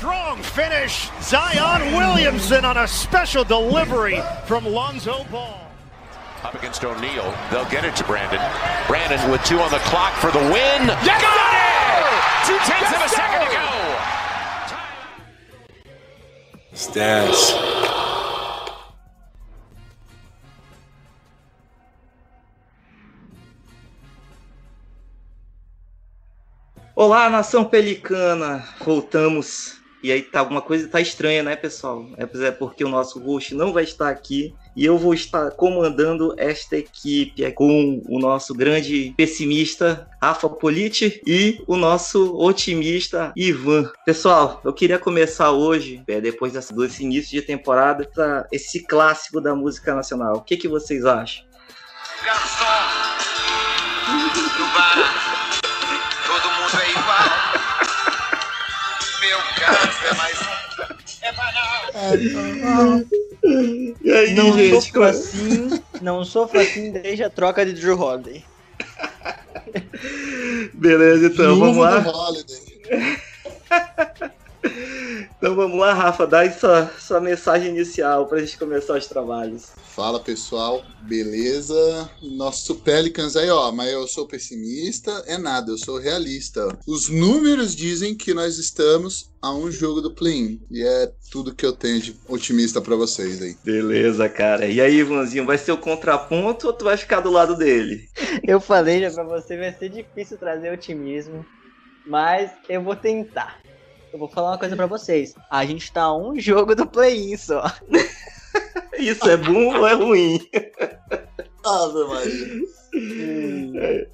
Strong 0.00 0.40
finish. 0.40 1.10
Zion 1.20 1.92
Williamson 1.94 2.64
on 2.64 2.78
a 2.78 2.88
special 2.88 3.44
delivery 3.44 4.18
from 4.46 4.64
Lonzo 4.64 5.24
Ball. 5.24 5.70
Up 6.42 6.54
against 6.54 6.82
O'Neal. 6.82 7.34
They'll 7.50 7.68
get 7.68 7.84
it 7.84 7.94
to 7.96 8.04
Brandon. 8.04 8.40
Brandon 8.86 9.30
with 9.30 9.44
two 9.44 9.60
on 9.60 9.70
the 9.70 9.76
clock 9.80 10.14
for 10.14 10.30
the 10.30 10.38
win. 10.38 10.88
Yes, 11.04 11.20
Got 11.20 11.36
it! 11.52 12.46
Two 12.46 12.56
tenths 12.64 12.90
Yes, 12.90 12.96
of 12.96 13.02
a 13.04 13.14
second 13.14 13.40
to 13.44 13.52
go. 13.52 13.66
Stats. 16.72 17.90
Olá, 26.94 27.28
nação 27.30 27.64
pelicana! 27.64 28.64
Voltamos. 28.80 29.79
E 30.02 30.10
aí 30.10 30.22
tá 30.22 30.40
alguma 30.40 30.62
coisa 30.62 30.88
tá 30.88 31.00
estranha, 31.00 31.42
né, 31.42 31.56
pessoal? 31.56 32.06
É 32.16 32.30
é 32.46 32.50
porque 32.50 32.84
o 32.84 32.88
nosso 32.88 33.18
host 33.20 33.54
não 33.54 33.72
vai 33.72 33.84
estar 33.84 34.08
aqui 34.08 34.54
e 34.74 34.84
eu 34.84 34.96
vou 34.96 35.12
estar 35.12 35.50
comandando 35.50 36.34
esta 36.38 36.76
equipe 36.76 37.50
com 37.52 38.00
o 38.08 38.18
nosso 38.18 38.54
grande 38.54 39.12
pessimista 39.16 40.08
Rafa 40.22 40.48
Politi 40.48 41.20
e 41.26 41.62
o 41.66 41.76
nosso 41.76 42.36
otimista 42.36 43.32
Ivan. 43.36 43.90
Pessoal, 44.06 44.60
eu 44.64 44.72
queria 44.72 44.98
começar 44.98 45.50
hoje, 45.50 46.02
é, 46.06 46.20
depois 46.20 46.52
desse, 46.52 47.02
início 47.02 47.32
de 47.32 47.42
temporada, 47.42 48.08
pra 48.14 48.46
esse 48.52 48.82
clássico 48.86 49.40
da 49.40 49.54
música 49.54 49.94
nacional. 49.94 50.36
O 50.36 50.42
que, 50.42 50.56
que 50.56 50.68
vocês 50.68 51.04
acham? 51.04 51.44
Garçom 52.24 52.64
E 64.02 64.12
aí, 64.12 64.34
Não 64.34 64.52
gente? 64.52 64.74
sofro 64.82 65.02
assim, 65.04 65.82
não 66.00 66.24
sofro 66.24 66.60
assim 66.60 66.92
desde 66.92 67.24
a 67.24 67.30
troca 67.30 67.64
de 67.64 67.72
Drew 67.72 67.98
Holiday. 67.98 68.44
Beleza, 70.74 71.26
então 71.26 71.58
vamos 71.58 71.76
Viúva 71.76 71.90
lá. 71.90 72.04
Então 75.36 75.54
vamos 75.54 75.78
lá, 75.78 75.94
Rafa, 75.94 76.26
dá 76.26 76.40
aí 76.40 76.52
sua, 76.52 76.90
sua 76.98 77.20
mensagem 77.20 77.70
inicial 77.70 78.26
pra 78.26 78.40
gente 78.40 78.58
começar 78.58 78.98
os 78.98 79.06
trabalhos. 79.06 79.68
Fala 79.94 80.20
pessoal, 80.20 80.82
beleza? 81.00 82.10
Nosso 82.22 82.76
Pelicans 82.76 83.36
aí, 83.36 83.50
ó, 83.50 83.72
mas 83.72 83.90
eu 83.90 84.06
sou 84.06 84.26
pessimista, 84.26 85.10
é 85.26 85.38
nada, 85.38 85.72
eu 85.72 85.78
sou 85.78 85.98
realista. 85.98 86.68
Os 86.86 87.08
números 87.08 87.74
dizem 87.74 88.14
que 88.14 88.34
nós 88.34 88.58
estamos 88.58 89.30
a 89.42 89.54
um 89.54 89.70
jogo 89.70 90.02
do 90.02 90.14
play-in 90.14 90.60
e 90.70 90.82
é 90.82 91.10
tudo 91.30 91.54
que 91.54 91.64
eu 91.64 91.72
tenho 91.72 92.00
de 92.00 92.14
otimista 92.28 92.80
pra 92.80 92.94
vocês 92.94 93.40
aí. 93.40 93.56
Beleza, 93.64 94.28
cara. 94.28 94.66
E 94.66 94.80
aí, 94.80 94.96
Ivanzinho, 94.96 95.46
vai 95.46 95.56
ser 95.56 95.72
o 95.72 95.78
contraponto 95.78 96.66
ou 96.66 96.72
tu 96.72 96.84
vai 96.84 96.96
ficar 96.96 97.20
do 97.20 97.30
lado 97.30 97.56
dele? 97.56 98.08
Eu 98.46 98.60
falei 98.60 99.00
já 99.00 99.10
pra 99.10 99.24
você, 99.24 99.56
vai 99.56 99.72
ser 99.72 99.88
difícil 99.88 100.36
trazer 100.36 100.70
otimismo, 100.70 101.44
mas 102.06 102.50
eu 102.68 102.82
vou 102.82 102.94
tentar. 102.94 103.59
Eu 104.12 104.18
vou 104.18 104.28
falar 104.28 104.50
uma 104.50 104.58
coisa 104.58 104.74
pra 104.74 104.86
vocês. 104.86 105.34
A 105.50 105.64
gente 105.64 105.92
tá 105.92 106.02
a 106.02 106.16
um 106.16 106.38
jogo 106.38 106.74
do 106.74 106.86
play-in 106.86 107.36
só. 107.36 107.64
Isso 108.98 109.28
é 109.28 109.36
bom 109.36 109.78
ou 109.78 109.86
é 109.86 109.94
ruim? 109.94 110.40
Ave 111.64 112.04
Maria. 112.04 114.10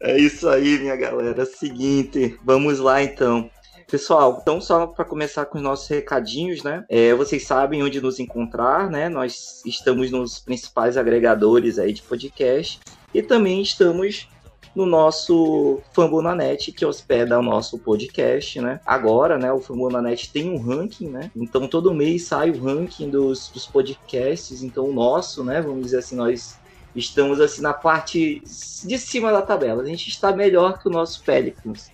É 0.00 0.18
isso 0.18 0.48
aí, 0.48 0.78
minha 0.78 0.96
galera. 0.96 1.44
Seguinte, 1.44 2.38
vamos 2.42 2.78
lá 2.78 3.02
então. 3.02 3.50
Pessoal, 3.90 4.38
então 4.40 4.60
só 4.60 4.86
para 4.86 5.04
começar 5.04 5.44
com 5.46 5.58
os 5.58 5.64
nossos 5.64 5.88
recadinhos, 5.88 6.62
né? 6.62 6.84
É, 6.88 7.12
vocês 7.12 7.44
sabem 7.44 7.82
onde 7.82 8.00
nos 8.00 8.20
encontrar, 8.20 8.88
né? 8.88 9.08
Nós 9.08 9.62
estamos 9.66 10.10
nos 10.10 10.38
principais 10.38 10.96
agregadores 10.96 11.78
aí 11.78 11.92
de 11.92 12.02
podcast 12.02 12.78
e 13.12 13.20
também 13.20 13.60
estamos 13.60 14.28
no 14.74 14.86
nosso 14.86 15.80
Fambonanet, 15.92 16.72
que 16.72 16.84
hospeda 16.86 17.38
o 17.38 17.42
nosso 17.42 17.78
podcast, 17.78 18.60
né? 18.60 18.80
Agora, 18.86 19.38
né, 19.38 19.52
o 19.52 19.60
Fambonanet 19.60 20.30
tem 20.32 20.48
um 20.48 20.58
ranking, 20.58 21.08
né? 21.08 21.30
Então 21.34 21.66
todo 21.66 21.94
mês 21.94 22.24
sai 22.24 22.50
o 22.50 22.62
ranking 22.62 23.10
dos, 23.10 23.48
dos 23.48 23.66
podcasts, 23.66 24.62
então 24.62 24.86
o 24.86 24.92
nosso, 24.92 25.42
né, 25.42 25.60
vamos 25.60 25.82
dizer 25.82 25.98
assim, 25.98 26.16
nós 26.16 26.58
estamos 26.94 27.40
assim 27.40 27.62
na 27.62 27.72
parte 27.72 28.42
de 28.84 28.98
cima 28.98 29.32
da 29.32 29.42
tabela. 29.42 29.82
A 29.82 29.86
gente 29.86 30.08
está 30.08 30.32
melhor 30.32 30.78
que 30.78 30.88
o 30.88 30.90
nosso 30.90 31.22
Pelicans. 31.22 31.90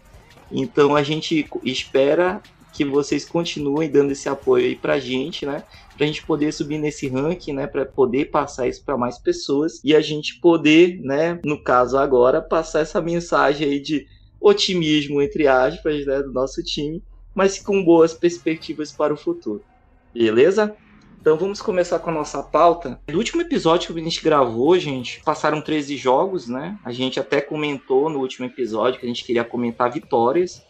Então 0.51 0.95
a 0.95 1.03
gente 1.03 1.49
espera 1.65 2.41
que 2.73 2.85
vocês 2.85 3.25
continuem 3.25 3.91
dando 3.91 4.13
esse 4.13 4.29
apoio 4.29 4.67
aí 4.67 4.77
pra 4.77 4.99
gente, 4.99 5.47
né? 5.47 5.65
Pra 5.97 6.07
gente 6.07 6.25
poder 6.25 6.53
subir 6.53 6.79
nesse 6.79 7.09
ranking, 7.09 7.53
né? 7.53 7.67
Pra 7.67 7.87
poder 7.87 8.27
passar 8.27 8.69
isso 8.69 8.85
para 8.85 8.97
mais 8.97 9.19
pessoas 9.19 9.81
e 9.83 9.95
a 9.95 10.01
gente 10.01 10.39
poder, 10.41 11.01
né? 11.03 11.41
No 11.45 11.63
caso 11.63 11.97
agora, 11.97 12.43
passar 12.43 12.81
essa 12.81 13.01
mensagem 13.01 13.67
aí 13.67 13.81
de 13.81 14.07
otimismo, 14.41 15.23
entre 15.23 15.47
aspas, 15.49 16.05
né? 16.05 16.23
Do 16.23 16.33
nosso 16.33 16.63
time, 16.63 17.03
mas 17.35 17.59
com 17.59 17.83
boas 17.85 18.13
perspectivas 18.13 18.93
para 18.93 19.15
o 19.15 19.17
futuro. 19.17 19.63
Beleza? 20.13 20.77
Então 21.27 21.37
vamos 21.37 21.61
começar 21.61 21.99
com 21.99 22.11
a 22.11 22.13
nossa 22.13 22.41
pauta. 22.41 23.01
No 23.09 23.19
último 23.19 23.43
episódio 23.43 23.93
que 23.93 24.01
a 24.01 24.05
gente 24.05 24.23
gravou, 24.23 24.79
gente, 24.79 25.21
passaram 25.25 25.61
13 25.61 25.97
jogos, 25.97 26.47
né? 26.47 26.79
A 26.85 26.93
gente 26.93 27.19
até 27.19 27.41
comentou 27.41 28.09
no 28.09 28.21
último 28.21 28.47
episódio 28.47 29.01
que 29.01 29.07
a 29.07 29.09
gente 29.09 29.25
queria 29.25 29.43
comentar 29.43 29.91
vitórias. 29.91 30.63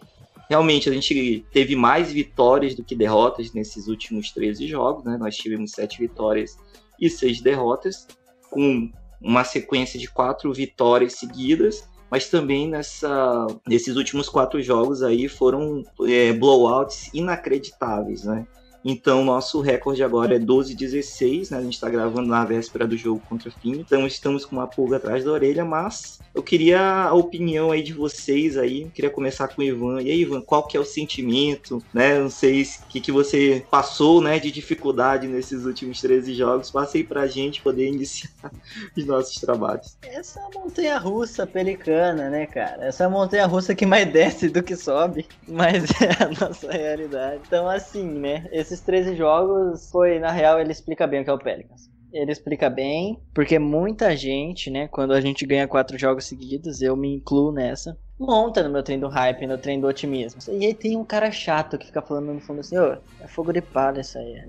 Realmente 0.48 0.88
a 0.88 0.92
gente 0.92 1.44
teve 1.52 1.74
mais 1.74 2.12
vitórias 2.12 2.74
do 2.74 2.84
que 2.84 2.94
derrotas 2.94 3.52
nesses 3.52 3.88
últimos 3.88 4.30
13 4.30 4.66
jogos, 4.66 5.04
né? 5.04 5.16
Nós 5.18 5.36
tivemos 5.36 5.72
7 5.72 5.98
vitórias 5.98 6.56
e 7.00 7.10
6 7.10 7.40
derrotas, 7.40 8.06
com 8.50 8.90
uma 9.20 9.44
sequência 9.44 9.98
de 9.98 10.08
4 10.08 10.52
vitórias 10.52 11.14
seguidas. 11.14 11.88
Mas 12.10 12.28
também 12.28 12.68
nessa, 12.68 13.46
nesses 13.66 13.96
últimos 13.96 14.28
quatro 14.28 14.62
jogos 14.62 15.02
aí 15.02 15.28
foram 15.28 15.82
é, 16.06 16.32
blowouts 16.32 17.10
inacreditáveis, 17.12 18.24
né? 18.24 18.46
Então, 18.88 19.24
nosso 19.24 19.60
recorde 19.60 20.04
agora 20.04 20.36
é 20.36 20.38
12-16, 20.38 21.50
né? 21.50 21.58
A 21.58 21.62
gente 21.62 21.74
está 21.74 21.90
gravando 21.90 22.28
na 22.28 22.44
véspera 22.44 22.86
do 22.86 22.96
jogo 22.96 23.20
contra 23.28 23.48
o 23.48 23.52
Fim. 23.52 23.72
Então, 23.72 24.06
estamos 24.06 24.44
com 24.44 24.54
uma 24.54 24.68
pulga 24.68 24.98
atrás 24.98 25.24
da 25.24 25.32
orelha, 25.32 25.64
mas 25.64 26.20
eu 26.36 26.42
queria 26.42 27.04
a 27.04 27.14
opinião 27.14 27.72
aí 27.72 27.82
de 27.82 27.94
vocês 27.94 28.58
aí. 28.58 28.82
Eu 28.82 28.90
queria 28.90 29.10
começar 29.10 29.48
com 29.48 29.62
o 29.62 29.64
Ivan. 29.64 30.02
E 30.02 30.10
aí, 30.10 30.20
Ivan, 30.20 30.42
qual 30.42 30.66
que 30.66 30.76
é 30.76 30.80
o 30.80 30.84
sentimento, 30.84 31.82
né? 31.94 32.18
Não 32.18 32.28
sei 32.28 32.62
o 32.62 32.66
que, 32.90 33.00
que 33.00 33.10
você 33.10 33.66
passou, 33.70 34.20
né, 34.20 34.38
de 34.38 34.50
dificuldade 34.50 35.26
nesses 35.26 35.64
últimos 35.64 35.98
13 35.98 36.34
jogos. 36.34 36.70
Passei 36.70 37.02
pra 37.02 37.26
gente 37.26 37.62
poder 37.62 37.88
iniciar 37.88 38.30
os 38.94 39.06
nossos 39.06 39.40
trabalhos. 39.40 39.96
Essa 40.02 40.38
a 40.40 40.50
montanha 40.58 40.98
russa 40.98 41.46
pelicana, 41.46 42.28
né, 42.28 42.46
cara? 42.46 42.84
Essa 42.84 43.06
a 43.06 43.10
montanha 43.10 43.46
russa 43.46 43.74
que 43.74 43.86
mais 43.86 44.06
desce 44.12 44.50
do 44.50 44.62
que 44.62 44.76
sobe, 44.76 45.26
mas 45.48 45.84
é 46.02 46.22
a 46.22 46.28
nossa 46.38 46.70
realidade. 46.70 47.40
Então, 47.46 47.66
assim, 47.66 48.04
né? 48.04 48.46
Esses 48.76 48.84
13 48.84 49.16
jogos 49.16 49.90
foi, 49.90 50.18
na 50.18 50.30
real, 50.30 50.60
ele 50.60 50.70
explica 50.70 51.06
bem 51.06 51.22
o 51.22 51.24
que 51.24 51.30
é 51.30 51.32
o 51.32 51.38
Pelicans. 51.38 51.88
Ele 52.12 52.30
explica 52.30 52.68
bem, 52.68 53.18
porque 53.32 53.58
muita 53.58 54.14
gente, 54.14 54.70
né, 54.70 54.86
quando 54.86 55.14
a 55.14 55.20
gente 55.20 55.46
ganha 55.46 55.66
quatro 55.66 55.98
jogos 55.98 56.26
seguidos, 56.26 56.82
eu 56.82 56.94
me 56.94 57.14
incluo 57.14 57.50
nessa, 57.50 57.96
monta 58.20 58.62
no 58.62 58.68
meu 58.68 58.82
trem 58.82 59.00
do 59.00 59.08
hype, 59.08 59.46
no 59.46 59.56
trem 59.56 59.80
do 59.80 59.86
otimismo. 59.86 60.40
E 60.52 60.66
aí 60.66 60.74
tem 60.74 60.94
um 60.94 61.04
cara 61.04 61.30
chato 61.30 61.78
que 61.78 61.86
fica 61.86 62.02
falando 62.02 62.34
no 62.34 62.40
fundo 62.40 62.60
assim, 62.60 62.76
ô, 62.76 62.98
é 63.20 63.26
fogo 63.26 63.50
de 63.50 63.62
palha 63.62 64.02
isso 64.02 64.18
aí. 64.18 64.42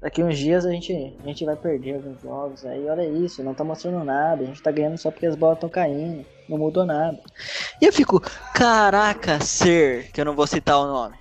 Daqui 0.00 0.24
uns 0.24 0.36
dias 0.36 0.66
a 0.66 0.72
gente, 0.72 0.92
a 1.22 1.26
gente 1.26 1.44
vai 1.44 1.54
perder 1.54 1.94
alguns 1.94 2.20
jogos 2.20 2.66
aí, 2.66 2.84
olha 2.88 3.04
isso, 3.04 3.44
não 3.44 3.54
tá 3.54 3.62
mostrando 3.62 4.02
nada, 4.02 4.42
a 4.42 4.46
gente 4.46 4.62
tá 4.62 4.72
ganhando 4.72 4.98
só 4.98 5.12
porque 5.12 5.26
as 5.26 5.36
bolas 5.36 5.58
estão 5.58 5.68
caindo, 5.68 6.26
não 6.48 6.58
mudou 6.58 6.84
nada. 6.84 7.18
E 7.80 7.84
eu 7.84 7.92
fico, 7.92 8.20
caraca, 8.52 9.38
ser, 9.40 10.10
que 10.10 10.20
eu 10.20 10.24
não 10.24 10.34
vou 10.34 10.48
citar 10.48 10.80
o 10.80 10.86
nome. 10.86 11.14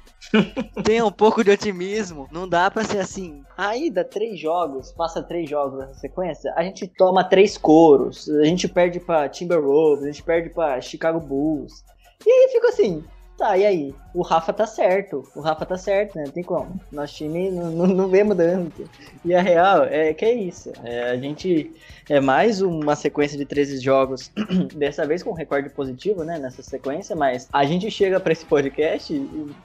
Tem 0.83 1.01
um 1.01 1.11
pouco 1.11 1.43
de 1.43 1.51
otimismo. 1.51 2.27
Não 2.31 2.47
dá 2.47 2.69
pra 2.69 2.83
ser 2.83 2.99
assim. 2.99 3.43
Aí 3.57 3.89
dá 3.89 4.03
três 4.03 4.39
jogos, 4.39 4.91
passa 4.91 5.23
três 5.23 5.49
jogos 5.49 5.79
nessa 5.79 5.95
sequência, 5.95 6.53
a 6.55 6.63
gente 6.63 6.87
toma 6.87 7.23
três 7.23 7.57
coros, 7.57 8.29
a 8.29 8.43
gente 8.43 8.67
perde 8.67 8.99
pra 8.99 9.27
Timberwolves, 9.29 10.03
a 10.03 10.07
gente 10.07 10.23
perde 10.23 10.49
pra 10.49 10.79
Chicago 10.81 11.19
Bulls. 11.19 11.83
E 12.25 12.29
aí 12.29 12.49
fica 12.51 12.69
assim, 12.69 13.03
tá, 13.37 13.57
e 13.57 13.65
aí? 13.65 13.95
O 14.13 14.21
Rafa 14.23 14.51
tá 14.51 14.65
certo, 14.65 15.23
o 15.35 15.39
Rafa 15.39 15.65
tá 15.65 15.77
certo, 15.77 16.15
né? 16.15 16.23
Não 16.25 16.31
tem 16.31 16.43
como. 16.43 16.79
Nosso 16.91 17.15
time 17.15 17.51
não, 17.51 17.69
não, 17.71 17.87
não 17.87 18.07
vê 18.07 18.23
mudança. 18.23 18.83
E 19.23 19.33
a 19.33 19.41
real 19.41 19.83
é 19.83 20.13
que 20.13 20.25
é 20.25 20.33
isso. 20.33 20.71
É, 20.83 21.11
a 21.11 21.17
gente 21.17 21.71
é 22.09 22.19
mais 22.19 22.61
uma 22.61 22.95
sequência 22.95 23.37
de 23.37 23.45
13 23.45 23.79
jogos, 23.79 24.31
dessa 24.75 25.05
vez 25.05 25.21
com 25.21 25.31
recorde 25.33 25.69
positivo, 25.69 26.23
né? 26.23 26.39
Nessa 26.39 26.63
sequência, 26.63 27.15
mas 27.15 27.47
a 27.53 27.63
gente 27.63 27.91
chega 27.91 28.19
pra 28.19 28.33
esse 28.33 28.45
podcast 28.45 29.13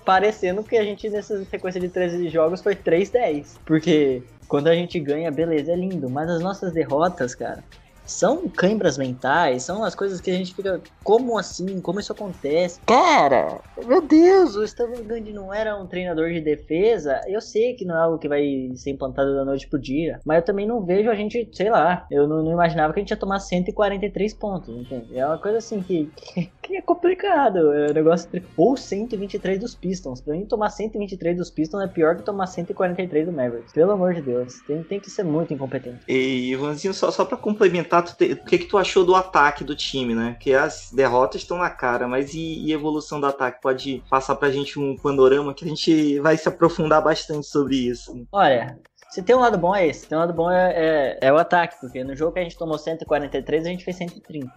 parecendo 0.05 0.63
que 0.63 0.77
a 0.77 0.85
gente 0.85 1.09
nessa 1.09 1.45
sequência 1.47 1.81
de 1.81 1.89
13 1.89 2.29
jogos 2.29 2.61
foi 2.61 2.77
3-10. 2.77 3.59
Porque 3.65 4.23
quando 4.49 4.69
a 4.69 4.75
gente 4.75 5.01
ganha, 5.01 5.31
beleza, 5.31 5.73
é 5.73 5.77
lindo. 5.77 6.11
Mas 6.11 6.29
as 6.29 6.43
nossas 6.43 6.73
derrotas, 6.73 7.35
cara, 7.35 7.65
são 8.13 8.49
cãibras 8.49 8.99
mentais, 8.99 9.65
são 9.65 9.85
as 9.85 9.95
coisas 9.95 10.21
que 10.21 10.31
a 10.31 10.35
gente 10.35 10.55
fica, 10.55 10.81
como 11.03 11.39
assim? 11.39 11.81
Como 11.81 12.01
isso 12.01 12.13
acontece? 12.13 12.81
Cara, 12.87 13.61
meu 13.87 14.01
Deus, 14.03 14.55
o 14.57 14.67
Steven 14.67 15.05
Gandhi 15.05 15.33
não 15.33 15.53
era 15.53 15.77
um 15.77 15.87
treinador 15.87 16.31
de 16.31 16.41
defesa. 16.41 17.21
Eu 17.27 17.41
sei 17.41 17.75
que 17.75 17.85
não 17.85 17.97
é 17.97 18.03
algo 18.03 18.19
que 18.19 18.29
vai 18.29 18.71
ser 18.77 18.91
implantado 18.91 19.35
da 19.35 19.45
noite 19.45 19.69
pro 19.69 19.81
dia, 19.81 20.21
mas 20.25 20.39
eu 20.39 20.45
também 20.45 20.67
não 20.67 20.85
vejo 20.85 21.11
a 21.11 21.15
gente, 21.15 21.49
sei 21.53 21.71
lá, 21.71 22.07
eu 22.11 22.27
não, 22.27 22.43
não 22.43 22.53
imaginava 22.53 22.93
que 22.93 23.01
a 23.01 23.03
gente 23.03 23.11
ia 23.11 23.17
tomar 23.17 23.41
143 23.41 24.35
pontos, 24.35 24.75
entende? 24.75 25.19
É 25.19 25.27
uma 25.27 25.39
coisa 25.39 25.59
assim 25.59 25.83
que, 25.83 26.11
que, 26.17 26.51
que 26.63 26.77
é 26.77 26.83
complicado. 26.83 27.73
É 27.73 27.91
um 27.91 27.95
negócio 27.95 28.29
ou 28.57 28.77
123 28.77 29.59
dos 29.59 29.75
Pistons. 29.75 30.21
Pra 30.21 30.35
mim, 30.35 30.45
tomar 30.45 30.71
123 30.71 31.37
dos 31.37 31.51
Pistons 31.51 31.83
é 31.83 31.87
pior 31.89 32.17
que 32.17 32.23
tomar 32.23 32.47
143 32.47 33.27
do 33.27 33.33
Mavericks. 33.33 33.73
Pelo 33.73 33.93
amor 33.93 34.15
de 34.15 34.23
Deus, 34.23 34.61
tem, 34.67 34.83
tem 34.83 35.01
que 35.01 35.11
ser 35.11 35.25
muito 35.25 35.53
incompetente. 35.53 36.01
E 36.09 36.53
Ivanzinho, 36.53 36.95
só, 36.95 37.11
só 37.11 37.25
pra 37.25 37.37
complementar, 37.37 38.02
o 38.11 38.17
que, 38.17 38.59
que 38.59 38.65
tu 38.67 38.77
achou 38.77 39.05
do 39.05 39.15
ataque 39.15 39.63
do 39.63 39.77
time, 39.77 40.15
né? 40.15 40.37
Que 40.41 40.55
as 40.55 40.91
derrotas 40.93 41.43
estão 41.43 41.59
na 41.59 41.71
cara, 41.71 42.09
mas 42.09 42.35
e, 42.35 42.59
e 42.67 42.73
evolução 42.73 43.21
do 43.21 43.27
ataque? 43.27 43.63
Pode 43.63 44.03
passar 44.11 44.35
pra 44.37 44.51
gente 44.51 44.79
um 44.79 44.97
panorama 44.97 45.55
que 45.55 45.65
a 45.65 45.69
gente 45.69 46.19
vai 46.21 46.37
se 46.37 46.49
aprofundar 46.49 47.03
bastante 47.03 47.47
sobre 47.47 47.77
isso. 47.77 48.27
Olha, 48.33 48.79
se 49.13 49.23
tem 49.23 49.37
um 49.37 49.41
lado 49.41 49.59
bom 49.59 49.77
é 49.77 49.87
esse. 49.87 50.07
Tem 50.07 50.17
um 50.17 50.23
lado 50.23 50.33
bom 50.33 50.51
é, 50.51 50.73
é, 50.75 51.19
é, 51.21 51.33
o 51.33 51.37
ataque, 51.37 51.77
porque 51.81 52.03
no 52.03 52.17
jogo 52.17 52.33
que 52.33 52.41
a 52.41 52.43
gente 52.43 52.57
tomou 52.57 52.79
143, 52.79 53.67
a 53.67 53.69
gente 53.69 53.85
fez 53.85 53.97
130. 53.99 54.51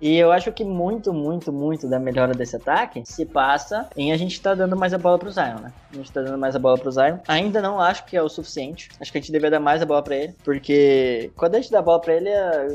E 0.00 0.16
eu 0.16 0.30
acho 0.30 0.52
que 0.52 0.64
muito, 0.64 1.12
muito, 1.12 1.52
muito 1.52 1.88
da 1.88 1.98
melhora 1.98 2.34
desse 2.34 2.56
ataque 2.56 3.02
se 3.04 3.24
passa 3.24 3.88
em 3.96 4.12
a 4.12 4.16
gente 4.16 4.40
tá 4.40 4.54
dando 4.54 4.76
mais 4.76 4.92
a 4.92 4.98
bola 4.98 5.18
pro 5.18 5.30
Zion, 5.30 5.58
né? 5.62 5.72
A 5.92 5.96
gente 5.96 6.12
tá 6.12 6.20
dando 6.20 6.38
mais 6.38 6.54
a 6.54 6.58
bola 6.58 6.76
pro 6.76 6.90
Zion. 6.90 7.18
Ainda 7.26 7.62
não 7.62 7.80
acho 7.80 8.04
que 8.04 8.16
é 8.16 8.22
o 8.22 8.28
suficiente. 8.28 8.90
Acho 9.00 9.10
que 9.10 9.18
a 9.18 9.20
gente 9.20 9.32
deveria 9.32 9.52
dar 9.52 9.60
mais 9.60 9.80
a 9.80 9.86
bola 9.86 10.02
pra 10.02 10.16
ele. 10.16 10.34
Porque 10.44 11.30
quando 11.36 11.54
a 11.54 11.60
gente 11.60 11.70
dá 11.70 11.78
a 11.78 11.82
bola 11.82 12.00
pra 12.00 12.14
ele, 12.14 12.28
é, 12.28 12.68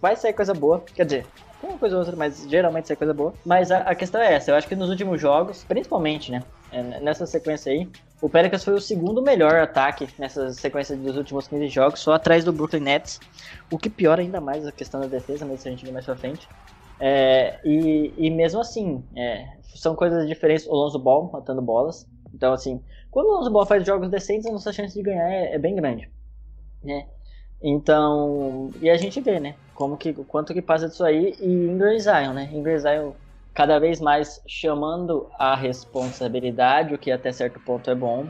vai 0.00 0.16
sair 0.16 0.32
coisa 0.32 0.52
boa. 0.52 0.82
Quer 0.94 1.04
dizer, 1.04 1.26
uma 1.62 1.78
coisa 1.78 1.96
ou 1.96 2.00
outra, 2.00 2.16
mas 2.16 2.46
geralmente 2.48 2.88
sai 2.88 2.96
coisa 2.96 3.14
boa. 3.14 3.32
Mas 3.44 3.70
a, 3.70 3.78
a, 3.78 3.94
questão 3.94 4.20
é 4.20 4.34
essa, 4.34 4.50
eu 4.50 4.56
acho 4.56 4.68
que 4.68 4.76
nos 4.76 4.90
últimos 4.90 5.20
jogos, 5.20 5.64
principalmente, 5.64 6.30
né? 6.30 6.42
É, 6.76 7.00
nessa 7.00 7.24
sequência 7.24 7.72
aí, 7.72 7.88
o 8.20 8.28
Pelicans 8.28 8.62
foi 8.62 8.74
o 8.74 8.80
segundo 8.80 9.22
melhor 9.22 9.54
ataque 9.54 10.06
nessa 10.18 10.52
sequência 10.52 10.94
dos 10.94 11.16
últimos 11.16 11.48
15 11.48 11.68
jogos, 11.68 12.00
só 12.00 12.12
atrás 12.12 12.44
do 12.44 12.52
Brooklyn 12.52 12.80
Nets. 12.80 13.18
O 13.70 13.78
que 13.78 13.88
piora 13.88 14.20
ainda 14.20 14.42
mais 14.42 14.66
a 14.66 14.72
questão 14.72 15.00
da 15.00 15.06
defesa, 15.06 15.46
mas 15.46 15.60
isso 15.60 15.68
a 15.68 15.70
gente 15.70 15.86
vê 15.86 15.90
mais 15.90 16.04
pra 16.04 16.14
frente. 16.14 16.46
É, 17.00 17.58
e, 17.64 18.12
e 18.18 18.30
mesmo 18.30 18.60
assim, 18.60 19.02
é, 19.16 19.56
são 19.74 19.96
coisas 19.96 20.28
diferentes. 20.28 20.66
O 20.66 20.74
Lonzo 20.74 20.98
Ball 20.98 21.30
matando 21.32 21.62
bolas. 21.62 22.06
Então, 22.34 22.52
assim, 22.52 22.82
quando 23.10 23.28
o 23.28 23.36
Lonzo 23.36 23.50
Ball 23.50 23.64
faz 23.64 23.86
jogos 23.86 24.10
decentes, 24.10 24.46
a 24.46 24.52
nossa 24.52 24.70
chance 24.70 24.94
de 24.94 25.02
ganhar 25.02 25.30
é, 25.30 25.54
é 25.54 25.58
bem 25.58 25.74
grande. 25.74 26.10
Né? 26.84 27.06
Então, 27.62 28.70
e 28.82 28.90
a 28.90 28.98
gente 28.98 29.18
vê, 29.22 29.40
né? 29.40 29.54
Como 29.74 29.96
que, 29.96 30.12
quanto 30.12 30.52
que 30.52 30.60
passa 30.60 30.88
disso 30.88 31.04
aí. 31.04 31.34
E 31.40 31.46
Ingram 31.46 31.94
e 31.94 32.00
Zion, 32.00 32.34
né? 32.34 32.50
Ingram 32.52 32.74
e 32.74 32.78
Zion 32.78 33.12
cada 33.56 33.78
vez 33.78 34.02
mais 34.02 34.42
chamando 34.46 35.30
a 35.38 35.56
responsabilidade, 35.56 36.94
o 36.94 36.98
que 36.98 37.10
até 37.10 37.32
certo 37.32 37.58
ponto 37.58 37.90
é 37.90 37.94
bom. 37.94 38.24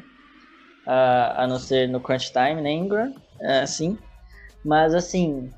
Uh, 0.86 1.34
a 1.34 1.46
não 1.48 1.58
ser 1.58 1.88
no 1.88 2.00
crunch 2.00 2.32
time, 2.32 2.62
né, 2.62 2.70
Ingram? 2.70 3.12
É, 3.40 3.58
assim. 3.58 3.98
Mas, 4.64 4.94
assim, 4.94 5.52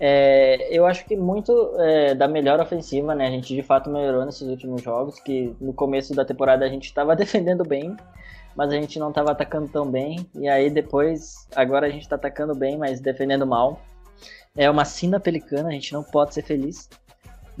é, 0.00 0.66
eu 0.74 0.86
acho 0.86 1.04
que 1.04 1.14
muito 1.14 1.52
é, 1.78 2.14
da 2.14 2.26
melhor 2.26 2.58
ofensiva, 2.58 3.14
né? 3.14 3.26
A 3.26 3.30
gente 3.30 3.54
de 3.54 3.62
fato 3.62 3.90
melhorou 3.90 4.24
nesses 4.24 4.48
últimos 4.48 4.82
jogos, 4.82 5.20
que 5.20 5.54
no 5.60 5.74
começo 5.74 6.14
da 6.14 6.24
temporada 6.24 6.64
a 6.64 6.68
gente 6.68 6.86
estava 6.86 7.14
defendendo 7.14 7.64
bem, 7.64 7.94
mas 8.56 8.72
a 8.72 8.76
gente 8.76 8.98
não 8.98 9.10
estava 9.10 9.32
atacando 9.32 9.68
tão 9.68 9.90
bem. 9.90 10.26
E 10.34 10.48
aí 10.48 10.70
depois, 10.70 11.46
agora 11.54 11.86
a 11.86 11.90
gente 11.90 12.02
está 12.02 12.16
atacando 12.16 12.54
bem, 12.54 12.78
mas 12.78 12.98
defendendo 12.98 13.46
mal. 13.46 13.78
É 14.56 14.70
uma 14.70 14.86
sina 14.86 15.20
pelicana, 15.20 15.68
a 15.68 15.72
gente 15.72 15.92
não 15.92 16.02
pode 16.02 16.32
ser 16.32 16.42
feliz. 16.42 16.88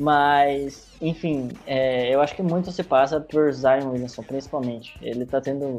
Mas, 0.00 0.88
enfim, 0.98 1.50
é, 1.66 2.08
eu 2.08 2.22
acho 2.22 2.34
que 2.34 2.42
muito 2.42 2.72
se 2.72 2.82
passa 2.82 3.20
por 3.20 3.52
Zion 3.52 3.90
Williamson, 3.90 4.22
principalmente. 4.22 4.98
Ele 5.02 5.26
tá 5.26 5.42
tendo 5.42 5.78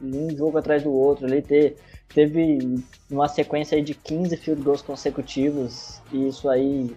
um 0.00 0.30
jogo 0.34 0.56
atrás 0.56 0.82
do 0.82 0.90
outro. 0.90 1.26
Ele 1.26 1.76
teve 2.08 2.82
uma 3.10 3.28
sequência 3.28 3.76
aí 3.76 3.82
de 3.82 3.92
15 3.92 4.38
field 4.38 4.62
goals 4.62 4.80
consecutivos. 4.80 6.00
E 6.10 6.28
isso 6.28 6.48
aí. 6.48 6.96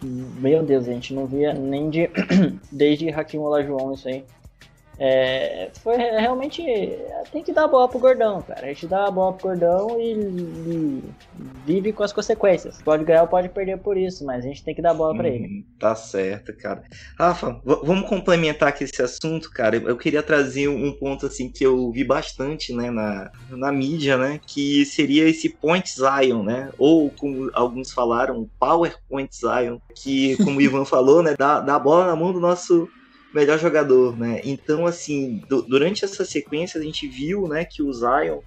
Meu 0.00 0.62
Deus, 0.62 0.86
a 0.88 0.92
gente 0.92 1.12
não 1.12 1.26
via 1.26 1.52
nem 1.52 1.90
de, 1.90 2.08
desde 2.70 3.10
Hakim 3.10 3.38
Olajuwon 3.38 3.94
isso 3.94 4.06
aí. 4.06 4.24
É, 5.02 5.70
foi 5.82 5.96
realmente. 5.96 6.62
Tem 7.32 7.42
que 7.42 7.54
dar 7.54 7.64
a 7.64 7.68
bola 7.68 7.88
pro 7.88 7.98
gordão, 7.98 8.42
cara. 8.42 8.66
A 8.66 8.68
gente 8.68 8.86
dá 8.86 9.06
a 9.06 9.10
bola 9.10 9.32
pro 9.32 9.48
gordão 9.48 9.98
e, 9.98 10.12
e, 10.12 11.02
vive 11.64 11.90
com 11.90 12.02
as 12.02 12.12
consequências. 12.12 12.82
Pode 12.82 13.02
ganhar 13.04 13.22
ou 13.22 13.28
pode 13.28 13.48
perder 13.48 13.78
por 13.78 13.96
isso, 13.96 14.26
mas 14.26 14.44
a 14.44 14.48
gente 14.48 14.62
tem 14.62 14.74
que 14.74 14.82
dar 14.82 14.90
a 14.90 14.94
bola 14.94 15.14
hum, 15.14 15.16
para 15.16 15.28
ele. 15.28 15.64
Tá 15.78 15.94
certo, 15.94 16.54
cara. 16.54 16.82
Rafa, 17.18 17.58
vamos 17.64 18.06
complementar 18.10 18.68
aqui 18.68 18.84
esse 18.84 19.00
assunto, 19.00 19.50
cara. 19.50 19.78
Eu 19.78 19.96
queria 19.96 20.22
trazer 20.22 20.68
um 20.68 20.92
ponto 20.92 21.24
assim 21.24 21.48
que 21.50 21.64
eu 21.64 21.90
vi 21.90 22.04
bastante, 22.04 22.74
né, 22.74 22.90
na, 22.90 23.30
na 23.48 23.72
mídia, 23.72 24.18
né, 24.18 24.38
que 24.46 24.84
seria 24.84 25.26
esse 25.26 25.48
Point 25.48 25.88
Zion, 25.90 26.42
né? 26.42 26.68
Ou 26.76 27.08
como 27.08 27.50
alguns 27.54 27.90
falaram, 27.90 28.46
Power 28.58 28.94
Point 29.08 29.34
Zion, 29.34 29.78
que, 29.94 30.36
como 30.44 30.58
o 30.58 30.62
Ivan 30.62 30.84
falou, 30.86 31.22
né, 31.22 31.34
dá, 31.38 31.60
dá 31.60 31.76
a 31.76 31.78
bola 31.78 32.06
na 32.06 32.14
mão 32.14 32.34
do 32.34 32.40
nosso 32.40 32.86
melhor 33.34 33.58
jogador, 33.58 34.16
né? 34.16 34.40
Então, 34.44 34.86
assim, 34.86 35.42
do, 35.48 35.62
durante 35.62 36.04
essa 36.04 36.24
sequência 36.24 36.80
a 36.80 36.82
gente 36.82 37.06
viu, 37.06 37.46
né, 37.46 37.64
que 37.64 37.82
o 37.82 37.92
Zion, 37.92 38.40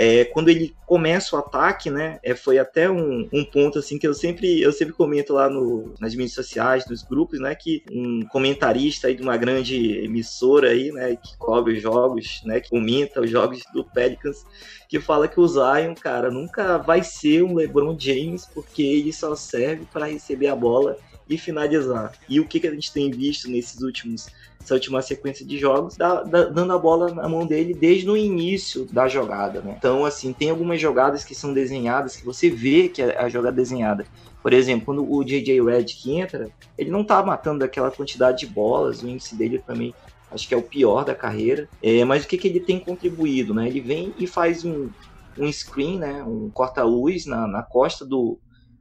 é, 0.00 0.24
quando 0.26 0.48
ele 0.48 0.76
começa 0.86 1.34
o 1.34 1.38
ataque, 1.40 1.90
né, 1.90 2.20
é, 2.22 2.32
foi 2.32 2.56
até 2.56 2.88
um, 2.88 3.28
um, 3.32 3.44
ponto 3.44 3.80
assim 3.80 3.98
que 3.98 4.06
eu 4.06 4.14
sempre 4.14 4.60
eu 4.60 4.70
sempre 4.70 4.94
comento 4.94 5.32
lá 5.32 5.50
no, 5.50 5.92
nas 5.98 6.14
mídias 6.14 6.34
sociais, 6.34 6.86
nos 6.88 7.02
grupos, 7.02 7.40
né, 7.40 7.52
que 7.56 7.82
um 7.90 8.24
comentarista 8.28 9.08
aí 9.08 9.16
de 9.16 9.22
uma 9.22 9.36
grande 9.36 9.98
emissora 10.04 10.70
aí, 10.70 10.92
né, 10.92 11.16
que 11.16 11.36
cobre 11.36 11.74
os 11.74 11.82
jogos, 11.82 12.42
né, 12.44 12.60
que 12.60 12.70
comenta 12.70 13.20
os 13.20 13.28
jogos 13.28 13.64
do 13.74 13.82
Pelicans, 13.82 14.46
que 14.88 15.00
fala 15.00 15.26
que 15.26 15.40
o 15.40 15.48
Zion, 15.48 15.94
cara, 16.00 16.30
nunca 16.30 16.78
vai 16.78 17.02
ser 17.02 17.42
um 17.42 17.56
LeBron 17.56 17.98
James 17.98 18.46
porque 18.46 18.82
ele 18.82 19.12
só 19.12 19.34
serve 19.34 19.84
para 19.92 20.06
receber 20.06 20.46
a 20.46 20.54
bola 20.54 20.96
e 21.28 21.36
finalizar. 21.36 22.12
E 22.28 22.40
o 22.40 22.46
que, 22.46 22.60
que 22.60 22.66
a 22.66 22.70
gente 22.70 22.92
tem 22.92 23.10
visto 23.10 23.50
nesses 23.50 23.80
últimos 23.80 24.28
essa 24.68 24.74
última 24.74 25.00
sequência 25.00 25.46
de 25.46 25.56
jogos, 25.56 25.96
dá, 25.96 26.22
dá, 26.22 26.44
dando 26.44 26.72
a 26.72 26.78
bola 26.78 27.14
na 27.14 27.28
mão 27.28 27.46
dele 27.46 27.72
desde 27.72 28.08
o 28.10 28.16
início 28.16 28.84
da 28.92 29.08
jogada, 29.08 29.62
né? 29.62 29.76
Então, 29.78 30.04
assim, 30.04 30.32
tem 30.32 30.50
algumas 30.50 30.80
jogadas 30.80 31.24
que 31.24 31.34
são 31.34 31.54
desenhadas, 31.54 32.16
que 32.16 32.24
você 32.24 32.50
vê 32.50 32.88
que 32.88 33.00
é 33.00 33.18
a 33.18 33.28
jogada 33.28 33.56
desenhada. 33.56 34.04
Por 34.42 34.52
exemplo, 34.52 34.86
quando 34.86 35.10
o 35.10 35.24
J.J. 35.24 35.62
Redick 35.62 36.10
entra, 36.10 36.50
ele 36.76 36.90
não 36.90 37.02
tá 37.02 37.22
matando 37.22 37.64
aquela 37.64 37.90
quantidade 37.90 38.40
de 38.40 38.46
bolas, 38.46 39.02
o 39.02 39.08
índice 39.08 39.34
dele 39.34 39.58
também 39.58 39.94
acho 40.30 40.46
que 40.46 40.54
é 40.54 40.56
o 40.56 40.62
pior 40.62 41.04
da 41.04 41.14
carreira. 41.14 41.68
É, 41.82 42.04
mas 42.04 42.24
o 42.24 42.28
que, 42.28 42.36
que 42.36 42.48
ele 42.48 42.60
tem 42.60 42.78
contribuído, 42.78 43.54
né? 43.54 43.66
Ele 43.66 43.80
vem 43.80 44.14
e 44.18 44.26
faz 44.26 44.64
um, 44.64 44.90
um 45.38 45.50
screen, 45.50 45.98
né? 45.98 46.22
Um 46.22 46.50
corta-luz 46.50 47.24
na, 47.24 47.46
na 47.46 47.62
costa 47.62 48.04
do, 48.04 48.38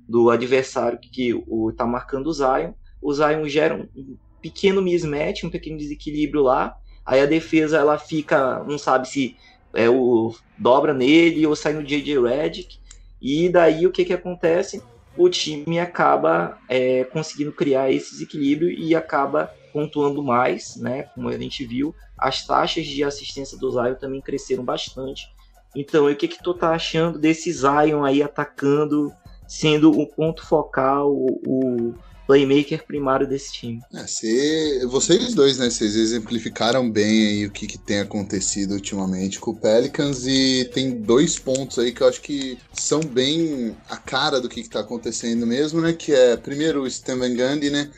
do 0.08 0.30
adversário 0.30 1.00
que 1.00 1.34
o 1.48 1.72
tá 1.72 1.86
marcando 1.86 2.28
o 2.28 2.34
Zion. 2.34 2.74
O 3.02 3.14
Zion 3.14 3.48
gera 3.48 3.76
um 3.76 4.18
pequeno 4.42 4.82
mismatch, 4.82 5.44
um 5.44 5.50
pequeno 5.50 5.78
desequilíbrio 5.78 6.44
lá. 6.44 6.76
Aí 7.06 7.22
a 7.22 7.26
defesa 7.26 7.78
ela 7.78 7.98
fica, 7.98 8.64
não 8.64 8.78
sabe 8.78 9.08
se 9.08 9.36
é 9.74 9.90
o 9.90 10.34
dobra 10.58 10.94
nele 10.94 11.46
ou 11.46 11.56
sai 11.56 11.74
no 11.74 11.84
JJ 11.84 12.20
Redick. 12.22 12.80
E 13.22 13.50
daí 13.50 13.86
o 13.86 13.92
que 13.92 14.06
que 14.06 14.14
acontece? 14.14 14.82
O 15.18 15.30
time 15.30 15.80
acaba 15.80 16.58
é, 16.70 17.04
conseguindo 17.06 17.52
criar 17.52 17.92
esse 17.92 18.12
desequilíbrio 18.12 18.70
e 18.70 18.96
acaba 18.96 19.52
pontuando 19.74 20.24
mais, 20.24 20.76
né? 20.78 21.04
Como 21.16 21.28
a 21.30 21.38
gente 21.38 21.66
viu, 21.66 21.94
as 22.18 22.46
taxas 22.46 22.86
de 22.86 23.04
assistência 23.04 23.58
do 23.58 23.72
Zion 23.72 23.96
também 23.96 24.22
cresceram 24.22 24.64
bastante. 24.64 25.28
Então, 25.76 26.10
o 26.10 26.16
que 26.16 26.28
que 26.28 26.42
tu 26.42 26.54
tá 26.54 26.72
achando 26.72 27.20
desse 27.20 27.52
Zion 27.52 28.04
aí 28.04 28.24
atacando 28.24 29.14
sendo 29.48 29.92
o 29.92 30.06
ponto 30.08 30.46
focal, 30.46 31.12
o, 31.14 31.94
playmaker 32.28 32.86
primário 32.86 33.26
desse 33.26 33.54
time. 33.54 33.80
É, 33.94 34.06
cê, 34.06 34.86
vocês 34.86 35.34
dois, 35.34 35.58
né? 35.58 35.70
Vocês 35.70 35.96
exemplificaram 35.96 36.92
bem 36.92 37.28
aí 37.28 37.46
o 37.46 37.52
que, 37.52 37.66
que, 37.66 37.78
tem 37.78 38.00
acontecido 38.00 38.74
ultimamente 38.74 39.40
com 39.40 39.52
o 39.52 39.56
Pelicans 39.56 40.28
e 40.28 40.70
tem 40.74 40.92
dois 41.00 41.40
pontos 41.40 41.80
aí 41.80 41.94
que 41.94 42.02
eu 42.02 42.08
acho 42.08 42.22
que 42.22 42.58
são 42.74 43.00
bem 43.00 43.76
a 43.90 43.96
cara 43.96 44.42
do 44.42 44.50
que, 44.50 44.62
que 44.62 44.70
tá 44.70 44.82
acontecendo 44.82 45.48
mesmo, 45.48 45.80
né? 45.80 45.94
Que 45.94 46.14
é, 46.14 46.36
primeiro, 46.36 46.84
o 46.84 46.88
Stan 46.88 47.18
Gundy, 47.18 47.70
né? 47.70 47.90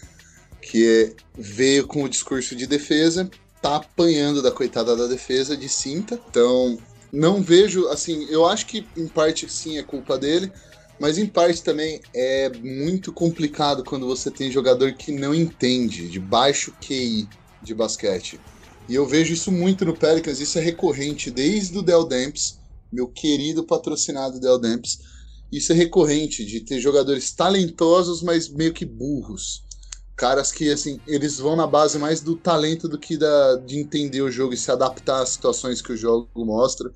Que 0.61 0.85
é, 0.85 1.13
veio 1.35 1.87
com 1.87 2.03
o 2.03 2.09
discurso 2.09 2.55
de 2.55 2.67
defesa, 2.67 3.29
tá 3.61 3.77
apanhando 3.77 4.43
da 4.43 4.51
coitada 4.51 4.95
da 4.95 5.07
defesa 5.07 5.57
de 5.57 5.67
cinta. 5.67 6.19
Então, 6.29 6.77
não 7.11 7.41
vejo, 7.41 7.87
assim, 7.87 8.27
eu 8.29 8.45
acho 8.45 8.67
que 8.67 8.85
em 8.95 9.07
parte 9.07 9.49
sim 9.49 9.79
é 9.79 9.83
culpa 9.83 10.17
dele, 10.17 10.51
mas 10.99 11.17
em 11.17 11.25
parte 11.25 11.63
também 11.63 12.01
é 12.13 12.49
muito 12.49 13.13
complicado 13.13 13.83
quando 13.83 14.05
você 14.05 14.29
tem 14.29 14.51
jogador 14.51 14.93
que 14.93 15.11
não 15.11 15.33
entende, 15.33 16.09
de 16.09 16.19
baixo 16.19 16.73
QI 16.81 17.27
de 17.61 17.73
basquete. 17.73 18.39
E 18.87 18.95
eu 18.95 19.05
vejo 19.05 19.33
isso 19.33 19.51
muito 19.51 19.85
no 19.85 19.95
Pelicans, 19.95 20.39
isso 20.39 20.57
é 20.57 20.61
recorrente 20.61 21.29
desde 21.29 21.77
o 21.77 21.81
Del 21.81 22.05
Demps, 22.05 22.59
meu 22.91 23.07
querido 23.07 23.63
patrocinado 23.63 24.39
Del 24.39 24.59
Demps, 24.59 24.99
isso 25.51 25.71
é 25.71 25.75
recorrente, 25.75 26.45
de 26.45 26.59
ter 26.61 26.79
jogadores 26.79 27.31
talentosos, 27.31 28.21
mas 28.21 28.49
meio 28.49 28.73
que 28.73 28.85
burros. 28.85 29.63
Caras 30.15 30.51
que, 30.51 30.69
assim, 30.69 30.99
eles 31.07 31.37
vão 31.37 31.55
na 31.55 31.65
base 31.65 31.97
mais 31.97 32.21
do 32.21 32.35
talento 32.35 32.87
do 32.87 32.99
que 32.99 33.17
da, 33.17 33.55
de 33.55 33.77
entender 33.77 34.21
o 34.21 34.29
jogo 34.29 34.53
e 34.53 34.57
se 34.57 34.69
adaptar 34.69 35.21
às 35.21 35.29
situações 35.29 35.81
que 35.81 35.93
o 35.93 35.97
jogo 35.97 36.29
mostra. 36.35 36.91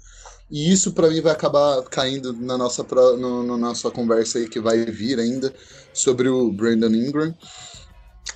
E 0.50 0.72
isso, 0.72 0.94
para 0.94 1.10
mim, 1.10 1.22
vai 1.22 1.32
acabar 1.32 1.82
caindo 1.84 2.34
na 2.34 2.58
nossa, 2.58 2.86
no, 3.18 3.44
no 3.44 3.58
nossa 3.58 3.90
conversa 3.90 4.38
aí 4.38 4.48
que 4.48 4.60
vai 4.60 4.86
vir 4.86 5.20
ainda 5.20 5.54
sobre 5.94 6.30
o 6.30 6.52
Brandon 6.52 6.94
Ingram. 6.94 7.34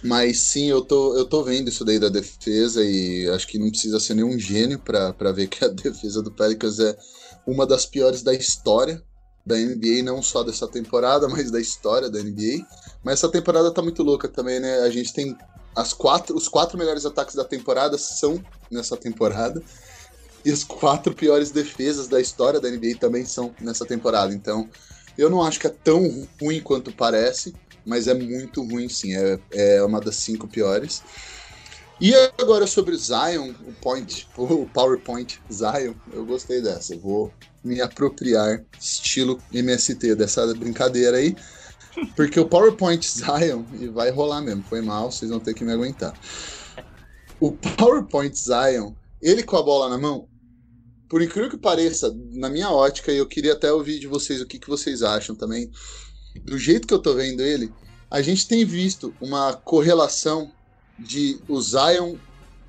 Mas 0.03 0.41
sim, 0.41 0.65
eu 0.65 0.81
tô, 0.81 1.17
eu 1.17 1.25
tô 1.25 1.43
vendo 1.43 1.69
isso 1.69 1.83
daí 1.83 1.99
da 1.99 2.09
defesa 2.09 2.83
e 2.83 3.27
acho 3.29 3.47
que 3.47 3.57
não 3.57 3.69
precisa 3.69 3.99
ser 3.99 4.13
nenhum 4.13 4.37
gênio 4.37 4.79
para 4.79 5.31
ver 5.31 5.47
que 5.47 5.63
a 5.63 5.67
defesa 5.69 6.21
do 6.21 6.31
Pelicans 6.31 6.79
é 6.79 6.97
uma 7.45 7.65
das 7.65 7.85
piores 7.85 8.21
da 8.21 8.33
história 8.33 9.01
da 9.45 9.55
NBA, 9.55 10.03
não 10.03 10.21
só 10.21 10.43
dessa 10.43 10.67
temporada, 10.67 11.27
mas 11.29 11.49
da 11.49 11.59
história 11.59 12.09
da 12.09 12.19
NBA. 12.19 12.65
Mas 13.03 13.15
essa 13.15 13.29
temporada 13.29 13.71
tá 13.71 13.81
muito 13.81 14.03
louca 14.03 14.27
também, 14.27 14.59
né? 14.59 14.79
A 14.81 14.89
gente 14.89 15.13
tem 15.13 15.35
as 15.73 15.93
quatro, 15.93 16.35
os 16.35 16.49
quatro 16.49 16.77
melhores 16.77 17.05
ataques 17.05 17.35
da 17.35 17.45
temporada 17.45 17.97
são 17.97 18.43
nessa 18.69 18.97
temporada. 18.97 19.63
E 20.47 20.49
as 20.49 20.63
quatro 20.63 21.13
piores 21.13 21.51
defesas 21.51 22.07
da 22.07 22.21
história 22.21 22.61
da 22.61 22.71
NBA 22.71 22.95
também 22.97 23.25
são 23.25 23.53
nessa 23.59 23.85
temporada. 23.85 24.33
Então, 24.33 24.69
eu 25.17 25.29
não 25.29 25.43
acho 25.43 25.59
que 25.59 25.67
é 25.67 25.69
tão 25.69 26.25
ruim 26.41 26.61
quanto 26.61 26.89
parece, 26.89 27.53
mas 27.85 28.07
é 28.07 28.13
muito 28.13 28.63
ruim 28.63 28.87
sim. 28.87 29.13
É, 29.13 29.37
é 29.51 29.83
uma 29.83 29.99
das 29.99 30.15
cinco 30.15 30.47
piores. 30.47 31.03
E 31.99 32.13
agora 32.39 32.65
sobre 32.65 32.95
o 32.95 32.97
Zion, 32.97 33.51
o 33.67 33.73
point, 33.81 34.25
o 34.37 34.65
PowerPoint 34.67 35.37
Zion, 35.51 35.93
eu 36.13 36.25
gostei 36.25 36.61
dessa. 36.61 36.93
Eu 36.93 37.01
vou 37.01 37.33
me 37.61 37.81
apropriar, 37.81 38.63
estilo 38.79 39.41
MST, 39.51 40.15
dessa 40.15 40.47
brincadeira 40.53 41.17
aí. 41.17 41.35
Porque 42.15 42.39
o 42.39 42.47
PowerPoint 42.47 43.03
Zion, 43.19 43.65
e 43.73 43.89
vai 43.89 44.11
rolar 44.11 44.39
mesmo, 44.39 44.63
foi 44.63 44.79
mal, 44.79 45.11
vocês 45.11 45.29
vão 45.29 45.41
ter 45.41 45.53
que 45.53 45.65
me 45.65 45.73
aguentar. 45.73 46.17
O 47.37 47.51
PowerPoint 47.51 48.33
Zion, 48.33 48.93
ele 49.21 49.43
com 49.43 49.57
a 49.57 49.61
bola 49.61 49.89
na 49.89 49.97
mão, 49.97 50.25
por 51.09 51.21
incrível 51.21 51.49
que 51.49 51.57
pareça, 51.57 52.15
na 52.31 52.49
minha 52.49 52.69
ótica, 52.69 53.11
e 53.11 53.17
eu 53.17 53.25
queria 53.25 53.53
até 53.53 53.71
ouvir 53.71 53.99
de 53.99 54.07
vocês 54.07 54.41
o 54.41 54.45
que, 54.45 54.59
que 54.59 54.69
vocês 54.69 55.03
acham 55.03 55.35
também, 55.35 55.71
do 56.43 56.57
jeito 56.57 56.87
que 56.87 56.93
eu 56.93 56.99
tô 56.99 57.13
vendo 57.13 57.41
ele, 57.41 57.71
a 58.09 58.21
gente 58.21 58.47
tem 58.47 58.65
visto 58.65 59.13
uma 59.21 59.53
correlação 59.53 60.51
de 60.99 61.39
o 61.47 61.61
Zion 61.61 62.15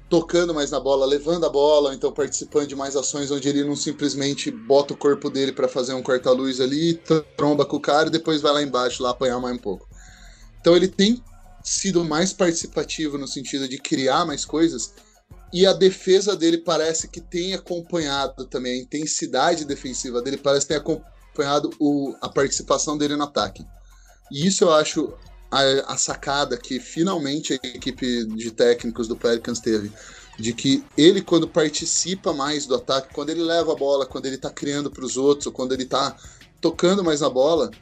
tocando 0.09 0.55
mais 0.55 0.71
na 0.71 0.81
bola, 0.81 1.05
levando 1.05 1.45
a 1.45 1.51
bola, 1.51 1.95
então 1.95 2.11
participando 2.11 2.67
de 2.67 2.77
mais 2.77 2.97
ações 2.97 3.31
onde 3.31 3.49
ele 3.49 3.63
não 3.63 3.77
simplesmente 3.77 4.51
bota 4.51 4.95
o 4.95 4.97
corpo 4.97 5.29
dele 5.29 5.53
para 5.53 5.69
fazer 5.69 5.93
um 5.93 6.03
corta-luz 6.03 6.61
ali, 6.61 7.01
tromba 7.37 7.67
com 7.67 7.77
o 7.77 7.81
cara 7.81 8.09
e 8.09 8.13
depois 8.13 8.41
vai 8.41 8.53
lá 8.53 8.63
embaixo 8.63 9.03
lá 9.03 9.11
apanhar 9.11 9.39
mais 9.39 9.55
um 9.55 9.59
pouco. 9.59 9.87
Então 10.61 10.75
ele 10.75 10.89
tem 10.89 11.23
sido 11.63 12.05
mais 12.05 12.33
participativo 12.33 13.19
no 13.19 13.29
sentido 13.29 13.69
de 13.69 13.79
criar 13.79 14.25
mais 14.25 14.45
coisas 14.45 14.95
e 15.53 15.67
a 15.67 15.73
defesa 15.73 16.37
dele 16.37 16.59
parece 16.59 17.09
que 17.09 17.21
tem 17.21 17.55
acompanhado 17.55 18.45
também 18.47 18.81
a 18.81 18.83
intensidade 18.83 19.65
defensiva 19.65 20.21
dele 20.21 20.37
parece 20.37 20.67
tem 20.67 20.77
acompanhado 20.77 21.71
o, 21.79 22.15
a 22.21 22.29
participação 22.29 22.99
dele 22.99 23.17
no 23.17 23.25
ataque. 23.25 23.65
E 24.31 24.47
isso 24.47 24.65
eu 24.65 24.73
acho 24.73 25.13
a, 25.51 25.61
a, 25.93 25.97
sacada 25.97 26.57
que 26.57 26.79
finalmente 26.79 27.55
a 27.55 27.67
equipe 27.67 28.25
de 28.27 28.51
técnicos 28.51 29.09
do 29.09 29.17
Pelicans 29.17 29.61
teve. 29.61 29.91
De 30.39 30.53
que 30.53 30.85
ele, 30.97 31.21
quando 31.21 31.49
participa 31.49 32.33
mais 32.33 32.65
do 32.65 32.77
ataque, 32.77 33.13
quando 33.13 33.31
ele 33.31 33.43
leva 33.43 33.73
a 33.73 33.75
bola, 33.77 34.07
quando 34.07 34.27
ele 34.27 34.39
tá 34.39 34.51
criando 34.51 34.89
para 34.89 35.05
os 35.05 35.17
outros, 35.17 35.47
ou 35.47 35.53
quando 35.53 35.73
ele 35.73 35.85
tá 35.85 36.17
tocando 36.61 37.03
mais 37.03 37.23
na 37.23 37.29
bola, 37.29 37.73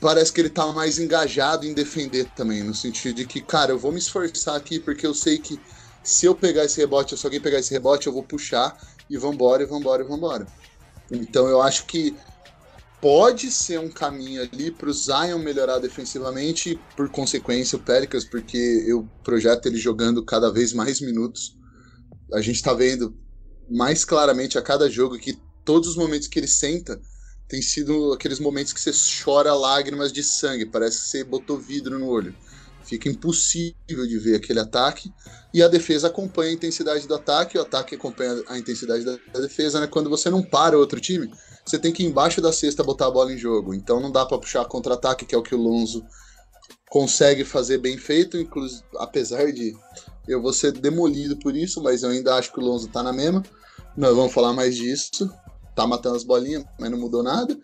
parece 0.00 0.32
que 0.32 0.40
ele 0.40 0.50
tá 0.50 0.66
mais 0.72 0.98
engajado 0.98 1.64
em 1.64 1.72
defender 1.72 2.28
também, 2.34 2.64
no 2.64 2.74
sentido 2.74 3.14
de 3.14 3.26
que, 3.26 3.40
cara, 3.40 3.70
eu 3.70 3.78
vou 3.78 3.92
me 3.92 3.98
esforçar 3.98 4.56
aqui 4.56 4.80
porque 4.80 5.06
eu 5.06 5.14
sei 5.14 5.38
que 5.38 5.60
se 6.04 6.26
eu 6.26 6.34
pegar 6.34 6.64
esse 6.64 6.78
rebote, 6.80 7.16
se 7.16 7.26
alguém 7.26 7.40
pegar 7.40 7.58
esse 7.58 7.72
rebote, 7.72 8.06
eu 8.06 8.12
vou 8.12 8.22
puxar 8.22 8.78
e 9.08 9.16
vambora, 9.16 9.62
e 9.62 9.66
vambora, 9.66 10.04
e 10.04 10.06
vambora. 10.06 10.46
Então 11.10 11.48
eu 11.48 11.62
acho 11.62 11.86
que 11.86 12.14
pode 13.00 13.50
ser 13.50 13.78
um 13.80 13.90
caminho 13.90 14.42
ali 14.42 14.70
para 14.70 14.88
o 14.88 14.92
Zion 14.92 15.38
melhorar 15.38 15.78
defensivamente 15.78 16.70
e, 16.70 16.80
por 16.96 17.08
consequência, 17.10 17.76
o 17.76 17.82
Pelicans, 17.82 18.24
porque 18.24 18.84
eu 18.86 19.08
projeto 19.22 19.66
ele 19.66 19.76
jogando 19.76 20.24
cada 20.24 20.50
vez 20.50 20.72
mais 20.72 21.00
minutos. 21.00 21.56
A 22.32 22.40
gente 22.40 22.56
está 22.56 22.72
vendo 22.72 23.14
mais 23.70 24.04
claramente 24.04 24.58
a 24.58 24.62
cada 24.62 24.88
jogo 24.88 25.18
que 25.18 25.38
todos 25.64 25.90
os 25.90 25.96
momentos 25.96 26.28
que 26.28 26.38
ele 26.38 26.46
senta 26.46 27.00
tem 27.48 27.60
sido 27.60 28.12
aqueles 28.12 28.40
momentos 28.40 28.72
que 28.72 28.80
você 28.80 28.90
chora 29.22 29.54
lágrimas 29.54 30.12
de 30.12 30.22
sangue, 30.22 30.66
parece 30.66 31.02
que 31.02 31.08
você 31.08 31.24
botou 31.24 31.58
vidro 31.58 31.98
no 31.98 32.08
olho. 32.08 32.34
Fica 32.84 33.08
impossível 33.08 34.06
de 34.06 34.18
ver 34.18 34.36
aquele 34.36 34.60
ataque 34.60 35.12
e 35.52 35.62
a 35.62 35.68
defesa 35.68 36.08
acompanha 36.08 36.50
a 36.50 36.54
intensidade 36.54 37.08
do 37.08 37.14
ataque, 37.14 37.56
o 37.56 37.62
ataque 37.62 37.94
acompanha 37.94 38.42
a 38.46 38.58
intensidade 38.58 39.04
da 39.04 39.40
defesa, 39.40 39.80
né? 39.80 39.86
Quando 39.86 40.10
você 40.10 40.28
não 40.28 40.42
para 40.42 40.78
outro 40.78 41.00
time, 41.00 41.32
você 41.64 41.78
tem 41.78 41.92
que 41.92 42.02
ir 42.02 42.06
embaixo 42.06 42.40
da 42.40 42.52
cesta 42.52 42.84
botar 42.84 43.06
a 43.06 43.10
bola 43.10 43.32
em 43.32 43.38
jogo. 43.38 43.74
Então 43.74 44.00
não 44.00 44.12
dá 44.12 44.26
para 44.26 44.38
puxar 44.38 44.64
contra-ataque, 44.66 45.24
que 45.24 45.34
é 45.34 45.38
o 45.38 45.42
que 45.42 45.54
o 45.54 45.58
Lonzo 45.58 46.04
consegue 46.90 47.44
fazer 47.44 47.78
bem 47.78 47.96
feito, 47.96 48.38
inclusive, 48.38 48.84
apesar 48.96 49.50
de 49.50 49.74
eu 50.28 50.40
vou 50.40 50.52
ser 50.52 50.72
demolido 50.72 51.36
por 51.36 51.56
isso, 51.56 51.82
mas 51.82 52.02
eu 52.02 52.10
ainda 52.10 52.34
acho 52.34 52.52
que 52.52 52.60
o 52.60 52.62
Lonzo 52.62 52.88
tá 52.88 53.02
na 53.02 53.12
mesma. 53.12 53.42
Nós 53.96 54.14
vamos 54.14 54.32
falar 54.32 54.52
mais 54.52 54.76
disso. 54.76 55.30
Tá 55.74 55.86
matando 55.86 56.16
as 56.16 56.24
bolinhas, 56.24 56.64
mas 56.78 56.90
não 56.90 56.98
mudou 56.98 57.22
nada. 57.22 57.58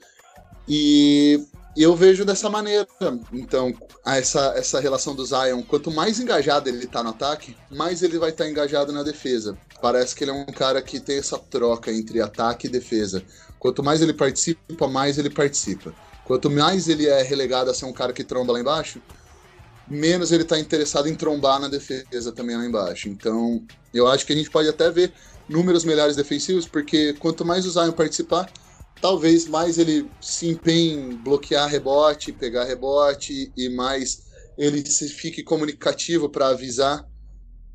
E 0.69 1.45
eu 1.77 1.95
vejo 1.95 2.25
dessa 2.25 2.51
maneira. 2.51 2.87
Então, 3.33 3.73
essa, 4.05 4.53
essa 4.57 4.81
relação 4.81 5.15
do 5.15 5.25
Zion, 5.25 5.63
quanto 5.63 5.91
mais 5.91 6.19
engajado 6.19 6.69
ele 6.69 6.87
tá 6.87 7.03
no 7.03 7.11
ataque, 7.11 7.57
mais 7.71 8.03
ele 8.03 8.19
vai 8.19 8.31
estar 8.31 8.45
tá 8.45 8.51
engajado 8.51 8.93
na 8.93 9.03
defesa. 9.03 9.57
Parece 9.81 10.15
que 10.15 10.25
ele 10.25 10.31
é 10.31 10.35
um 10.35 10.47
cara 10.47 10.83
que 10.83 11.01
tem 11.01 11.19
essa 11.19 11.39
troca 11.39 11.93
entre 11.93 12.21
ataque 12.21 12.67
e 12.67 12.71
defesa. 12.71 13.23
Quanto 13.59 13.83
mais 13.83 14.03
ele 14.03 14.13
participa, 14.13 14.89
mais 14.89 15.19
ele 15.19 15.31
participa. 15.31 15.95
Quanto 16.25 16.51
mais 16.51 16.89
ele 16.89 17.07
é 17.07 17.23
relegado 17.23 17.71
a 17.71 17.75
ser 17.75 17.87
um 17.87 17.93
cara 17.93 18.13
que 18.13 18.25
tromba 18.25 18.53
lá 18.53 18.61
embaixo, 18.61 19.01
menos 19.89 20.31
ele 20.31 20.45
está 20.45 20.59
interessado 20.59 21.09
em 21.09 21.15
trombar 21.15 21.61
na 21.61 21.69
defesa 21.69 22.33
também 22.33 22.57
lá 22.57 22.65
embaixo. 22.65 23.09
Então, 23.09 23.63
eu 23.93 24.07
acho 24.07 24.25
que 24.25 24.33
a 24.33 24.37
gente 24.37 24.51
pode 24.51 24.69
até 24.69 24.91
ver 24.91 25.13
números 25.49 25.85
melhores 25.85 26.15
defensivos, 26.15 26.67
porque 26.67 27.15
quanto 27.15 27.45
mais 27.45 27.67
o 27.67 27.71
Zion 27.71 27.93
participar, 27.93 28.49
talvez 29.01 29.47
mais 29.47 29.79
ele 29.79 30.11
se 30.21 30.49
empenhe 30.49 30.93
em 30.93 31.17
bloquear 31.17 31.69
rebote, 31.69 32.33
pegar 32.33 32.65
rebote 32.65 33.53
e 33.57 33.69
mais 33.69 34.23
ele 34.59 34.85
se 34.85 35.09
fique 35.09 35.43
comunicativo 35.43 36.29
para 36.29 36.49
avisar 36.49 37.07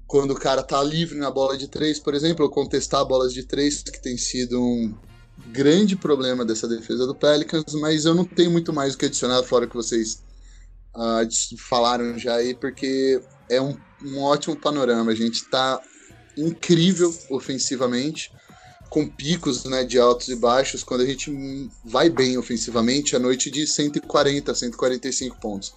quando 0.07 0.31
o 0.31 0.39
cara 0.39 0.61
tá 0.61 0.83
livre 0.83 1.17
na 1.17 1.31
bola 1.31 1.57
de 1.57 1.67
três, 1.67 1.99
por 1.99 2.13
exemplo, 2.13 2.45
ou 2.45 2.51
contestar 2.51 3.03
bolas 3.05 3.33
de 3.33 3.43
três, 3.43 3.81
que 3.81 3.99
tem 3.99 4.15
sido 4.17 4.61
um, 4.61 4.95
grande 5.47 5.95
problema 5.95 6.45
dessa 6.45 6.67
defesa 6.67 7.05
do 7.05 7.15
Pelicans, 7.15 7.73
mas 7.73 8.05
eu 8.05 8.15
não 8.15 8.25
tenho 8.25 8.51
muito 8.51 8.71
mais 8.71 8.93
o 8.93 8.97
que 8.97 9.05
adicionar 9.05 9.43
fora 9.43 9.67
que 9.67 9.75
vocês 9.75 10.23
uh, 10.95 11.57
falaram 11.57 12.17
já 12.17 12.35
aí, 12.35 12.55
porque 12.55 13.21
é 13.49 13.61
um, 13.61 13.77
um 14.03 14.21
ótimo 14.21 14.55
panorama. 14.55 15.11
A 15.11 15.15
gente 15.15 15.35
está 15.35 15.81
incrível 16.37 17.13
ofensivamente, 17.29 18.31
com 18.95 19.05
picos 19.05 19.65
né, 19.65 19.83
de 19.83 19.99
altos 19.99 20.29
e 20.29 20.37
baixos. 20.37 20.81
Quando 20.81 21.01
a 21.01 21.05
gente 21.05 21.29
vai 21.83 22.09
bem 22.09 22.37
ofensivamente, 22.37 23.13
a 23.13 23.19
noite 23.19 23.51
de 23.51 23.67
140, 23.67 24.55
145 24.55 25.37
pontos. 25.37 25.73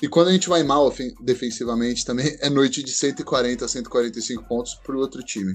E 0.00 0.06
quando 0.06 0.28
a 0.28 0.32
gente 0.32 0.48
vai 0.48 0.62
mal 0.62 0.94
defensivamente 1.20 2.06
também, 2.06 2.38
é 2.38 2.48
noite 2.48 2.80
de 2.80 2.92
140 2.92 3.64
a 3.64 3.68
145 3.68 4.44
pontos 4.44 4.74
para 4.76 4.94
o 4.94 5.00
outro 5.00 5.20
time. 5.20 5.52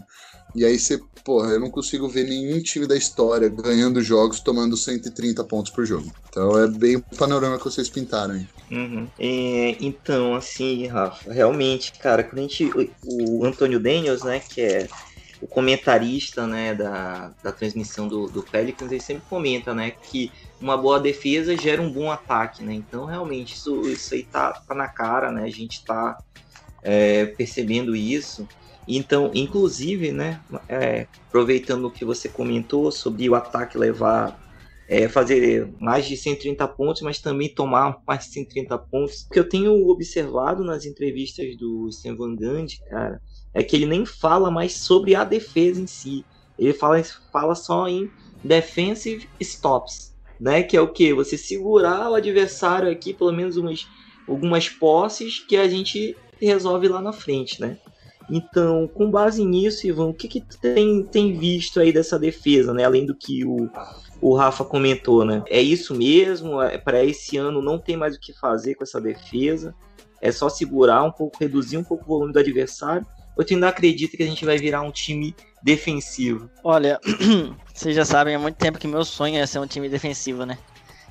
E 0.53 0.65
aí 0.65 0.77
você, 0.77 1.01
porra, 1.23 1.51
eu 1.51 1.59
não 1.59 1.69
consigo 1.69 2.09
ver 2.09 2.25
nenhum 2.25 2.61
time 2.61 2.85
da 2.85 2.97
história 2.97 3.47
ganhando 3.47 4.01
jogos 4.01 4.41
tomando 4.41 4.75
130 4.75 5.41
pontos 5.45 5.71
por 5.71 5.85
jogo. 5.85 6.11
Então 6.29 6.59
é 6.59 6.67
bem 6.67 6.97
o 6.97 7.01
panorama 7.01 7.57
que 7.57 7.63
vocês 7.63 7.89
pintaram 7.89 8.33
aí. 8.33 8.47
Uhum. 8.69 9.07
É, 9.17 9.77
então, 9.79 10.35
assim, 10.35 10.85
Rafa, 10.87 11.31
realmente, 11.31 11.93
cara, 11.93 12.25
quando 12.25 12.39
a 12.39 12.41
gente. 12.41 12.65
O, 12.65 13.39
o 13.39 13.45
Antônio 13.45 13.79
Daniels, 13.79 14.23
né, 14.23 14.41
que 14.41 14.59
é 14.59 14.87
o 15.45 15.47
comentarista 15.47 16.47
né, 16.47 16.73
da, 16.73 17.31
da 17.43 17.51
transmissão 17.51 18.07
do, 18.07 18.25
do 18.25 18.41
Pelicans, 18.41 18.91
ele 18.91 18.99
sempre 18.99 19.25
comenta 19.29 19.75
né, 19.75 19.91
que 19.91 20.31
uma 20.59 20.75
boa 20.75 20.99
defesa 20.99 21.55
gera 21.55 21.79
um 21.79 21.91
bom 21.91 22.11
ataque, 22.11 22.63
né? 22.63 22.73
Então, 22.73 23.05
realmente, 23.05 23.53
isso, 23.53 23.87
isso 23.87 24.15
aí 24.15 24.23
tá, 24.23 24.53
tá 24.53 24.73
na 24.73 24.87
cara, 24.87 25.31
né? 25.31 25.43
A 25.43 25.49
gente 25.51 25.85
tá 25.85 26.17
é, 26.81 27.27
percebendo 27.27 27.95
isso. 27.95 28.47
Então, 28.87 29.29
inclusive, 29.35 30.11
né, 30.11 30.41
é, 30.67 31.05
aproveitando 31.27 31.85
o 31.85 31.91
que 31.91 32.03
você 32.03 32.27
comentou 32.27 32.91
sobre 32.91 33.29
o 33.29 33.35
ataque 33.35 33.77
levar, 33.77 34.39
é, 34.89 35.07
fazer 35.07 35.71
mais 35.79 36.07
de 36.07 36.17
130 36.17 36.67
pontos, 36.69 37.03
mas 37.03 37.19
também 37.19 37.53
tomar 37.53 37.99
mais 38.07 38.25
de 38.25 38.31
130 38.31 38.79
pontos, 38.79 39.21
o 39.21 39.29
que 39.29 39.39
eu 39.39 39.47
tenho 39.47 39.87
observado 39.89 40.63
nas 40.63 40.85
entrevistas 40.85 41.55
do 41.55 41.87
Stan 41.89 42.15
Van 42.15 42.35
Gundy, 42.35 42.79
cara, 42.89 43.21
é 43.55 43.63
que 43.63 43.75
ele 43.75 43.85
nem 43.87 44.05
fala 44.05 44.51
mais 44.51 44.73
sobre 44.73 45.15
a 45.15 45.23
defesa 45.23 45.81
em 45.81 45.87
si. 45.87 46.25
Ele 46.59 46.73
fala, 46.73 47.01
fala 47.31 47.55
só 47.55 47.87
em 47.87 48.11
defensive 48.43 49.27
stops. 49.39 50.13
né? 50.39 50.61
Que 50.61 50.75
é 50.75 50.81
o 50.81 50.91
que? 50.91 51.13
Você 51.13 51.37
segurar 51.37 52.11
o 52.11 52.15
adversário 52.15 52.91
aqui, 52.91 53.13
pelo 53.13 53.31
menos 53.31 53.55
umas, 53.55 53.87
algumas 54.27 54.69
posses 54.69 55.39
que 55.39 55.55
a 55.55 55.67
gente 55.67 56.15
resolve 56.39 56.89
lá 56.89 57.01
na 57.01 57.13
frente, 57.13 57.61
né? 57.61 57.77
Então, 58.29 58.87
com 58.87 59.09
base 59.09 59.45
nisso, 59.45 59.87
Ivan, 59.87 60.07
o 60.07 60.13
que, 60.13 60.27
que 60.27 60.41
tem, 60.41 61.03
tem 61.03 61.37
visto 61.37 61.79
aí 61.79 61.93
dessa 61.93 62.19
defesa, 62.19 62.73
né? 62.73 62.83
Além 62.83 63.05
do 63.05 63.15
que 63.15 63.45
o, 63.45 63.69
o 64.19 64.35
Rafa 64.35 64.65
comentou, 64.65 65.23
né? 65.23 65.43
É 65.47 65.61
isso 65.61 65.95
mesmo? 65.95 66.61
É, 66.61 66.77
Para 66.77 67.03
esse 67.05 67.37
ano 67.37 67.61
não 67.61 67.77
tem 67.79 67.95
mais 67.95 68.15
o 68.15 68.19
que 68.19 68.33
fazer 68.33 68.75
com 68.75 68.83
essa 68.83 68.99
defesa? 68.99 69.73
É 70.21 70.31
só 70.31 70.49
segurar 70.49 71.03
um 71.03 71.11
pouco, 71.11 71.37
reduzir 71.39 71.77
um 71.77 71.83
pouco 71.83 72.03
o 72.03 72.07
volume 72.07 72.33
do 72.33 72.39
adversário? 72.39 73.05
Ou 73.35 73.43
tu 73.43 73.53
ainda 73.53 73.67
acredita 73.67 74.15
que 74.15 74.23
a 74.23 74.27
gente 74.27 74.45
vai 74.45 74.57
virar 74.57 74.81
um 74.81 74.91
time 74.91 75.35
defensivo? 75.61 76.49
Olha, 76.63 76.99
vocês 77.73 77.95
já 77.95 78.05
sabem 78.05 78.35
há 78.35 78.39
muito 78.39 78.55
tempo 78.55 78.79
que 78.79 78.87
meu 78.87 79.03
sonho 79.03 79.37
é 79.37 79.45
ser 79.45 79.59
um 79.59 79.67
time 79.67 79.89
defensivo, 79.89 80.45
né? 80.45 80.57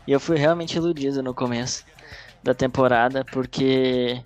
E 0.07 0.13
eu 0.13 0.21
fui 0.21 0.37
realmente 0.37 0.77
iludido 0.77 1.23
no 1.23 1.35
começo 1.35 1.85
da 2.43 2.55
temporada, 2.55 3.25
porque 3.25 4.23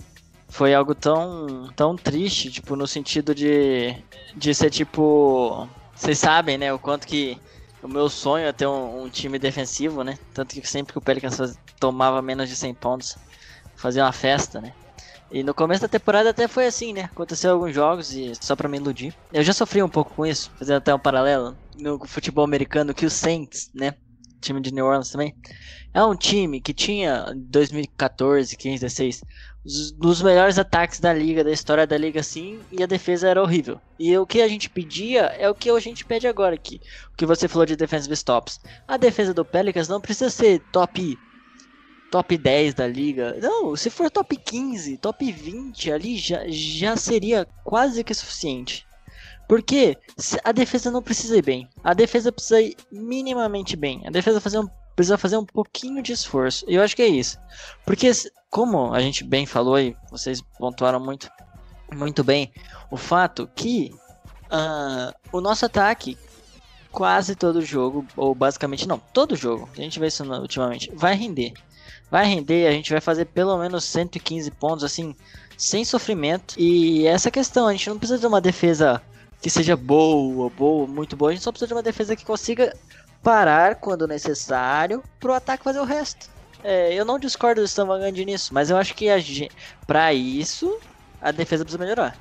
foi 0.49 0.75
algo 0.75 0.95
tão, 0.95 1.71
tão 1.77 1.97
triste, 1.97 2.51
tipo, 2.51 2.75
no 2.75 2.87
sentido 2.87 3.35
de, 3.35 3.95
de 4.35 4.55
ser 4.55 4.71
tipo. 4.71 5.69
Vocês 5.95 6.19
sabem, 6.19 6.59
né? 6.59 6.73
O 6.73 6.79
quanto 6.79 7.07
que 7.07 7.39
o 7.83 7.89
meu 7.89 8.09
sonho 8.09 8.47
é 8.47 8.53
ter 8.53 8.67
um, 8.67 9.05
um 9.05 9.09
time 9.09 9.39
defensivo, 9.39 10.03
né? 10.03 10.19
Tanto 10.35 10.55
que 10.55 10.67
sempre 10.67 10.93
que 10.93 10.99
o 10.99 11.03
Pelicans 11.03 11.59
tomava 11.79 12.21
menos 12.23 12.49
de 12.49 12.57
100 12.57 12.75
pontos, 12.75 13.17
fazia 13.77 14.05
uma 14.05 14.13
festa, 14.13 14.61
né? 14.61 14.73
E 15.31 15.43
no 15.43 15.55
começo 15.55 15.83
da 15.83 15.89
temporada 15.89 16.31
até 16.31 16.49
foi 16.49 16.67
assim, 16.67 16.93
né? 16.93 17.03
Aconteceu 17.05 17.53
alguns 17.53 17.75
jogos 17.75 18.13
e 18.13 18.33
só 18.43 18.57
pra 18.57 18.69
me 18.69 18.79
iludir. 18.79 19.15
Eu 19.31 19.43
já 19.43 19.53
sofri 19.53 19.83
um 19.83 19.89
pouco 19.89 20.15
com 20.15 20.25
isso, 20.27 20.51
fazendo 20.59 20.79
até 20.79 20.95
um 20.95 20.99
paralelo 20.99 21.59
no 21.75 21.99
futebol 22.07 22.45
americano 22.45 22.95
que 22.95 23.05
o 23.05 23.11
Saints, 23.11 23.69
né? 23.75 23.95
Time 24.41 24.61
de 24.61 24.73
New 24.73 24.87
Orleans 24.87 25.11
também. 25.11 25.37
É 25.93 26.03
um 26.05 26.17
time 26.17 26.61
que 26.61 26.73
tinha 26.75 27.27
em 27.35 27.41
2014, 27.51 28.57
15, 28.57 28.81
16 28.81 29.21
os- 29.65 29.93
dos 29.93 30.23
melhores 30.23 30.59
ataques 30.59 31.01
da 31.01 31.13
liga, 31.13 31.45
da 31.45 31.51
história 31.53 31.87
da 31.87 31.99
liga, 31.99 32.21
assim, 32.21 32.67
e 32.71 32.83
a 32.83 32.87
defesa 32.87 33.29
era 33.29 33.43
horrível. 33.43 33.81
E 33.99 34.17
o 34.17 34.27
que 34.27 34.41
a 34.41 34.49
gente 34.49 34.71
pedia 34.71 35.23
é 35.39 35.49
o 35.51 35.55
que 35.55 35.71
a 35.71 35.81
gente 35.81 36.05
pede 36.07 36.27
agora 36.29 36.55
aqui. 36.55 36.77
O 37.13 37.17
que 37.17 37.27
você 37.27 37.49
falou 37.49 37.67
de 37.67 37.77
defensive 37.77 38.15
stops. 38.15 38.61
A 38.87 38.97
defesa 38.97 39.35
do 39.35 39.45
Pelicans 39.45 39.89
não 39.89 40.01
precisa 40.01 40.31
ser 40.31 40.65
top 40.71 41.21
top 42.11 42.37
10 42.37 42.75
da 42.75 42.87
liga. 42.87 43.37
Não, 43.41 43.75
se 43.77 43.91
for 43.91 44.11
top 44.11 44.37
15, 44.37 44.97
top 44.99 45.31
20 45.31 45.93
ali 45.93 46.17
já, 46.17 46.43
já 46.49 46.97
seria 46.97 47.47
quase 47.65 48.03
que 48.05 48.15
suficiente. 48.15 48.87
Porque 49.49 49.97
a 50.45 50.53
defesa 50.53 50.91
não 50.91 51.03
precisa 51.03 51.37
ir 51.37 51.43
bem. 51.43 51.69
A 51.83 51.95
defesa 51.95 52.31
precisa 52.31 52.61
ir 52.61 52.77
minimamente 52.93 53.77
bem. 53.77 54.03
A 54.07 54.11
defesa 54.11 54.41
fazer 54.41 54.59
um- 54.59 54.69
precisa 54.95 55.17
fazer 55.17 55.39
um 55.39 55.47
pouquinho 55.47 56.03
de 56.03 56.13
esforço. 56.13 56.65
E 56.69 56.75
eu 56.75 56.83
acho 56.83 56.95
que 56.95 57.03
é 57.03 57.07
isso. 57.09 57.39
Porque, 57.87 58.11
como 58.51 58.93
a 58.93 59.01
gente 59.01 59.25
bem 59.25 59.47
falou 59.47 59.79
e 59.79 59.97
vocês 60.11 60.43
pontuaram 60.59 61.01
muito, 61.01 61.31
muito 61.95 62.23
bem, 62.23 62.53
o 62.91 62.97
fato 62.97 63.49
que 63.55 63.95
ah, 64.51 65.15
o 65.33 65.41
nosso 65.41 65.65
ataque, 65.65 66.19
quase 66.91 67.35
todo 67.35 67.63
jogo, 67.63 68.07
ou 68.17 68.35
basicamente 68.35 68.87
não, 68.89 68.99
todo 68.99 69.37
jogo, 69.37 69.69
a 69.73 69.81
gente 69.81 69.99
vê 69.99 70.09
isso 70.09 70.25
ultimamente, 70.25 70.91
vai 70.95 71.15
render. 71.15 71.53
Vai 72.11 72.27
render, 72.27 72.67
a 72.67 72.73
gente 72.73 72.91
vai 72.91 73.01
fazer 73.01 73.27
pelo 73.27 73.59
menos 73.59 73.85
115 73.85 74.51
pontos, 74.53 74.85
assim, 74.85 75.15
sem 75.57 75.85
sofrimento. 75.85 76.55
E 76.59 77.07
essa 77.07 77.31
questão, 77.31 77.67
a 77.67 77.73
gente 77.73 77.89
não 77.89 77.99
precisa 77.99 78.19
de 78.19 78.27
uma 78.27 78.41
defesa 78.41 79.03
que 79.41 79.51
seja 79.51 79.77
boa, 79.77 80.51
boa, 80.51 80.87
muito 80.87 81.17
boa, 81.17 81.31
a 81.31 81.35
gente 81.35 81.45
só 81.45 81.53
precisa 81.53 81.69
de 81.69 81.75
uma 81.75 81.83
defesa 81.83 82.17
que 82.17 82.25
consiga 82.25 82.75
parar 83.23 83.77
quando 83.77 84.07
necessário 84.07 85.03
pro 85.21 85.33
ataque 85.33 85.65
fazer 85.65 85.81
o 85.81 85.85
resto. 85.85 86.29
É, 86.63 86.93
eu 86.93 87.05
não 87.05 87.19
discordo 87.19 87.61
do 87.61 87.69
Stamagandi 87.69 88.25
nisso, 88.25 88.53
mas 88.53 88.71
eu 88.71 88.77
acho 88.77 88.95
que 88.95 89.09
a 89.09 89.19
gente, 89.19 89.51
pra 89.87 90.13
isso, 90.13 90.79
a 91.21 91.31
defesa 91.31 91.65
precisa 91.65 91.83
melhorar. 91.83 92.17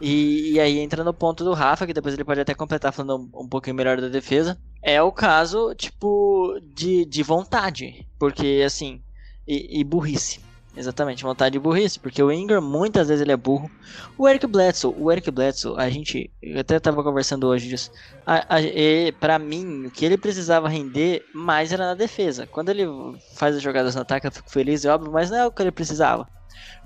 E, 0.00 0.52
e 0.52 0.60
aí 0.60 0.78
entra 0.78 1.04
no 1.04 1.14
ponto 1.14 1.44
do 1.44 1.52
Rafa, 1.52 1.86
que 1.86 1.92
depois 1.92 2.14
ele 2.14 2.24
pode 2.24 2.40
até 2.40 2.54
completar 2.54 2.92
falando 2.92 3.30
um, 3.34 3.42
um 3.42 3.48
pouquinho 3.48 3.76
melhor 3.76 4.00
da 4.00 4.08
defesa. 4.08 4.58
É 4.82 5.02
o 5.02 5.12
caso, 5.12 5.74
tipo, 5.74 6.58
de, 6.62 7.04
de 7.04 7.22
vontade. 7.22 8.06
Porque, 8.18 8.62
assim, 8.66 9.02
e, 9.46 9.80
e 9.80 9.84
burrice. 9.84 10.40
Exatamente, 10.76 11.22
vontade 11.22 11.56
e 11.56 11.60
burrice. 11.60 12.00
Porque 12.00 12.22
o 12.22 12.32
Ingram, 12.32 12.60
muitas 12.60 13.08
vezes, 13.08 13.22
ele 13.22 13.32
é 13.32 13.36
burro. 13.36 13.70
O 14.18 14.28
Eric 14.28 14.46
Bledsoe, 14.46 14.94
o 14.98 15.10
Eric 15.10 15.30
Bledsoe, 15.30 15.74
a 15.78 15.88
gente. 15.88 16.30
Eu 16.42 16.60
até 16.60 16.80
tava 16.80 17.02
conversando 17.02 17.46
hoje 17.46 17.68
disso. 17.68 17.92
A, 18.26 18.56
a, 18.56 18.60
e, 18.60 19.12
pra 19.12 19.38
mim, 19.38 19.86
o 19.86 19.90
que 19.90 20.04
ele 20.04 20.18
precisava 20.18 20.68
render 20.68 21.24
mais 21.32 21.72
era 21.72 21.86
na 21.86 21.94
defesa. 21.94 22.46
Quando 22.46 22.70
ele 22.70 22.86
faz 23.34 23.54
as 23.54 23.62
jogadas 23.62 23.94
no 23.94 24.02
ataque, 24.02 24.26
eu 24.26 24.32
fico 24.32 24.50
feliz, 24.50 24.84
é 24.84 24.92
óbvio, 24.92 25.12
mas 25.12 25.30
não 25.30 25.38
é 25.38 25.46
o 25.46 25.52
que 25.52 25.62
ele 25.62 25.70
precisava. 25.70 26.26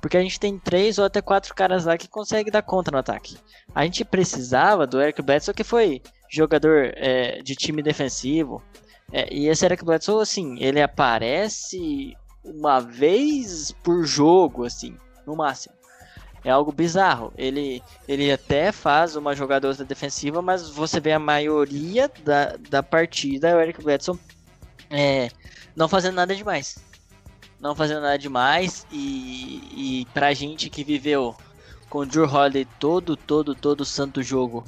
Porque 0.00 0.16
a 0.16 0.22
gente 0.22 0.38
tem 0.38 0.58
três 0.58 0.98
ou 0.98 1.04
até 1.04 1.22
quatro 1.22 1.54
caras 1.54 1.84
lá 1.84 1.96
que 1.96 2.08
conseguem 2.08 2.52
dar 2.52 2.62
conta 2.62 2.90
no 2.90 2.98
ataque. 2.98 3.36
A 3.74 3.84
gente 3.84 4.04
precisava 4.04 4.86
do 4.86 5.00
Eric 5.00 5.22
Bledsoe, 5.22 5.54
que 5.54 5.64
foi 5.64 6.02
jogador 6.30 6.92
é, 6.94 7.40
de 7.42 7.54
time 7.54 7.82
defensivo. 7.82 8.62
É, 9.10 9.32
e 9.32 9.48
esse 9.48 9.64
Eric 9.64 9.82
Bledsoe, 9.84 10.22
assim, 10.22 10.58
ele 10.60 10.80
aparece 10.80 12.14
uma 12.44 12.80
vez 12.80 13.72
por 13.82 14.04
jogo, 14.04 14.64
assim, 14.64 14.96
no 15.26 15.36
máximo. 15.36 15.74
É 16.44 16.50
algo 16.50 16.72
bizarro. 16.72 17.32
Ele, 17.36 17.82
ele 18.06 18.30
até 18.30 18.72
faz 18.72 19.16
uma 19.16 19.34
jogada 19.34 19.72
defensiva, 19.84 20.40
mas 20.40 20.70
você 20.70 21.00
vê 21.00 21.12
a 21.12 21.18
maioria 21.18 22.10
da, 22.24 22.56
da 22.70 22.82
partida, 22.82 23.56
o 23.56 23.60
Eric 23.60 23.82
Bledsoe 23.82 24.18
é, 24.90 25.30
não 25.76 25.88
fazendo 25.88 26.14
nada 26.14 26.34
demais. 26.34 26.78
Não 27.60 27.74
fazendo 27.74 28.02
nada 28.02 28.18
demais. 28.18 28.86
E, 28.90 30.00
e 30.00 30.06
pra 30.14 30.32
gente 30.34 30.70
que 30.70 30.84
viveu 30.84 31.36
com 31.88 32.00
o 32.00 32.06
Drew 32.06 32.24
Holiday 32.24 32.66
todo, 32.78 33.16
todo, 33.16 33.54
todo 33.54 33.84
santo 33.84 34.22
jogo, 34.22 34.64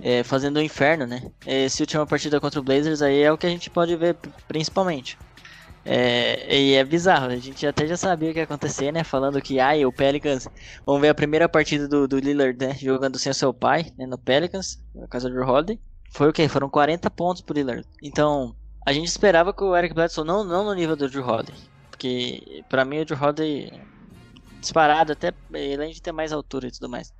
é, 0.00 0.22
fazendo 0.22 0.56
o 0.56 0.62
inferno, 0.62 1.06
né? 1.06 1.30
Essa 1.44 1.82
última 1.82 2.06
partida 2.06 2.40
contra 2.40 2.60
o 2.60 2.62
Blazers 2.62 3.02
aí 3.02 3.22
é 3.22 3.32
o 3.32 3.38
que 3.38 3.46
a 3.46 3.50
gente 3.50 3.70
pode 3.70 3.94
ver 3.96 4.16
principalmente. 4.46 5.18
É, 5.88 6.58
e 6.58 6.74
é 6.74 6.84
bizarro, 6.84 7.26
a 7.26 7.36
gente 7.36 7.64
até 7.64 7.86
já 7.86 7.96
sabia 7.96 8.30
o 8.30 8.32
que 8.32 8.40
ia 8.40 8.44
acontecer, 8.44 8.90
né? 8.90 9.04
Falando 9.04 9.40
que 9.40 9.60
ai, 9.60 9.86
o 9.86 9.92
Pelicans. 9.92 10.48
Vamos 10.84 11.00
ver 11.00 11.10
a 11.10 11.14
primeira 11.14 11.48
partida 11.48 11.86
do, 11.86 12.08
do 12.08 12.18
Lillard, 12.18 12.58
né? 12.58 12.74
Jogando 12.74 13.18
sem 13.20 13.30
o 13.30 13.34
seu 13.34 13.54
pai, 13.54 13.92
né? 13.96 14.04
No 14.04 14.18
Pelicans, 14.18 14.82
na 14.92 15.06
casa 15.06 15.30
do 15.30 15.40
Holiday. 15.40 15.78
Foi 16.10 16.28
o 16.28 16.32
quê? 16.32 16.48
Foram 16.48 16.68
40 16.68 17.08
pontos 17.10 17.40
pro 17.40 17.54
Lillard. 17.54 17.86
Então, 18.02 18.56
a 18.84 18.92
gente 18.92 19.06
esperava 19.06 19.52
que 19.52 19.62
o 19.62 19.76
Eric 19.76 19.94
Bledsoe 19.94 20.26
não, 20.26 20.42
não 20.42 20.64
no 20.64 20.74
nível 20.74 20.96
do 20.96 21.08
Drew 21.08 21.24
Holiday. 21.24 21.54
Porque 21.88 22.64
pra 22.68 22.84
mim 22.84 23.00
o 23.00 23.04
Drew 23.04 23.22
Holiday 23.22 23.72
disparado, 24.66 25.12
até 25.12 25.32
além 25.50 25.92
de 25.92 26.02
ter 26.02 26.12
mais 26.12 26.32
altura 26.32 26.68
e 26.68 26.70
tudo 26.70 26.88
mais. 26.88 27.12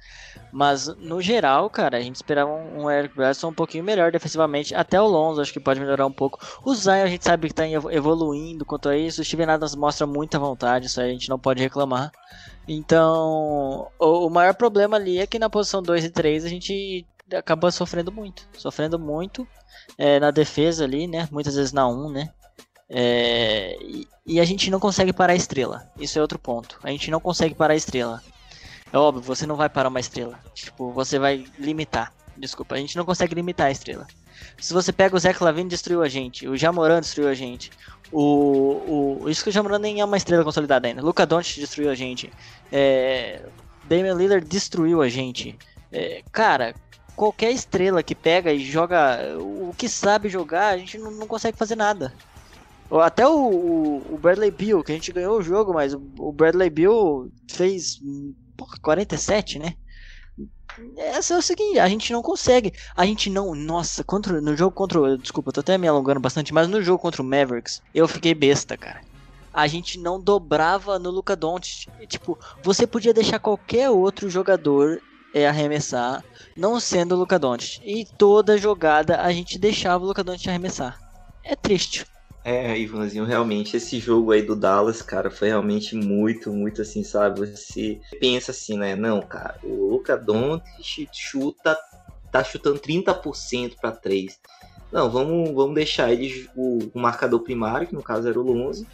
Mas 0.53 0.87
no 0.99 1.21
geral, 1.21 1.69
cara, 1.71 1.97
a 1.99 2.01
gente 2.01 2.17
esperava 2.17 2.51
um, 2.51 2.83
um 2.85 2.91
Eric 2.91 3.15
Bledsoe 3.17 3.51
um 3.51 3.55
pouquinho 3.55 3.85
melhor 3.85 4.13
defensivamente. 4.13 4.75
Até 4.75 5.01
o 5.01 5.07
Lonzo 5.07 5.41
acho 5.41 5.53
que 5.53 5.61
pode 5.61 5.81
melhorar 5.81 6.07
um 6.07 6.13
pouco. 6.13 6.39
O 6.65 6.75
Zion 6.75 7.05
a 7.05 7.07
gente 7.07 7.25
sabe 7.25 7.49
que 7.49 7.55
tá 7.55 7.69
evo- 7.69 7.91
evoluindo 7.91 8.65
quanto 8.65 8.89
a 8.89 8.97
isso. 8.97 9.21
O 9.21 9.25
Steven 9.25 9.49
Adams 9.51 9.75
mostra 9.75 10.07
muita 10.07 10.39
vontade, 10.39 10.87
isso 10.87 11.01
aí 11.01 11.11
a 11.11 11.13
gente 11.13 11.29
não 11.29 11.39
pode 11.39 11.63
reclamar. 11.63 12.11
Então, 12.69 13.91
o, 13.99 14.27
o 14.27 14.31
maior 14.31 14.55
problema 14.55 14.97
ali 14.97 15.19
é 15.19 15.27
que 15.27 15.39
na 15.39 15.49
posição 15.49 15.83
2 15.83 16.05
e 16.05 16.11
3 16.11 16.45
a 16.45 16.49
gente 16.49 17.07
acaba 17.35 17.71
sofrendo 17.71 18.13
muito. 18.13 18.49
Sofrendo 18.57 18.99
muito 18.99 19.47
é, 19.99 20.19
na 20.21 20.31
defesa 20.31 20.85
ali, 20.85 21.07
né? 21.07 21.29
Muitas 21.31 21.55
vezes 21.55 21.73
na 21.73 21.89
1, 21.89 22.11
né? 22.11 22.31
É, 22.89 23.77
e, 23.81 24.09
e 24.27 24.41
a 24.41 24.45
gente 24.45 24.71
não 24.71 24.79
consegue 24.79 25.13
parar 25.13 25.33
a 25.33 25.37
estrela. 25.37 25.91
Isso 25.99 26.19
é 26.19 26.23
outro 26.23 26.39
ponto. 26.39 26.79
A 26.83 26.91
gente 26.91 27.11
não 27.11 27.21
consegue 27.21 27.55
parar 27.55 27.75
a 27.75 27.77
estrela. 27.77 28.23
É 28.93 28.99
óbvio, 28.99 29.23
você 29.23 29.47
não 29.47 29.57
vai 29.57 29.69
parar 29.69 29.89
uma 29.89 30.01
estrela. 30.01 30.39
Tipo, 30.55 30.93
você 30.93 31.19
vai 31.19 31.45
limitar. 31.59 32.13
Desculpa, 32.37 32.75
a 32.75 32.79
gente 32.79 32.97
não 32.97 33.05
consegue 33.05 33.35
limitar 33.35 33.67
a 33.67 33.71
estrela. 33.71 34.07
Se 34.59 34.73
você 34.73 34.93
pega 34.93 35.17
o 35.17 35.19
Zé 35.19 35.33
Clavini, 35.33 35.69
destruiu 35.69 36.03
a 36.03 36.09
gente. 36.09 36.47
O 36.47 36.57
Jamoran 36.57 37.01
destruiu 37.01 37.29
a 37.29 37.35
gente. 37.35 37.71
O, 38.13 39.21
o, 39.23 39.29
isso 39.29 39.43
que 39.43 39.51
o 39.51 39.53
Jamoran 39.53 39.79
nem 39.79 40.01
é 40.01 40.05
uma 40.05 40.17
estrela 40.17 40.45
consolidada 40.45 40.87
ainda. 40.87 41.03
Luca 41.03 41.27
Doncic 41.27 41.59
destruiu 41.59 41.91
a 41.91 41.95
gente. 41.95 42.33
É, 42.71 43.43
Damian 43.85 44.15
Lillard 44.15 44.47
destruiu 44.47 45.03
a 45.03 45.09
gente. 45.09 45.59
É, 45.91 46.23
cara, 46.31 46.75
qualquer 47.15 47.51
estrela 47.51 48.03
que 48.03 48.15
pega 48.15 48.53
e 48.53 48.61
joga 48.61 49.37
o 49.39 49.75
que 49.77 49.89
sabe 49.89 50.29
jogar, 50.29 50.69
a 50.69 50.79
gente 50.79 50.99
não, 50.99 51.11
não 51.11 51.27
consegue 51.27 51.57
fazer 51.57 51.77
nada. 51.77 52.13
Até 52.91 53.27
o, 53.27 53.33
o- 54.13 54.19
Bradley 54.19 54.51
Beal, 54.51 54.83
que 54.83 54.93
a 54.93 54.95
gente 54.95 55.13
ganhou 55.13 55.39
o 55.39 55.43
jogo, 55.43 55.75
mas 55.75 55.95
o, 55.95 56.33
Bradley 56.33 56.71
Beal 56.71 57.29
fez 57.51 57.99
porra, 58.57 58.79
47, 58.81 59.59
né? 59.59 59.75
Essa 60.97 61.35
é 61.35 61.39
o 61.39 61.43
seguinte, 61.43 61.79
a 61.79 61.89
gente 61.89 62.13
não 62.13 62.21
consegue. 62.23 62.73
A 62.95 63.07
gente 63.07 63.31
não. 63.31 63.55
Nossa, 63.55 64.05
contra, 64.05 64.41
no 64.41 64.55
jogo 64.57 64.73
contra. 64.73 65.17
Desculpa, 65.17 65.49
eu 65.49 65.53
tô 65.55 65.61
até 65.61 65.79
me 65.79 65.89
alongando 65.89 66.21
bastante, 66.21 66.53
mas 66.53 66.69
no 66.69 66.83
jogo 66.83 66.99
contra 67.01 67.23
o 67.23 67.25
Mavericks, 67.25 67.81
eu 67.95 68.07
fiquei 68.07 68.35
besta, 68.35 68.77
cara. 68.77 69.01
A 69.53 69.67
gente 69.67 69.99
não 69.99 70.21
dobrava 70.21 70.99
no 70.99 71.11
Luca 71.11 71.35
Doncic. 71.35 71.89
Tipo, 72.07 72.39
você 72.63 72.87
podia 72.87 73.15
deixar 73.15 73.39
qualquer 73.39 73.89
outro 73.89 74.29
jogador 74.29 75.01
é, 75.33 75.49
arremessar, 75.49 76.23
não 76.55 76.79
sendo 76.79 77.15
o 77.15 77.19
Luca 77.19 77.39
Doncic. 77.39 77.81
E 77.83 78.05
toda 78.05 78.59
jogada 78.59 79.23
a 79.23 79.33
gente 79.33 79.59
deixava 79.59 80.05
o 80.05 80.09
Luca 80.09 80.23
Doncic 80.23 80.49
arremessar. 80.49 81.01
É 81.43 81.57
triste. 81.57 82.05
É, 82.49 82.79
Ivanzinho, 82.79 83.25
realmente, 83.25 83.77
esse 83.77 83.99
jogo 83.99 84.31
aí 84.31 84.41
do 84.41 84.55
Dallas, 84.55 85.03
cara, 85.03 85.33
foi 85.33 85.49
realmente 85.49 85.97
muito, 85.97 86.53
muito 86.53 86.81
assim, 86.81 87.03
sabe? 87.03 87.41
Você 87.41 88.01
pensa 88.21 88.53
assim, 88.53 88.79
né? 88.79 88.95
Não, 88.95 89.21
cara, 89.21 89.59
o 89.65 89.91
Luca 89.91 90.17
Doncic 90.17 91.09
chuta, 91.13 91.77
tá 92.31 92.45
chutando 92.45 92.79
30% 92.79 93.75
para 93.81 93.91
3. 93.91 94.39
Não, 94.93 95.11
vamos, 95.11 95.51
vamos 95.57 95.75
deixar 95.75 96.13
ele 96.13 96.49
o, 96.55 96.79
o, 96.95 97.01
marcador 97.01 97.41
primário, 97.41 97.89
que 97.89 97.97
no 97.97 98.03
caso 98.03 98.29
era 98.29 98.39
o 98.39 98.45
Lonzo, 98.45 98.87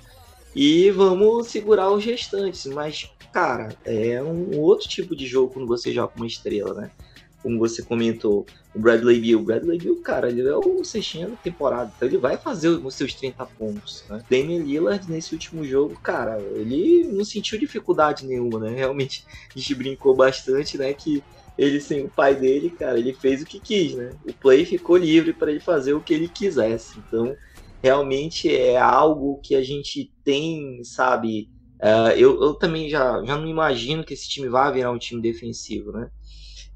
e 0.57 0.91
vamos 0.91 1.49
segurar 1.49 1.91
os 1.91 2.03
restantes. 2.03 2.65
Mas, 2.65 3.11
cara, 3.35 3.77
é 3.85 4.23
um 4.23 4.59
outro 4.61 4.89
tipo 4.89 5.15
de 5.15 5.27
jogo 5.27 5.53
quando 5.53 5.69
você 5.69 5.93
joga 5.93 6.15
com 6.15 6.21
uma 6.21 6.27
estrela, 6.27 6.73
né? 6.73 6.91
Como 7.43 7.59
você 7.59 7.83
comentou, 7.83 8.47
o 8.75 8.79
Bradley 8.79 9.21
Bill. 9.21 9.41
O 9.41 9.45
Bradley 9.45 9.79
Bill, 9.79 9.97
cara, 10.03 10.31
ele 10.31 10.47
é 10.47 10.57
o 10.57 10.85
sextinho 10.85 11.31
da 11.31 11.37
temporada, 11.37 11.93
então 11.95 12.09
ele 12.09 12.19
vai 12.19 12.37
fazer 12.37 12.69
os 12.69 12.95
seus 12.95 13.15
30 13.15 13.45
pontos. 13.47 14.05
Né? 14.09 14.23
Damian 14.31 14.63
Lillard, 14.63 15.11
nesse 15.11 15.35
último 15.35 15.65
jogo, 15.65 15.99
cara, 16.01 16.41
ele 16.55 17.05
não 17.05 17.25
sentiu 17.25 17.59
dificuldade 17.59 18.27
nenhuma, 18.27 18.61
né? 18.61 18.75
Realmente, 18.75 19.25
a 19.55 19.59
gente 19.59 19.75
brincou 19.75 20.15
bastante, 20.15 20.79
né, 20.79 20.93
que 20.93 21.23
ele 21.59 21.81
sem 21.81 22.05
o 22.05 22.09
pai 22.09 22.35
dele, 22.35 22.71
cara, 22.71 22.99
ele 22.99 23.13
fez 23.13 23.43
o 23.43 23.47
que 23.47 23.61
quis, 23.61 23.95
né? 23.95 24.11
O 24.27 24.33
play 24.33 24.65
ficou 24.65 24.97
livre 24.97 25.33
para 25.33 25.51
ele 25.51 25.61
fazer 25.61 25.93
o 25.93 26.01
que 26.01 26.15
ele 26.15 26.29
quisesse. 26.29 26.99
Então, 26.99 27.37
realmente 27.83 28.55
é 28.55 28.79
algo 28.79 29.41
que 29.43 29.55
a 29.55 29.63
gente 29.63 30.11
tem, 30.25 30.83
sabe? 30.85 31.51
Uh, 31.83 32.17
eu, 32.17 32.41
eu 32.41 32.55
também 32.55 32.89
já, 32.89 33.23
já 33.25 33.37
não 33.37 33.47
imagino 33.47 34.05
que 34.05 34.15
esse 34.15 34.29
time 34.29 34.49
vá 34.49 34.71
virar 34.71 34.93
um 34.93 34.99
time 34.99 35.21
defensivo, 35.21 35.91
né? 35.91 36.09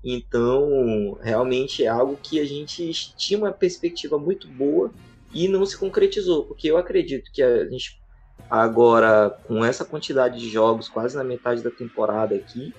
Então, 0.09 1.19
realmente 1.21 1.85
é 1.85 1.89
algo 1.89 2.17
que 2.23 2.39
a 2.39 2.45
gente 2.45 2.93
tinha 3.17 3.37
uma 3.37 3.51
perspectiva 3.51 4.17
muito 4.17 4.47
boa 4.47 4.93
e 5.35 5.49
não 5.49 5.67
se 5.67 5.77
concretizou, 5.77 6.45
porque 6.45 6.71
eu 6.71 6.77
acredito 6.77 7.29
que 7.33 7.43
a 7.43 7.69
gente 7.69 8.01
agora 8.49 9.31
com 9.49 9.65
essa 9.65 9.85
quantidade 9.85 10.39
de 10.39 10.49
jogos, 10.49 10.89
quase 10.89 11.17
na 11.17 11.25
metade 11.25 11.61
da 11.61 11.73
temporada 11.73 12.37
aqui, 12.37 12.73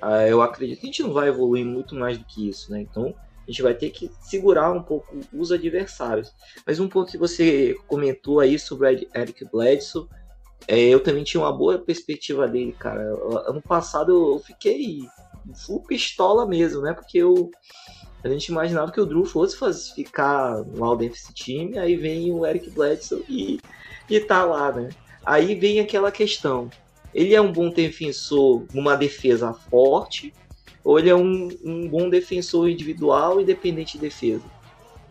ah, 0.00 0.26
eu 0.26 0.40
acredito 0.40 0.80
que 0.80 0.86
a 0.86 0.90
gente 0.90 1.02
não 1.02 1.12
vai 1.12 1.28
evoluir 1.28 1.66
muito 1.66 1.94
mais 1.94 2.16
do 2.16 2.24
que 2.24 2.48
isso, 2.48 2.72
né? 2.72 2.80
Então, 2.80 3.14
a 3.46 3.50
gente 3.50 3.60
vai 3.60 3.74
ter 3.74 3.90
que 3.90 4.10
segurar 4.22 4.72
um 4.72 4.82
pouco 4.82 5.18
os 5.34 5.52
adversários. 5.52 6.32
Mas 6.66 6.80
um 6.80 6.88
ponto 6.88 7.12
que 7.12 7.18
você 7.18 7.76
comentou 7.86 8.40
aí 8.40 8.58
sobre 8.58 9.06
Eric 9.14 9.44
Bledsoe, 9.52 10.08
é, 10.66 10.78
eu 10.78 11.00
também 11.00 11.24
tinha 11.24 11.42
uma 11.42 11.52
boa 11.52 11.78
perspectiva 11.78 12.48
dele, 12.48 12.72
cara. 12.72 13.02
Ano 13.46 13.60
passado 13.60 14.12
eu 14.12 14.38
fiquei 14.38 15.00
full 15.66 15.82
pistola 15.82 16.46
mesmo, 16.46 16.82
né? 16.82 16.92
Porque 16.92 17.18
eu, 17.18 17.50
a 18.22 18.28
gente 18.28 18.48
imaginava 18.48 18.92
que 18.92 19.00
o 19.00 19.06
Drew 19.06 19.24
fosse 19.24 19.56
fazer, 19.56 19.94
ficar 19.94 20.56
no 20.64 20.84
All 20.84 20.96
Defense 20.96 21.32
Team, 21.34 21.82
aí 21.82 21.96
vem 21.96 22.32
o 22.32 22.46
Eric 22.46 22.70
Bledsoe 22.70 23.24
e, 23.28 23.60
e 24.08 24.20
tá 24.20 24.44
lá, 24.44 24.72
né? 24.72 24.90
Aí 25.24 25.54
vem 25.54 25.80
aquela 25.80 26.10
questão. 26.10 26.70
Ele 27.14 27.34
é 27.34 27.40
um 27.40 27.52
bom 27.52 27.70
defensor 27.70 28.64
numa 28.72 28.96
defesa 28.96 29.52
forte, 29.52 30.32
ou 30.84 30.98
ele 30.98 31.10
é 31.10 31.14
um, 31.14 31.48
um 31.64 31.88
bom 31.88 32.08
defensor 32.08 32.68
individual, 32.68 33.40
independente 33.40 33.94
de 33.94 33.98
defesa? 33.98 34.44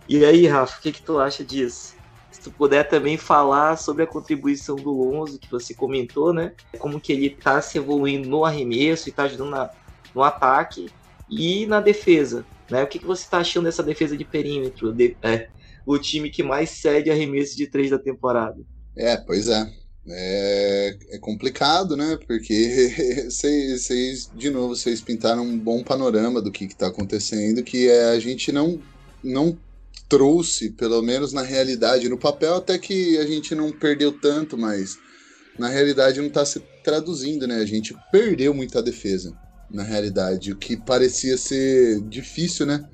E 0.07 0.25
aí, 0.25 0.47
Rafa, 0.47 0.79
o 0.79 0.81
que, 0.81 0.91
que 0.91 1.01
tu 1.01 1.19
acha 1.19 1.43
disso? 1.43 1.95
Se 2.31 2.41
tu 2.41 2.51
puder 2.51 2.87
também 2.87 3.17
falar 3.17 3.77
sobre 3.77 4.03
a 4.03 4.07
contribuição 4.07 4.75
do 4.75 4.91
Lonzo, 4.91 5.39
que 5.39 5.51
você 5.51 5.73
comentou, 5.73 6.33
né? 6.33 6.53
Como 6.77 6.99
que 6.99 7.11
ele 7.11 7.29
tá 7.29 7.61
se 7.61 7.77
evoluindo 7.77 8.29
no 8.29 8.45
arremesso 8.45 9.09
e 9.09 9.11
tá 9.11 9.23
ajudando 9.23 9.49
na, 9.49 9.69
no 10.13 10.23
ataque 10.23 10.89
e 11.29 11.65
na 11.65 11.79
defesa. 11.79 12.45
Né? 12.69 12.83
O 12.83 12.87
que, 12.87 12.99
que 12.99 13.05
você 13.05 13.23
está 13.23 13.39
achando 13.39 13.65
dessa 13.65 13.83
defesa 13.83 14.17
de 14.17 14.25
perímetro? 14.25 14.93
De, 14.93 15.15
é, 15.21 15.49
o 15.85 15.97
time 15.97 16.29
que 16.29 16.43
mais 16.43 16.69
cede 16.69 17.09
arremesso 17.09 17.55
de 17.55 17.67
três 17.67 17.89
da 17.89 17.99
temporada. 17.99 18.57
É, 18.95 19.17
pois 19.17 19.47
é. 19.47 19.71
É, 20.11 20.97
é 21.11 21.19
complicado, 21.19 21.95
né? 21.95 22.17
Porque 22.27 23.25
vocês, 23.29 24.29
de 24.33 24.49
novo, 24.49 24.75
vocês 24.75 25.01
pintaram 25.01 25.43
um 25.43 25.57
bom 25.57 25.83
panorama 25.83 26.41
do 26.41 26.51
que 26.51 26.65
está 26.65 26.87
acontecendo, 26.87 27.63
que 27.63 27.87
é 27.87 28.05
a 28.09 28.19
gente 28.19 28.51
não, 28.51 28.81
não 29.23 29.57
trouxe, 30.07 30.71
pelo 30.71 31.01
menos 31.01 31.31
na 31.31 31.43
realidade, 31.43 32.09
no 32.09 32.17
papel 32.17 32.55
até 32.55 32.77
que 32.77 33.17
a 33.19 33.25
gente 33.27 33.53
não 33.53 33.71
perdeu 33.71 34.11
tanto, 34.11 34.57
mas 34.57 34.97
na 35.59 35.69
realidade 35.69 36.19
não 36.19 36.27
está 36.27 36.43
se 36.43 36.59
traduzindo, 36.83 37.45
né? 37.45 37.57
A 37.57 37.65
gente 37.65 37.95
perdeu 38.11 38.53
muita 38.53 38.81
defesa 38.81 39.37
na 39.69 39.83
realidade, 39.83 40.51
o 40.51 40.55
que 40.55 40.75
parecia 40.75 41.37
ser 41.37 42.01
difícil, 42.01 42.65
né? 42.65 42.87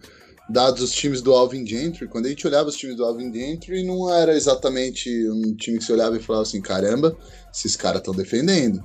Dados 0.50 0.82
os 0.82 0.92
times 0.92 1.22
do 1.22 1.34
Alvin 1.34 1.66
Gentry, 1.66 2.08
quando 2.08 2.28
a 2.28 2.30
gente 2.30 2.46
olhava 2.46 2.70
os 2.70 2.76
times 2.76 2.96
do 2.96 3.04
Alvin 3.04 3.34
Gentry, 3.34 3.84
não 3.84 4.14
era 4.14 4.36
exatamente 4.36 5.10
um 5.30 5.56
time 5.56 5.80
que 5.80 5.84
você 5.84 5.94
olhava 5.94 6.16
e 6.18 6.22
falava 6.22 6.44
assim: 6.44 6.62
caramba, 6.62 7.18
esses 7.54 7.76
caras 7.76 8.00
estão 8.00 8.14
defendendo. 8.14 8.84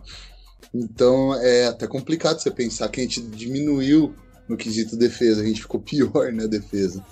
Então 0.72 1.35
é 1.35 1.66
até 1.66 1.87
complicado 1.87 2.40
você 2.40 2.50
pensar 2.50 2.88
que 2.88 3.00
a 3.00 3.03
gente 3.03 3.20
diminuiu 3.20 4.14
no 4.48 4.57
quesito 4.57 4.96
defesa, 4.96 5.42
a 5.42 5.46
gente 5.46 5.61
ficou 5.61 5.81
pior 5.81 6.33
na 6.33 6.46
defesa. 6.46 7.05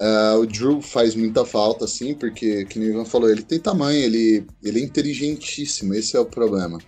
Uh, 0.00 0.38
o 0.40 0.46
Drew 0.46 0.80
faz 0.80 1.14
muita 1.14 1.44
falta, 1.44 1.84
assim, 1.84 2.14
porque, 2.14 2.64
que 2.64 2.78
o 2.78 2.82
Ivan 2.82 3.04
falou, 3.04 3.28
ele 3.28 3.42
tem 3.42 3.58
tamanho, 3.58 4.02
ele, 4.02 4.46
ele 4.62 4.80
é 4.80 4.82
inteligentíssimo, 4.82 5.92
esse 5.92 6.16
é 6.16 6.20
o 6.20 6.24
problema. 6.24 6.78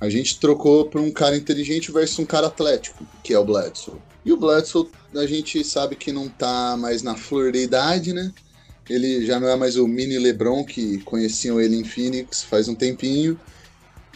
A 0.00 0.08
gente 0.08 0.38
trocou 0.38 0.86
por 0.86 1.00
um 1.00 1.10
cara 1.10 1.36
inteligente 1.36 1.90
versus 1.90 2.18
um 2.18 2.26
cara 2.26 2.48
atlético, 2.48 3.06
que 3.22 3.32
é 3.32 3.38
o 3.38 3.44
Bledsoe. 3.44 3.94
E 4.24 4.32
o 4.32 4.36
Bledsoe, 4.36 4.90
a 5.14 5.26
gente 5.26 5.62
sabe 5.64 5.96
que 5.96 6.12
não 6.12 6.28
tá 6.28 6.76
mais 6.76 7.02
na 7.02 7.16
flor 7.16 7.52
da 7.52 7.58
idade, 7.58 8.12
né? 8.12 8.32
Ele 8.88 9.24
já 9.24 9.40
não 9.40 9.48
é 9.48 9.56
mais 9.56 9.76
o 9.76 9.86
mini 9.86 10.18
LeBron 10.18 10.64
que 10.64 10.98
conheciam 10.98 11.60
ele 11.60 11.76
em 11.76 11.84
Phoenix 11.84 12.42
faz 12.42 12.68
um 12.68 12.74
tempinho. 12.74 13.38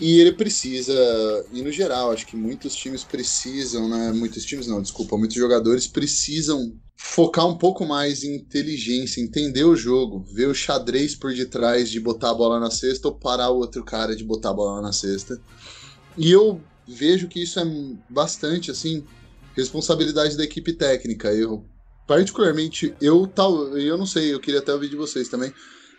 E 0.00 0.18
ele 0.18 0.32
precisa, 0.32 0.94
e 1.52 1.60
no 1.60 1.70
geral, 1.70 2.10
acho 2.10 2.26
que 2.26 2.34
muitos 2.34 2.74
times 2.74 3.04
precisam, 3.04 3.86
né? 3.86 4.10
Muitos 4.12 4.46
times 4.46 4.66
não, 4.66 4.80
desculpa, 4.80 5.18
muitos 5.18 5.36
jogadores 5.36 5.86
precisam 5.86 6.74
focar 6.96 7.46
um 7.46 7.56
pouco 7.56 7.84
mais 7.84 8.24
em 8.24 8.36
inteligência, 8.36 9.20
entender 9.20 9.64
o 9.64 9.76
jogo, 9.76 10.24
ver 10.32 10.48
o 10.48 10.54
xadrez 10.54 11.14
por 11.14 11.34
detrás 11.34 11.90
de 11.90 12.00
botar 12.00 12.30
a 12.30 12.34
bola 12.34 12.58
na 12.58 12.70
cesta 12.70 13.08
ou 13.08 13.14
parar 13.14 13.50
o 13.50 13.58
outro 13.58 13.84
cara 13.84 14.16
de 14.16 14.24
botar 14.24 14.50
a 14.50 14.54
bola 14.54 14.80
na 14.80 14.92
cesta. 14.92 15.38
E 16.16 16.30
eu 16.30 16.60
vejo 16.88 17.28
que 17.28 17.42
isso 17.42 17.60
é 17.60 17.64
bastante, 18.08 18.70
assim, 18.70 19.04
responsabilidade 19.54 20.36
da 20.36 20.44
equipe 20.44 20.72
técnica. 20.72 21.32
Eu, 21.32 21.62
particularmente, 22.06 22.94
eu 23.02 23.26
tal, 23.26 23.76
eu 23.76 23.98
não 23.98 24.06
sei, 24.06 24.32
eu 24.32 24.40
queria 24.40 24.60
até 24.60 24.72
ouvir 24.72 24.88
de 24.88 24.96
vocês 24.96 25.28
também. 25.28 25.52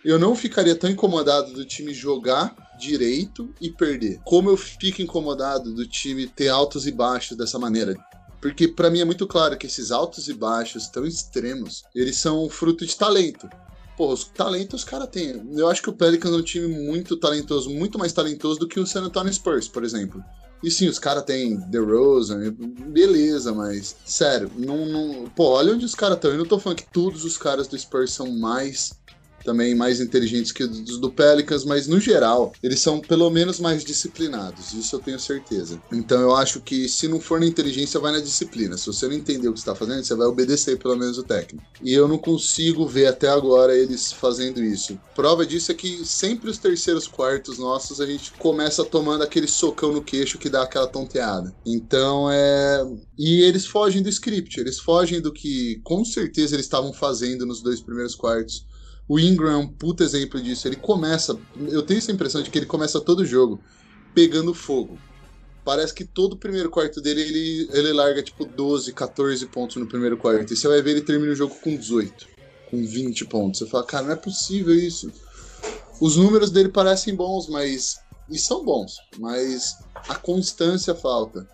Eu 0.03 0.17
não 0.17 0.35
ficaria 0.35 0.75
tão 0.75 0.89
incomodado 0.89 1.53
do 1.53 1.65
time 1.65 1.93
jogar 1.93 2.55
direito 2.81 3.53
e 3.61 3.69
perder. 3.69 4.19
Como 4.25 4.49
eu 4.49 4.57
fico 4.57 5.01
incomodado 5.01 5.73
do 5.73 5.85
time 5.85 6.27
ter 6.27 6.49
altos 6.49 6.87
e 6.87 6.91
baixos 6.91 7.37
dessa 7.37 7.59
maneira. 7.59 7.95
Porque 8.41 8.67
para 8.67 8.89
mim 8.89 8.99
é 8.99 9.05
muito 9.05 9.27
claro 9.27 9.55
que 9.55 9.67
esses 9.67 9.91
altos 9.91 10.27
e 10.27 10.33
baixos 10.33 10.87
tão 10.87 11.05
extremos, 11.05 11.83
eles 11.93 12.17
são 12.17 12.49
fruto 12.49 12.85
de 12.85 12.97
talento. 12.97 13.47
Pô, 13.95 14.11
os 14.11 14.23
talentos 14.23 14.81
os 14.81 14.89
caras 14.89 15.09
têm. 15.09 15.39
Eu 15.55 15.69
acho 15.69 15.83
que 15.83 15.89
o 15.89 15.93
Pelicans 15.93 16.33
é 16.33 16.37
um 16.37 16.41
time 16.41 16.67
muito 16.67 17.15
talentoso, 17.17 17.69
muito 17.69 17.99
mais 17.99 18.11
talentoso 18.11 18.59
do 18.59 18.67
que 18.67 18.79
o 18.79 18.87
San 18.87 19.03
Antonio 19.03 19.31
Spurs, 19.31 19.67
por 19.67 19.83
exemplo. 19.83 20.23
E 20.63 20.69
sim, 20.69 20.87
os 20.87 20.99
caras 20.99 21.23
têm 21.23 21.59
The 21.69 21.79
Rose, 21.79 22.33
beleza, 22.51 23.53
mas 23.53 23.95
sério, 24.05 24.51
não, 24.55 24.85
não. 24.85 25.29
Pô, 25.35 25.49
olha 25.49 25.73
onde 25.73 25.85
os 25.85 25.95
caras 25.95 26.17
estão. 26.17 26.31
Eu 26.31 26.37
não 26.37 26.45
tô 26.45 26.59
falando 26.59 26.77
que 26.77 26.91
todos 26.91 27.25
os 27.25 27.37
caras 27.37 27.67
do 27.67 27.77
Spurs 27.77 28.11
são 28.11 28.31
mais 28.31 28.93
também 29.43 29.75
mais 29.75 29.99
inteligentes 29.99 30.51
que 30.51 30.63
os 30.63 30.99
do 30.99 31.11
Pelicans, 31.11 31.65
mas 31.65 31.87
no 31.87 31.99
geral, 31.99 32.53
eles 32.61 32.79
são 32.79 32.99
pelo 32.99 33.29
menos 33.29 33.59
mais 33.59 33.83
disciplinados, 33.83 34.73
isso 34.73 34.95
eu 34.95 34.99
tenho 34.99 35.19
certeza. 35.19 35.81
Então 35.91 36.19
eu 36.21 36.35
acho 36.35 36.61
que 36.61 36.87
se 36.87 37.07
não 37.07 37.19
for 37.19 37.39
na 37.39 37.45
inteligência, 37.45 37.99
vai 37.99 38.11
na 38.11 38.19
disciplina. 38.19 38.77
Se 38.77 38.87
você 38.87 39.07
não 39.07 39.13
entender 39.13 39.47
o 39.47 39.53
que 39.53 39.59
está 39.59 39.75
fazendo, 39.75 40.03
você 40.03 40.15
vai 40.15 40.27
obedecer 40.27 40.77
pelo 40.77 40.97
menos 40.97 41.17
o 41.17 41.23
técnico. 41.23 41.65
E 41.81 41.93
eu 41.93 42.07
não 42.07 42.17
consigo 42.17 42.85
ver 42.87 43.07
até 43.07 43.29
agora 43.29 43.75
eles 43.75 44.11
fazendo 44.11 44.63
isso. 44.63 44.99
Prova 45.15 45.45
disso 45.45 45.71
é 45.71 45.75
que 45.75 46.05
sempre 46.05 46.49
os 46.49 46.57
terceiros 46.57 47.07
quartos 47.07 47.57
nossos 47.57 47.99
a 47.99 48.05
gente 48.05 48.31
começa 48.33 48.83
tomando 48.83 49.23
aquele 49.23 49.47
socão 49.47 49.91
no 49.91 50.01
queixo 50.01 50.37
que 50.37 50.49
dá 50.49 50.63
aquela 50.63 50.87
tonteada. 50.87 51.53
Então 51.65 52.29
é. 52.31 52.85
E 53.17 53.41
eles 53.41 53.65
fogem 53.65 54.01
do 54.01 54.09
script, 54.09 54.59
eles 54.59 54.79
fogem 54.79 55.21
do 55.21 55.31
que 55.31 55.79
com 55.83 56.03
certeza 56.03 56.55
eles 56.55 56.65
estavam 56.65 56.91
fazendo 56.93 57.45
nos 57.45 57.61
dois 57.61 57.81
primeiros 57.81 58.15
quartos 58.15 58.65
o 59.07 59.19
Ingram 59.19 59.51
é 59.51 59.57
um 59.57 59.67
puta 59.67 60.03
exemplo 60.03 60.41
disso. 60.41 60.67
Ele 60.67 60.75
começa. 60.75 61.37
Eu 61.69 61.83
tenho 61.83 61.97
essa 61.97 62.11
impressão 62.11 62.41
de 62.41 62.49
que 62.49 62.57
ele 62.57 62.65
começa 62.65 63.01
todo 63.01 63.25
jogo 63.25 63.61
pegando 64.13 64.53
fogo. 64.53 64.97
Parece 65.63 65.93
que 65.93 66.03
todo 66.03 66.33
o 66.33 66.37
primeiro 66.37 66.69
quarto 66.69 66.99
dele 66.99 67.21
ele, 67.21 67.69
ele 67.71 67.93
larga 67.93 68.23
tipo 68.23 68.45
12, 68.45 68.93
14 68.93 69.45
pontos 69.47 69.75
no 69.75 69.87
primeiro 69.87 70.17
quarto. 70.17 70.53
E 70.53 70.57
você 70.57 70.67
vai 70.67 70.81
ver 70.81 70.91
ele 70.91 71.01
termina 71.01 71.31
o 71.31 71.35
jogo 71.35 71.55
com 71.61 71.75
18, 71.75 72.27
com 72.69 72.83
20 72.83 73.25
pontos. 73.25 73.59
Você 73.59 73.67
fala, 73.67 73.85
cara, 73.85 74.05
não 74.05 74.13
é 74.13 74.15
possível 74.15 74.73
isso. 74.73 75.11
Os 75.99 76.17
números 76.17 76.49
dele 76.49 76.69
parecem 76.69 77.13
bons, 77.15 77.47
mas. 77.47 77.99
E 78.29 78.39
são 78.39 78.63
bons, 78.63 78.95
mas 79.19 79.75
a 80.07 80.15
constância 80.15 80.95
falta. 80.95 81.47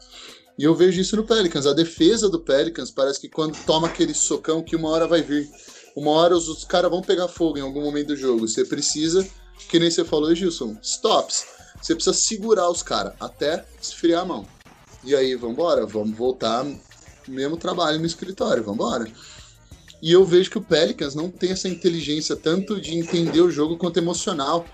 E 0.57 0.63
eu 0.63 0.73
vejo 0.73 1.01
isso 1.01 1.15
no 1.15 1.25
Pelicans. 1.25 1.65
A 1.65 1.73
defesa 1.73 2.29
do 2.29 2.39
Pelicans 2.39 2.91
parece 2.91 3.19
que 3.19 3.29
quando 3.29 3.57
toma 3.65 3.88
aquele 3.88 4.13
socão 4.13 4.63
que 4.63 4.75
uma 4.75 4.89
hora 4.89 5.07
vai 5.07 5.21
vir 5.21 5.49
Uma 5.97 6.12
hora 6.12 6.38
os, 6.38 6.47
os 6.47 6.63
caras 6.63 6.91
vão 6.91 7.01
pegar 7.01 7.27
fogo 7.27 7.57
em 7.57 7.62
algum 7.62 7.81
momento 7.81 8.10
do 8.10 8.15
jogo. 8.15 8.47
Você 8.47 8.63
precisa, 8.63 9.27
que 9.67 9.79
nem 9.79 9.89
você 9.89 10.05
falou, 10.05 10.33
Gilson, 10.36 10.77
stops. 10.79 11.47
Você 11.81 11.95
precisa 11.95 12.15
segurar 12.15 12.69
os 12.69 12.83
caras 12.83 13.13
até 13.19 13.65
esfriar 13.81 14.21
a 14.21 14.25
mão. 14.25 14.47
E 15.03 15.15
aí, 15.15 15.33
vambora, 15.33 15.88
vamos 15.88 16.15
voltar 16.15 16.63
mesmo 17.27 17.57
trabalho 17.57 17.97
no 17.97 18.05
escritório, 18.05 18.63
vambora. 18.63 19.12
E 19.99 20.12
eu 20.12 20.23
vejo 20.23 20.51
que 20.51 20.60
o 20.60 20.63
Pelicans 20.63 21.15
não 21.15 21.31
tem 21.31 21.49
essa 21.49 21.67
inteligência 21.67 22.36
tanto 22.36 22.79
de 22.79 22.95
entender 22.95 23.41
o 23.41 23.49
jogo 23.49 23.75
quanto 23.75 23.97
emocional. 23.97 24.67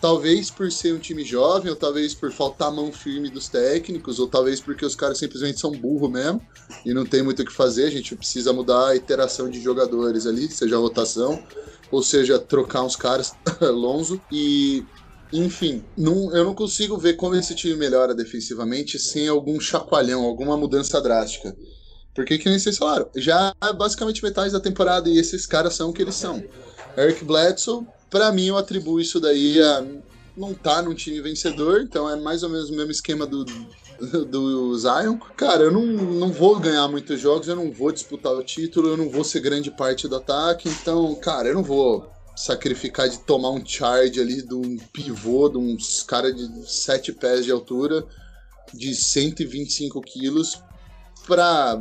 Talvez 0.00 0.50
por 0.50 0.72
ser 0.72 0.94
um 0.94 0.98
time 0.98 1.22
jovem, 1.22 1.70
ou 1.70 1.76
talvez 1.76 2.14
por 2.14 2.32
faltar 2.32 2.72
mão 2.72 2.90
firme 2.90 3.28
dos 3.28 3.48
técnicos, 3.48 4.18
ou 4.18 4.26
talvez 4.26 4.58
porque 4.58 4.84
os 4.84 4.94
caras 4.94 5.18
simplesmente 5.18 5.60
são 5.60 5.70
burro 5.72 6.08
mesmo 6.08 6.40
e 6.86 6.94
não 6.94 7.04
tem 7.04 7.22
muito 7.22 7.42
o 7.42 7.44
que 7.44 7.52
fazer. 7.52 7.84
A 7.84 7.90
gente 7.90 8.16
precisa 8.16 8.52
mudar 8.52 8.88
a 8.88 8.96
iteração 8.96 9.50
de 9.50 9.60
jogadores 9.60 10.26
ali, 10.26 10.50
seja 10.50 10.76
a 10.76 10.78
rotação, 10.78 11.42
ou 11.90 12.02
seja, 12.02 12.38
trocar 12.38 12.82
uns 12.82 12.96
caras 12.96 13.34
lonzo. 13.60 14.18
E, 14.32 14.84
enfim, 15.32 15.84
não, 15.96 16.34
eu 16.34 16.44
não 16.44 16.54
consigo 16.54 16.96
ver 16.96 17.14
como 17.14 17.34
esse 17.34 17.54
time 17.54 17.76
melhora 17.76 18.14
defensivamente 18.14 18.98
sem 18.98 19.28
algum 19.28 19.60
chacoalhão, 19.60 20.24
alguma 20.24 20.56
mudança 20.56 20.98
drástica. 20.98 21.54
Porque, 22.14 22.38
que 22.38 22.48
nem 22.48 22.58
vocês 22.58 22.78
falaram, 22.78 23.08
já 23.16 23.54
é 23.62 23.72
basicamente 23.72 24.22
metade 24.22 24.52
da 24.52 24.60
temporada 24.60 25.08
e 25.08 25.18
esses 25.18 25.46
caras 25.46 25.74
são 25.74 25.90
o 25.90 25.92
que 25.92 26.02
eles 26.02 26.14
são. 26.14 26.42
Eric 26.96 27.24
Bledsoe, 27.24 27.86
para 28.10 28.32
mim, 28.32 28.46
eu 28.46 28.56
atribuo 28.56 29.00
isso 29.00 29.20
daí 29.20 29.60
a 29.62 29.84
não 30.36 30.54
tá 30.54 30.80
num 30.80 30.94
time 30.94 31.20
vencedor, 31.20 31.82
então 31.82 32.08
é 32.08 32.16
mais 32.16 32.42
ou 32.42 32.48
menos 32.48 32.70
o 32.70 32.74
mesmo 32.74 32.90
esquema 32.90 33.26
do, 33.26 33.44
do 34.26 34.78
Zion. 34.78 35.18
Cara, 35.36 35.64
eu 35.64 35.70
não, 35.70 35.86
não 35.86 36.32
vou 36.32 36.58
ganhar 36.58 36.88
muitos 36.88 37.20
jogos, 37.20 37.48
eu 37.48 37.56
não 37.56 37.70
vou 37.70 37.92
disputar 37.92 38.32
o 38.32 38.42
título, 38.42 38.88
eu 38.88 38.96
não 38.96 39.10
vou 39.10 39.22
ser 39.22 39.40
grande 39.40 39.70
parte 39.70 40.08
do 40.08 40.16
ataque, 40.16 40.68
então, 40.68 41.14
cara, 41.16 41.48
eu 41.48 41.54
não 41.54 41.62
vou 41.62 42.10
sacrificar 42.34 43.08
de 43.08 43.18
tomar 43.20 43.50
um 43.50 43.64
charge 43.64 44.18
ali 44.18 44.40
de 44.40 44.54
um 44.54 44.78
pivô, 44.92 45.48
de 45.48 45.58
uns 45.58 46.02
cara 46.02 46.32
de 46.32 46.48
7 46.66 47.12
pés 47.12 47.44
de 47.44 47.52
altura, 47.52 48.04
de 48.72 48.94
125 48.94 50.00
quilos, 50.00 50.58
pra. 51.30 51.80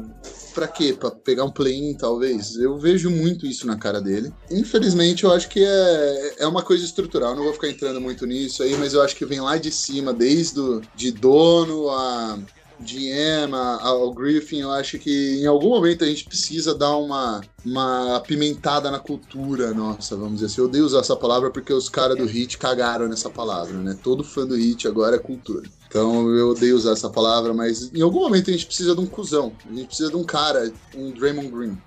pra 0.54 0.68
quê? 0.68 0.94
Pra 0.94 1.10
pegar 1.10 1.44
um 1.44 1.52
play-in, 1.52 1.96
talvez? 1.96 2.56
Eu 2.56 2.78
vejo 2.78 3.10
muito 3.10 3.48
isso 3.48 3.66
na 3.66 3.76
cara 3.76 4.00
dele. 4.00 4.32
Infelizmente, 4.52 5.24
eu 5.24 5.32
acho 5.32 5.50
que 5.50 5.64
é, 5.66 6.36
é 6.40 6.48
uma 6.48 6.62
coisa 6.62 6.86
estrutural. 6.86 7.36
Não 7.36 7.44
vou 7.44 7.54
ficar 7.54 7.70
entrando 7.70 8.00
muito 8.00 8.28
nisso 8.28 8.62
aí, 8.62 8.78
mas 8.78 8.94
eu 8.94 9.02
acho 9.02 9.16
que 9.16 9.26
vem 9.26 9.42
lá 9.42 9.58
de 9.58 9.72
cima, 9.72 10.14
desde 10.14 10.60
o, 10.60 10.82
de 10.96 11.12
dono 11.12 11.90
a 11.90 12.38
GM, 12.80 13.54
ao 13.82 14.14
Griffin, 14.14 14.62
eu 14.62 14.72
acho 14.72 14.98
que 14.98 15.42
em 15.42 15.46
algum 15.46 15.70
momento 15.70 16.06
a 16.06 16.08
gente 16.08 16.24
precisa 16.24 16.74
dar 16.74 16.96
uma, 16.96 17.42
uma 17.66 18.16
apimentada 18.16 18.90
na 18.90 19.00
cultura 19.00 19.74
nossa, 19.74 20.16
vamos 20.16 20.36
dizer 20.36 20.46
assim. 20.46 20.62
Eu 20.62 20.68
odeio 20.68 20.86
usar 20.86 21.00
essa 21.00 21.16
palavra 21.16 21.50
porque 21.50 21.74
os 21.74 21.90
caras 21.90 22.18
do 22.18 22.26
Hit 22.26 22.58
cagaram 22.58 23.10
nessa 23.10 23.30
palavra, 23.30 23.74
né? 23.74 23.98
Todo 24.02 24.24
fã 24.24 24.46
do 24.46 24.56
Hit 24.56 24.88
agora 24.88 25.18
é 25.18 25.20
cultura. 25.20 25.70
Então 25.90 26.30
eu 26.30 26.50
odeio 26.50 26.76
usar 26.76 26.92
essa 26.92 27.10
palavra, 27.10 27.52
mas 27.52 27.92
em 27.92 28.02
algum 28.02 28.20
momento 28.20 28.52
a 28.52 28.54
gente 28.54 28.68
precisa 28.68 28.94
de 28.94 29.02
um 29.02 29.08
cuzão. 29.08 29.52
A 29.68 29.74
gente 29.74 29.88
precisa 29.88 30.10
de 30.10 30.16
um 30.16 30.24
cara, 30.24 30.72
um 30.96 31.12
Draymond 31.12 31.50
Green. 31.50 31.82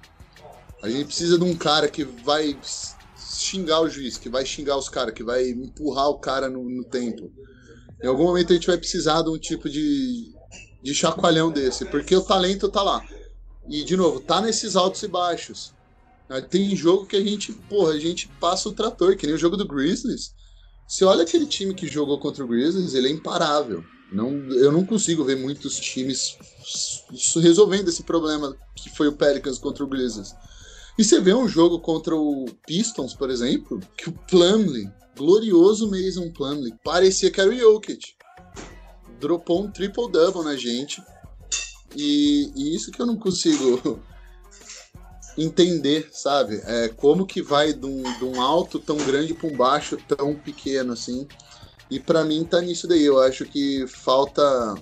A 0.83 0.91
gente 0.91 1.07
precisa 1.07 1.39
de 1.39 1.45
um 1.45 1.55
cara 1.55 1.89
que 1.89 2.03
vai 2.03 2.59
xingar 3.17 3.81
o 3.81 3.89
juiz, 3.89 4.19
que 4.19 4.29
vai 4.29 4.45
xingar 4.45 4.77
os 4.77 4.89
caras, 4.89 5.15
que 5.15 5.23
vai 5.23 5.49
empurrar 5.49 6.09
o 6.09 6.19
cara 6.19 6.51
no, 6.51 6.69
no 6.69 6.83
tempo. 6.83 7.31
Em 8.03 8.09
algum 8.09 8.25
momento 8.25 8.53
a 8.53 8.55
gente 8.55 8.67
vai 8.67 8.77
precisar 8.77 9.23
de 9.23 9.31
um 9.31 9.39
tipo 9.39 9.71
de, 9.71 10.35
de 10.83 10.93
chacoalhão 10.93 11.53
desse, 11.53 11.85
porque 11.85 12.17
o 12.17 12.23
talento 12.23 12.69
tá 12.69 12.83
lá. 12.83 13.07
E, 13.69 13.85
de 13.85 13.97
novo, 13.97 14.19
tá 14.19 14.41
nesses 14.41 14.75
altos 14.75 15.01
e 15.05 15.09
baixos. 15.09 15.73
Tem 16.51 16.75
jogo 16.75 17.07
que 17.07 17.15
a 17.15 17.21
gente, 17.21 17.53
porra, 17.53 17.93
a 17.93 18.01
gente 18.01 18.27
passa 18.41 18.69
o 18.69 18.73
trator, 18.73 19.17
que 19.17 19.27
nem 19.27 19.37
o 19.37 19.39
jogo 19.39 19.57
do 19.57 19.69
Grizzlies. 19.69 20.35
Você 20.87 21.05
olha 21.05 21.23
aquele 21.23 21.47
time 21.47 21.75
que 21.75 21.87
jogou 21.87 22.19
contra 22.19 22.45
o 22.45 22.49
Grizzlies, 22.49 22.95
ele 22.95 23.09
é 23.09 23.11
imparável. 23.11 23.85
Não, 24.13 24.31
eu 24.51 24.71
não 24.71 24.85
consigo 24.85 25.25
ver 25.25 25.37
muitos 25.37 25.81
times 25.81 26.37
resolvendo 27.41 27.89
esse 27.89 28.03
problema 28.03 28.55
que 28.75 28.91
foi 28.91 29.09
o 29.09 29.13
Pelicans 29.13 29.59
contra 29.59 29.83
o 29.83 29.87
Grizzlies. 29.87 30.35
E 30.99 31.05
você 31.05 31.19
vê 31.21 31.33
um 31.33 31.49
jogo 31.49 31.81
contra 31.81 32.15
o 32.15 32.45
Pistons, 32.67 33.15
por 33.15 33.31
exemplo, 33.31 33.81
que 33.97 34.11
o 34.11 34.13
Plumlee, 34.13 34.91
glorioso 35.17 35.91
Mason 35.91 36.31
Plumlee, 36.31 36.75
parecia 36.85 37.31
que 37.31 37.41
era 37.41 37.51
o 37.51 37.57
Jokic. 37.57 38.15
Dropou 39.19 39.65
um 39.65 39.71
triple-double 39.71 40.45
na 40.45 40.57
gente. 40.57 41.03
E, 41.97 42.53
e, 42.55 42.75
isso 42.75 42.91
que 42.91 43.01
eu 43.01 43.07
não 43.07 43.17
consigo 43.17 44.01
entender, 45.37 46.09
sabe? 46.13 46.61
É, 46.65 46.89
como 46.89 47.27
que 47.27 47.43
vai 47.43 47.73
de 47.73 47.87
um, 47.87 48.03
de 48.19 48.25
um 48.25 48.41
alto 48.41 48.79
tão 48.79 48.97
grande 48.97 49.35
para 49.35 49.49
um 49.49 49.57
baixo 49.57 49.97
tão 49.97 50.35
pequeno 50.35 50.93
assim. 50.93 51.27
E 51.91 51.99
para 52.01 52.25
mim 52.25 52.45
tá 52.45 52.61
nisso 52.61 52.87
daí. 52.87 53.05
Eu 53.05 53.21
acho 53.21 53.45
que 53.45 53.87
falta. 53.87 54.75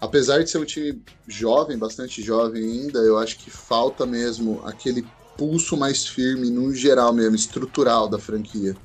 Apesar 0.00 0.42
de 0.42 0.50
ser 0.50 0.58
um 0.58 0.64
time 0.64 1.00
jovem, 1.28 1.78
bastante 1.78 2.20
jovem 2.22 2.64
ainda, 2.64 2.98
eu 3.00 3.18
acho 3.18 3.38
que 3.38 3.50
falta 3.50 4.04
mesmo 4.04 4.60
aquele 4.64 5.06
pulso 5.38 5.76
mais 5.76 6.04
firme, 6.04 6.50
no 6.50 6.74
geral 6.74 7.12
mesmo, 7.12 7.36
estrutural 7.36 8.08
da 8.08 8.18
franquia. 8.18 8.76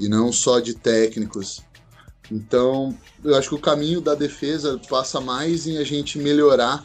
E 0.00 0.08
não 0.08 0.32
só 0.32 0.58
de 0.58 0.74
técnicos. 0.74 1.62
Então, 2.30 2.96
eu 3.24 3.36
acho 3.36 3.50
que 3.50 3.54
o 3.54 3.60
caminho 3.60 4.00
da 4.00 4.14
defesa 4.14 4.80
passa 4.88 5.20
mais 5.20 5.66
em 5.66 5.78
a 5.78 5.84
gente 5.84 6.18
melhorar 6.18 6.84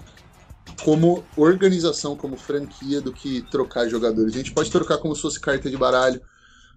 como 0.84 1.24
organização, 1.38 2.16
como 2.16 2.38
franquia, 2.38 3.02
do 3.02 3.14
que 3.14 3.42
trocar 3.50 3.88
jogadores. 3.88 4.34
A 4.34 4.38
gente 4.38 4.54
pode 4.54 4.72
trocar 4.72 4.98
como 4.98 5.16
se 5.16 5.22
fosse 5.22 5.40
carta 5.40 5.70
de 5.70 5.78
baralho, 5.78 6.22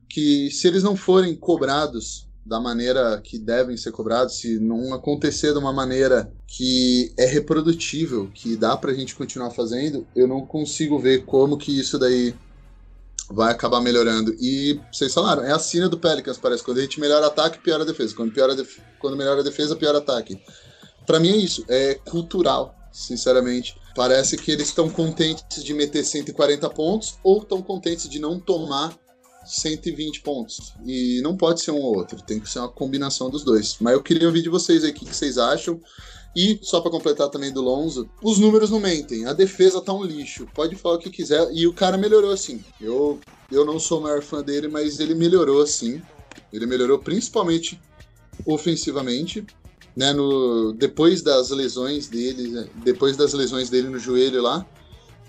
que 0.08 0.50
se 0.50 0.68
eles 0.68 0.82
não 0.82 0.96
forem 0.96 1.34
cobrados 1.34 2.28
da 2.44 2.60
maneira 2.60 3.18
que 3.22 3.38
devem 3.38 3.76
ser 3.76 3.90
cobrados, 3.90 4.36
se 4.38 4.58
não 4.58 4.92
acontecer 4.92 5.52
de 5.52 5.58
uma 5.58 5.72
maneira 5.72 6.30
que 6.46 7.12
é 7.18 7.24
reprodutível, 7.24 8.30
que 8.34 8.54
dá 8.54 8.76
pra 8.76 8.92
gente 8.92 9.14
continuar 9.14 9.50
fazendo, 9.50 10.06
eu 10.14 10.28
não 10.28 10.44
consigo 10.44 10.98
ver 10.98 11.24
como 11.24 11.56
que 11.56 11.78
isso 11.78 11.98
daí 11.98 12.34
vai 13.30 13.50
acabar 13.50 13.80
melhorando. 13.80 14.36
E 14.38 14.78
vocês 14.92 15.14
falaram, 15.14 15.42
é 15.42 15.52
a 15.52 15.58
sina 15.58 15.88
do 15.88 15.98
Pelicans, 15.98 16.36
parece. 16.36 16.62
Quando 16.62 16.78
a 16.78 16.82
gente 16.82 17.00
melhora 17.00 17.26
ataque, 17.26 17.58
piora 17.58 17.82
a 17.82 17.86
defesa. 17.86 18.14
Quando, 18.14 18.32
piora 18.32 18.54
def... 18.54 18.78
Quando 18.98 19.16
melhora 19.16 19.40
a 19.40 19.44
defesa, 19.44 19.74
piora 19.74 19.98
ataque. 19.98 20.38
Para 21.06 21.18
mim 21.18 21.30
é 21.30 21.36
isso, 21.36 21.64
é 21.68 21.94
cultural, 21.94 22.74
sinceramente. 22.92 23.74
Parece 23.94 24.36
que 24.36 24.50
eles 24.50 24.68
estão 24.68 24.88
contentes 24.90 25.62
de 25.62 25.72
meter 25.72 26.04
140 26.04 26.68
pontos 26.70 27.14
ou 27.22 27.42
estão 27.42 27.62
contentes 27.62 28.08
de 28.08 28.18
não 28.18 28.40
tomar 28.40 28.96
120 29.46 30.20
pontos. 30.20 30.74
E 30.84 31.20
não 31.22 31.36
pode 31.36 31.62
ser 31.62 31.70
um 31.70 31.80
ou 31.80 31.96
outro, 31.96 32.20
tem 32.22 32.40
que 32.40 32.50
ser 32.50 32.58
uma 32.58 32.68
combinação 32.68 33.30
dos 33.30 33.44
dois. 33.44 33.76
Mas 33.80 33.92
eu 33.92 34.02
queria 34.02 34.26
ouvir 34.26 34.42
de 34.42 34.48
vocês 34.48 34.82
aí 34.82 34.90
o 34.90 34.94
que, 34.94 35.04
que 35.04 35.14
vocês 35.14 35.38
acham. 35.38 35.80
E, 36.34 36.58
só 36.62 36.80
para 36.80 36.90
completar 36.90 37.28
também 37.28 37.52
do 37.52 37.60
Lonzo, 37.60 38.10
os 38.20 38.38
números 38.38 38.70
não 38.70 38.80
mentem. 38.80 39.24
A 39.26 39.32
defesa 39.32 39.80
tá 39.80 39.92
um 39.92 40.02
lixo. 40.02 40.48
Pode 40.52 40.74
falar 40.74 40.96
o 40.96 40.98
que 40.98 41.08
quiser. 41.08 41.48
E 41.52 41.66
o 41.66 41.72
cara 41.72 41.96
melhorou 41.96 42.32
assim. 42.32 42.64
Eu, 42.80 43.20
eu 43.52 43.64
não 43.64 43.78
sou 43.78 44.00
o 44.00 44.02
maior 44.02 44.20
fã 44.20 44.42
dele, 44.42 44.66
mas 44.66 44.98
ele 44.98 45.14
melhorou 45.14 45.62
assim. 45.62 46.02
Ele 46.52 46.66
melhorou 46.66 46.98
principalmente 46.98 47.80
ofensivamente 48.44 49.46
né, 49.96 50.12
no, 50.12 50.72
depois 50.72 51.22
das 51.22 51.50
lesões 51.50 52.08
dele, 52.08 52.48
né, 52.48 52.68
depois 52.84 53.16
das 53.16 53.32
lesões 53.32 53.70
dele 53.70 53.88
no 53.88 53.98
joelho 53.98 54.42
lá, 54.42 54.66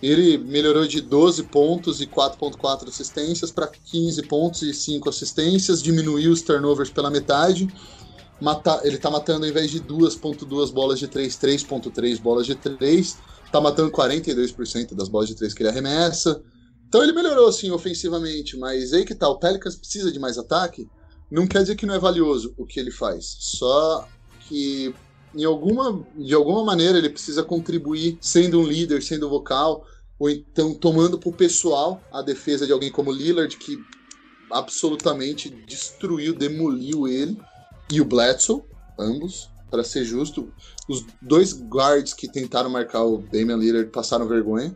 ele 0.02 0.38
melhorou 0.38 0.86
de 0.86 1.02
12 1.02 1.44
pontos 1.44 2.02
e 2.02 2.08
4.4 2.08 2.90
assistências 2.90 3.52
para 3.52 3.68
15 3.68 4.24
pontos 4.24 4.62
e 4.62 4.74
5 4.74 5.10
assistências, 5.10 5.82
diminuiu 5.82 6.32
os 6.32 6.42
turnovers 6.42 6.90
pela 6.90 7.10
metade. 7.10 7.68
Mata, 8.42 8.82
ele 8.84 8.98
tá 8.98 9.10
matando 9.10 9.46
ao 9.46 9.50
invés 9.50 9.72
de 9.72 9.80
2.2 9.80 10.72
bolas 10.72 11.00
de 11.00 11.08
3, 11.08 11.34
3.3 11.38 12.20
bolas 12.20 12.46
de 12.46 12.56
3, 12.56 13.18
tá 13.52 13.62
matando 13.62 13.92
42% 13.92 14.94
das 14.94 15.08
bolas 15.08 15.30
de 15.30 15.36
3 15.36 15.54
que 15.54 15.64
ele 15.64 15.70
arremessa. 15.70 16.42
Então 16.88 17.02
ele 17.02 17.14
melhorou 17.14 17.48
assim 17.48 17.72
ofensivamente, 17.72 18.58
mas 18.58 18.94
aí 18.94 19.06
que 19.06 19.16
tá, 19.16 19.30
o 19.30 19.40
Pelicans 19.40 19.76
precisa 19.76 20.12
de 20.12 20.20
mais 20.20 20.38
ataque. 20.38 20.88
Não 21.32 21.48
quer 21.48 21.62
dizer 21.62 21.76
que 21.76 21.86
não 21.86 21.96
é 21.96 22.00
valioso 22.00 22.54
o 22.58 22.66
que 22.66 22.80
ele 22.80 22.92
faz. 22.92 23.38
Só 23.40 24.08
que 24.48 24.94
em 25.36 25.44
alguma, 25.44 26.06
de 26.16 26.34
alguma 26.34 26.64
maneira 26.64 26.98
ele 26.98 27.10
precisa 27.10 27.44
contribuir 27.44 28.18
sendo 28.22 28.60
um 28.60 28.64
líder, 28.64 29.04
sendo 29.04 29.30
vocal, 29.30 29.86
ou 30.18 30.30
então 30.30 30.74
tomando 30.74 31.20
para 31.20 31.30
o 31.30 31.34
pessoal 31.34 32.02
a 32.12 32.22
defesa 32.22 32.66
de 32.66 32.72
alguém 32.72 32.90
como 32.90 33.12
Lillard, 33.12 33.56
que 33.58 33.78
absolutamente 34.52 35.50
destruiu, 35.50 36.34
demoliu 36.34 37.08
ele, 37.08 37.38
e 37.92 38.00
o 38.00 38.06
Bledsoe, 38.06 38.64
ambos, 38.98 39.50
para 39.70 39.84
ser 39.84 40.06
justo. 40.06 40.52
Os 40.88 41.06
dois 41.22 41.54
guards 41.54 42.14
que 42.14 42.32
tentaram 42.32 42.70
marcar 42.70 43.04
o 43.04 43.18
Damian 43.18 43.58
Lillard 43.58 43.90
passaram 43.92 44.28
vergonha. 44.28 44.76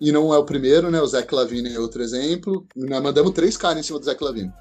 E 0.00 0.12
não 0.12 0.32
é 0.32 0.38
o 0.38 0.44
primeiro, 0.44 0.90
né? 0.90 1.00
O 1.00 1.06
Zach 1.06 1.34
Lavine 1.34 1.74
é 1.74 1.80
outro 1.80 2.02
exemplo. 2.02 2.66
Nós 2.76 3.02
mandamos 3.02 3.32
três 3.32 3.56
caras 3.56 3.78
em 3.78 3.82
cima 3.82 3.98
do 3.98 4.04
Zach 4.04 4.22
Lavine. 4.22 4.52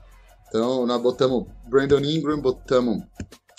Então, 0.48 0.86
nós 0.86 1.02
botamos 1.02 1.46
Brandon 1.70 2.00
Ingram, 2.00 2.40
botamos 2.40 3.04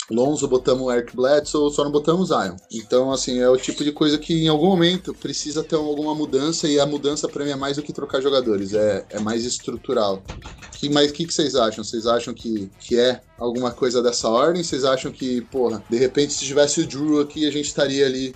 Lonzo, 0.09 0.47
botamos 0.47 0.93
Eric 0.93 1.15
Bledsoe, 1.15 1.71
só 1.73 1.83
não 1.83 1.91
botamos 1.91 2.29
Zion. 2.29 2.55
Então, 2.71 3.11
assim, 3.11 3.39
é 3.39 3.49
o 3.49 3.57
tipo 3.57 3.83
de 3.83 3.91
coisa 3.91 4.17
que 4.17 4.45
em 4.45 4.47
algum 4.47 4.67
momento 4.67 5.13
precisa 5.13 5.63
ter 5.63 5.75
alguma 5.75 6.15
mudança 6.15 6.67
e 6.67 6.79
a 6.79 6.85
mudança 6.85 7.27
para 7.27 7.43
mim 7.43 7.51
é 7.51 7.55
mais 7.55 7.75
do 7.75 7.83
que 7.83 7.91
trocar 7.91 8.21
jogadores, 8.21 8.73
é, 8.73 9.05
é 9.09 9.19
mais 9.19 9.43
estrutural. 9.43 10.23
Que, 10.71 10.89
mas 10.89 11.11
o 11.11 11.13
que, 11.13 11.25
que 11.25 11.33
vocês 11.33 11.55
acham? 11.55 11.83
Vocês 11.83 12.07
acham 12.07 12.33
que, 12.33 12.71
que 12.79 12.97
é 12.97 13.21
alguma 13.37 13.71
coisa 13.71 14.01
dessa 14.01 14.29
ordem? 14.29 14.63
Vocês 14.63 14.85
acham 14.85 15.11
que, 15.11 15.41
porra, 15.41 15.83
de 15.89 15.97
repente 15.97 16.33
se 16.33 16.45
tivesse 16.45 16.81
o 16.81 16.87
Drew 16.87 17.19
aqui, 17.19 17.45
a 17.45 17.51
gente 17.51 17.65
estaria 17.65 18.05
ali 18.05 18.33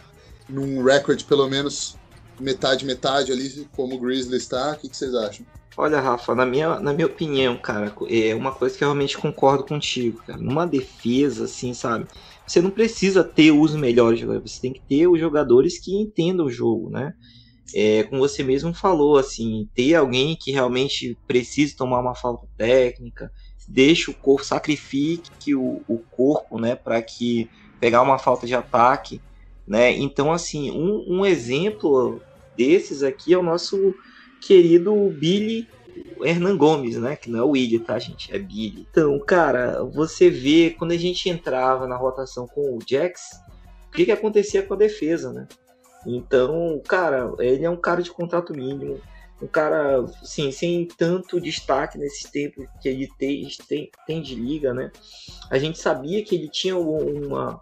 num 0.50 0.84
recorde 0.84 1.24
pelo 1.24 1.48
menos 1.48 1.96
metade, 2.40 2.86
metade 2.86 3.32
ali, 3.32 3.68
como 3.76 3.96
o 3.96 4.00
Grizzlies 4.00 4.44
está? 4.44 4.74
O 4.74 4.76
que, 4.76 4.90
que 4.90 4.98
vocês 4.98 5.14
acham? 5.14 5.46
Olha, 5.78 6.02
Rafa, 6.02 6.36
na 6.36 6.46
minha, 6.46 6.80
na 6.80 6.94
minha 6.94 7.08
opinião, 7.08 7.58
cara, 7.60 7.94
é 8.10 8.36
uma 8.36 8.54
coisa 8.54 8.78
que 8.78 8.84
eu 8.84 8.90
realmente 8.90 9.18
concordo 9.18 9.66
contigo, 9.66 10.22
cara. 10.26 10.38
Numa 10.40 10.68
defesa, 10.68 11.46
assim, 11.46 11.74
sabe? 11.74 12.08
Você 12.46 12.62
não 12.62 12.70
precisa 12.72 13.24
ter 13.24 13.52
os 13.52 13.74
melhores 13.76 14.20
jogadores, 14.20 14.54
você 14.56 14.62
tem 14.62 14.74
que 14.74 14.82
ter 14.88 15.08
os 15.08 15.20
jogadores 15.20 15.80
que 15.82 15.96
entendam 15.96 16.46
o 16.48 16.52
jogo, 16.52 16.90
né? 16.90 17.14
É, 17.76 18.04
como 18.06 18.22
você 18.22 18.44
mesmo 18.44 18.74
falou, 18.74 19.18
assim, 19.18 19.70
ter 19.76 19.96
alguém 19.96 20.38
que 20.40 20.52
realmente 20.52 21.20
precise 21.28 21.76
tomar 21.76 22.02
uma 22.02 22.16
falta 22.16 22.48
técnica, 22.58 23.32
deixe 23.68 24.12
o 24.12 24.16
corpo, 24.20 24.46
sacrifique 24.46 25.56
o, 25.56 25.84
o 25.88 26.06
corpo, 26.12 26.60
né, 26.60 26.76
para 26.76 27.02
que 27.02 27.50
pegar 27.80 28.02
uma 28.04 28.20
falta 28.20 28.48
de 28.48 28.56
ataque, 28.56 29.24
né? 29.68 29.92
Então, 29.94 30.32
assim, 30.34 30.72
um, 30.72 31.20
um 31.22 31.26
exemplo 31.26 32.26
desses 32.56 33.04
aqui 33.04 33.34
é 33.34 33.38
o 33.38 33.44
nosso 33.44 33.96
querido 34.42 34.94
Billy 35.10 35.68
Hernan 36.24 36.58
Gomes, 36.58 36.98
né? 36.98 37.16
Que 37.16 37.30
não 37.30 37.40
é 37.40 37.44
o 37.44 37.50
Willi, 37.50 37.80
tá, 37.80 37.98
gente? 38.00 38.34
É 38.34 38.40
Billy. 38.40 38.88
Então, 38.90 39.18
cara, 39.20 39.84
você 39.84 40.30
vê 40.30 40.76
quando 40.78 40.92
a 40.92 40.98
gente 40.98 41.30
entrava 41.30 41.88
na 41.88 41.96
rotação 41.96 42.48
com 42.48 42.78
o 42.78 42.80
Jax, 42.86 43.42
o 43.88 43.92
que, 43.92 44.06
que 44.06 44.12
acontecia 44.12 44.64
com 44.64 44.74
a 44.74 44.78
defesa, 44.78 45.32
né? 45.32 45.48
Então, 46.06 46.82
cara, 46.88 47.32
ele 47.40 47.64
é 47.64 47.70
um 47.70 47.78
cara 47.78 48.02
de 48.02 48.12
contrato 48.12 48.54
mínimo, 48.54 49.00
um 49.42 49.48
cara, 49.48 50.06
sim, 50.24 50.52
sem 50.52 50.86
tanto 50.86 51.40
destaque 51.40 51.98
nesse 51.98 52.32
tempo 52.32 52.68
que 52.82 52.90
ele 52.90 53.10
tem, 53.18 53.48
tem, 53.68 53.92
tem 54.08 54.22
de 54.22 54.36
liga, 54.36 54.74
né? 54.74 54.92
A 55.50 55.58
gente 55.58 55.80
sabia 55.80 56.24
que 56.24 56.36
ele 56.36 56.48
tinha 56.48 56.78
uma, 56.78 57.60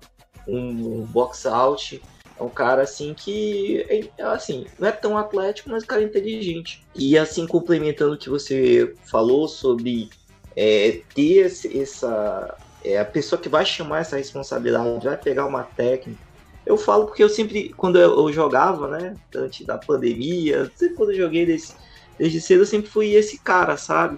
um 0.48 1.06
box 1.06 1.46
out, 1.46 2.02
é 2.40 2.44
um 2.44 2.50
cara 2.50 2.84
assim 2.84 3.14
que 3.14 3.86
é, 4.18 4.24
assim, 4.24 4.66
não 4.80 4.88
é 4.88 4.92
tão 4.92 5.18
atlético, 5.18 5.70
mas 5.70 5.84
um 5.84 5.88
cara 5.88 6.02
inteligente. 6.02 6.86
E 6.96 7.18
assim, 7.18 7.46
complementando 7.46 8.14
o 8.14 8.18
que 8.18 8.30
você 8.30 8.94
falou 9.04 9.48
sobre 9.48 10.10
é, 10.56 11.02
ter 11.14 11.48
essa. 11.76 12.58
É, 12.84 12.98
a 12.98 13.04
pessoa 13.04 13.42
que 13.42 13.50
vai 13.50 13.66
chamar 13.66 14.00
essa 14.00 14.16
responsabilidade, 14.16 15.06
vai 15.06 15.18
pegar 15.18 15.46
uma 15.46 15.64
técnica. 15.64 16.22
Eu 16.66 16.78
falo 16.78 17.08
porque 17.08 17.22
eu 17.22 17.28
sempre, 17.28 17.74
quando 17.76 18.00
eu, 18.00 18.32
jogava, 18.32 18.88
né, 18.88 19.16
antes 19.36 19.66
da 19.66 19.78
pandemia, 19.78 20.72
sempre 20.76 20.96
quando 20.96 21.12
eu 21.12 21.18
joguei 21.18 21.46
desde, 21.46 21.74
desde 22.18 22.40
cedo, 22.40 22.62
eu 22.62 22.66
sempre 22.66 22.90
fui 22.90 23.16
esse 23.16 23.40
cara, 23.40 23.76
sabe? 23.76 24.18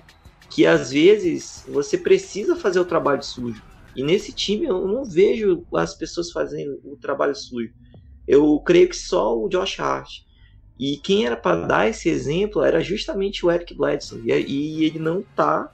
Que 0.49 0.67
às 0.67 0.91
vezes 0.91 1.65
você 1.67 1.97
precisa 1.97 2.55
fazer 2.55 2.79
o 2.79 2.85
trabalho 2.85 3.23
sujo. 3.23 3.63
E 3.95 4.03
nesse 4.03 4.31
time 4.31 4.67
eu 4.67 4.87
não 4.87 5.05
vejo 5.05 5.65
as 5.73 5.95
pessoas 5.95 6.29
fazendo 6.29 6.79
o 6.83 6.95
trabalho 6.97 7.35
sujo 7.35 7.71
eu 8.31 8.57
creio 8.61 8.87
que 8.87 8.95
só 8.95 9.37
o 9.37 9.49
Josh 9.49 9.77
Hart. 9.77 10.21
E 10.79 10.95
quem 10.95 11.25
era 11.25 11.35
para 11.35 11.67
dar 11.67 11.89
esse 11.89 12.07
exemplo 12.07 12.63
era 12.63 12.79
justamente 12.79 13.45
o 13.45 13.51
Eric 13.51 13.73
Bledsoe. 13.73 14.23
E, 14.25 14.85
ele 14.85 14.99
não 14.99 15.21
tá 15.35 15.69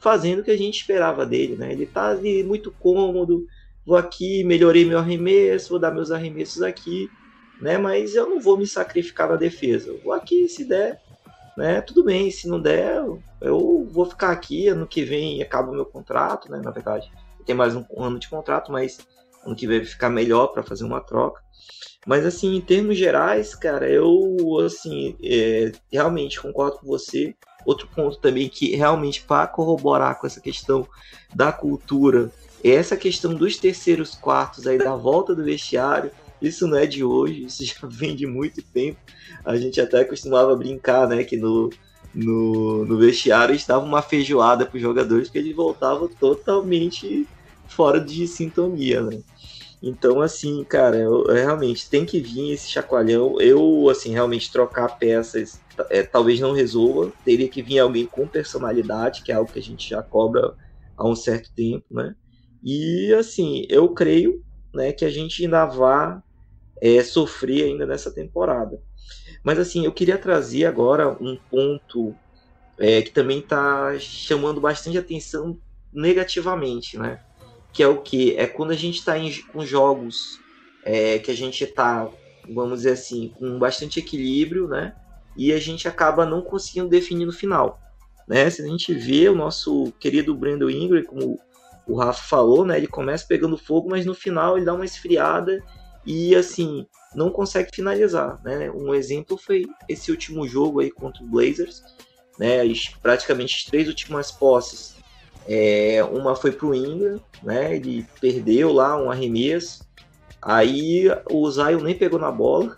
fazendo 0.00 0.38
o 0.40 0.42
que 0.42 0.50
a 0.50 0.56
gente 0.56 0.80
esperava 0.80 1.26
dele, 1.26 1.54
né? 1.54 1.70
Ele 1.70 1.84
tá 1.84 2.08
ali 2.08 2.42
muito 2.42 2.72
cômodo, 2.72 3.46
vou 3.84 3.98
aqui, 3.98 4.42
melhorei 4.42 4.86
meu 4.86 4.98
arremesso, 4.98 5.68
vou 5.68 5.78
dar 5.78 5.90
meus 5.90 6.10
arremessos 6.10 6.62
aqui, 6.62 7.10
né? 7.60 7.76
Mas 7.76 8.14
eu 8.14 8.26
não 8.26 8.40
vou 8.40 8.56
me 8.56 8.66
sacrificar 8.66 9.28
na 9.28 9.36
defesa. 9.36 9.90
Eu 9.90 10.00
vou 10.02 10.14
aqui, 10.14 10.48
se 10.48 10.64
der, 10.64 11.02
né? 11.58 11.82
Tudo 11.82 12.02
bem, 12.02 12.30
se 12.30 12.48
não 12.48 12.58
der, 12.58 13.04
eu 13.42 13.86
vou 13.92 14.06
ficar 14.06 14.30
aqui, 14.30 14.68
ano 14.68 14.86
que 14.86 15.04
vem 15.04 15.42
acaba 15.42 15.70
o 15.70 15.74
meu 15.74 15.84
contrato, 15.84 16.50
né? 16.50 16.58
Na 16.64 16.70
verdade, 16.70 17.12
tem 17.44 17.54
mais 17.54 17.76
um 17.76 17.84
ano 17.98 18.18
de 18.18 18.30
contrato, 18.30 18.72
mas 18.72 18.98
ano 19.44 19.54
que 19.54 19.66
vem 19.66 19.84
ficar 19.84 20.08
melhor 20.08 20.46
para 20.48 20.62
fazer 20.62 20.84
uma 20.84 21.02
troca. 21.02 21.46
Mas 22.06 22.24
assim, 22.24 22.54
em 22.56 22.60
termos 22.60 22.96
gerais, 22.96 23.54
cara, 23.54 23.88
eu 23.88 24.58
assim 24.64 25.16
é, 25.22 25.72
realmente 25.92 26.40
concordo 26.40 26.78
com 26.78 26.86
você. 26.86 27.34
Outro 27.66 27.88
ponto 27.94 28.18
também 28.18 28.48
que 28.48 28.74
realmente 28.74 29.22
para 29.22 29.46
corroborar 29.46 30.18
com 30.18 30.26
essa 30.26 30.40
questão 30.40 30.88
da 31.34 31.52
cultura 31.52 32.30
é 32.64 32.70
essa 32.70 32.96
questão 32.96 33.34
dos 33.34 33.56
terceiros 33.58 34.14
quartos 34.14 34.66
aí 34.66 34.78
da 34.78 34.96
volta 34.96 35.34
do 35.34 35.44
vestiário. 35.44 36.10
Isso 36.40 36.66
não 36.66 36.78
é 36.78 36.86
de 36.86 37.02
hoje, 37.04 37.44
isso 37.44 37.64
já 37.64 37.74
vem 37.86 38.14
de 38.14 38.26
muito 38.26 38.62
tempo. 38.62 38.98
A 39.44 39.56
gente 39.56 39.80
até 39.80 40.04
costumava 40.04 40.56
brincar, 40.56 41.08
né, 41.08 41.24
que 41.24 41.36
no, 41.36 41.70
no, 42.14 42.84
no 42.84 42.96
vestiário 42.96 43.54
estava 43.54 43.84
uma 43.84 44.02
feijoada 44.02 44.64
para 44.64 44.76
os 44.76 44.82
jogadores, 44.82 45.28
que 45.28 45.38
eles 45.38 45.54
voltavam 45.54 46.08
totalmente 46.08 47.26
fora 47.66 48.00
de 48.00 48.26
sintonia, 48.26 49.02
né? 49.02 49.20
Então, 49.82 50.20
assim, 50.20 50.64
cara, 50.64 50.96
eu, 50.96 51.24
eu, 51.26 51.34
realmente 51.34 51.88
tem 51.88 52.04
que 52.04 52.20
vir 52.20 52.52
esse 52.52 52.68
chacoalhão. 52.68 53.40
Eu, 53.40 53.88
assim, 53.88 54.10
realmente 54.10 54.50
trocar 54.50 54.98
peças 54.98 55.60
é, 55.90 56.02
talvez 56.02 56.40
não 56.40 56.52
resolva. 56.52 57.12
Teria 57.24 57.48
que 57.48 57.62
vir 57.62 57.78
alguém 57.78 58.06
com 58.06 58.26
personalidade, 58.26 59.22
que 59.22 59.30
é 59.30 59.34
algo 59.36 59.52
que 59.52 59.58
a 59.58 59.62
gente 59.62 59.88
já 59.88 60.02
cobra 60.02 60.54
há 60.96 61.08
um 61.08 61.14
certo 61.14 61.50
tempo, 61.54 61.86
né? 61.90 62.14
E, 62.62 63.14
assim, 63.14 63.64
eu 63.68 63.88
creio 63.94 64.42
né, 64.74 64.92
que 64.92 65.04
a 65.04 65.10
gente 65.10 65.44
ainda 65.44 65.64
vai 65.66 66.18
é, 66.82 67.02
sofrer 67.04 67.64
ainda 67.64 67.86
nessa 67.86 68.12
temporada. 68.12 68.80
Mas, 69.44 69.58
assim, 69.60 69.84
eu 69.84 69.92
queria 69.92 70.18
trazer 70.18 70.66
agora 70.66 71.08
um 71.22 71.38
ponto 71.48 72.14
é, 72.78 73.00
que 73.02 73.10
também 73.10 73.38
está 73.38 73.96
chamando 73.98 74.60
bastante 74.60 74.98
atenção 74.98 75.56
negativamente, 75.92 76.98
né? 76.98 77.20
Que 77.78 77.82
é 77.84 77.86
o 77.86 77.98
que? 77.98 78.34
É 78.36 78.44
quando 78.44 78.72
a 78.72 78.76
gente 78.76 78.98
está 78.98 79.14
com 79.52 79.64
jogos 79.64 80.40
é, 80.82 81.20
que 81.20 81.30
a 81.30 81.34
gente 81.34 81.62
está, 81.62 82.08
vamos 82.52 82.78
dizer 82.78 82.90
assim, 82.90 83.32
com 83.38 83.56
bastante 83.56 84.00
equilíbrio, 84.00 84.66
né? 84.66 84.96
E 85.36 85.52
a 85.52 85.60
gente 85.60 85.86
acaba 85.86 86.26
não 86.26 86.42
conseguindo 86.42 86.88
definir 86.88 87.24
no 87.24 87.32
final. 87.32 87.78
Né? 88.26 88.50
Se 88.50 88.62
a 88.62 88.66
gente 88.66 88.92
vê 88.92 89.28
o 89.28 89.34
nosso 89.36 89.92
querido 90.00 90.34
Brandon 90.34 90.68
Ingram, 90.68 91.04
como 91.04 91.38
o 91.86 91.94
Rafa 91.94 92.20
falou, 92.20 92.66
né? 92.66 92.78
Ele 92.78 92.88
começa 92.88 93.24
pegando 93.28 93.56
fogo, 93.56 93.88
mas 93.88 94.04
no 94.04 94.12
final 94.12 94.56
ele 94.56 94.66
dá 94.66 94.74
uma 94.74 94.84
esfriada 94.84 95.62
e 96.04 96.34
assim 96.34 96.84
não 97.14 97.30
consegue 97.30 97.70
finalizar, 97.72 98.42
né? 98.42 98.68
Um 98.72 98.92
exemplo 98.92 99.36
foi 99.38 99.64
esse 99.88 100.10
último 100.10 100.48
jogo 100.48 100.80
aí 100.80 100.90
contra 100.90 101.22
o 101.22 101.28
Blazers, 101.28 101.80
né? 102.40 102.56
Praticamente 103.00 103.54
as 103.54 103.64
três 103.70 103.86
últimas 103.86 104.32
posses 104.32 104.97
é, 105.48 106.04
uma 106.04 106.36
foi 106.36 106.52
pro 106.52 106.74
Ingram, 106.74 107.18
né? 107.42 107.74
Ele 107.74 108.06
perdeu 108.20 108.70
lá 108.70 109.00
um 109.00 109.10
arremesso. 109.10 109.88
Aí 110.42 111.08
o 111.30 111.50
Zion 111.50 111.80
nem 111.80 111.96
pegou 111.96 112.20
na 112.20 112.30
bola. 112.30 112.76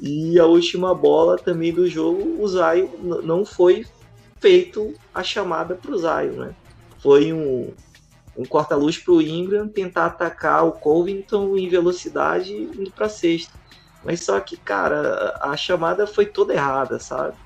E 0.00 0.38
a 0.40 0.46
última 0.46 0.92
bola 0.92 1.36
também 1.36 1.72
do 1.72 1.88
jogo, 1.88 2.42
o 2.42 2.48
Zion 2.48 2.88
não 3.22 3.44
foi 3.44 3.86
feito 4.40 4.92
a 5.14 5.22
chamada 5.22 5.76
pro 5.76 5.96
Zion, 5.96 6.32
né? 6.32 6.54
Foi 6.98 7.32
um, 7.32 7.72
um 8.36 8.44
corta-luz 8.44 8.98
pro 8.98 9.22
Ingram 9.22 9.68
tentar 9.68 10.06
atacar 10.06 10.66
o 10.66 10.72
Covington 10.72 11.56
em 11.56 11.68
velocidade 11.68 12.52
indo 12.52 12.90
pra 12.90 13.08
sexta. 13.08 13.52
Mas 14.02 14.24
só 14.24 14.40
que, 14.40 14.56
cara, 14.56 15.38
a 15.40 15.56
chamada 15.56 16.06
foi 16.06 16.26
toda 16.26 16.54
errada, 16.54 16.98
sabe? 16.98 17.36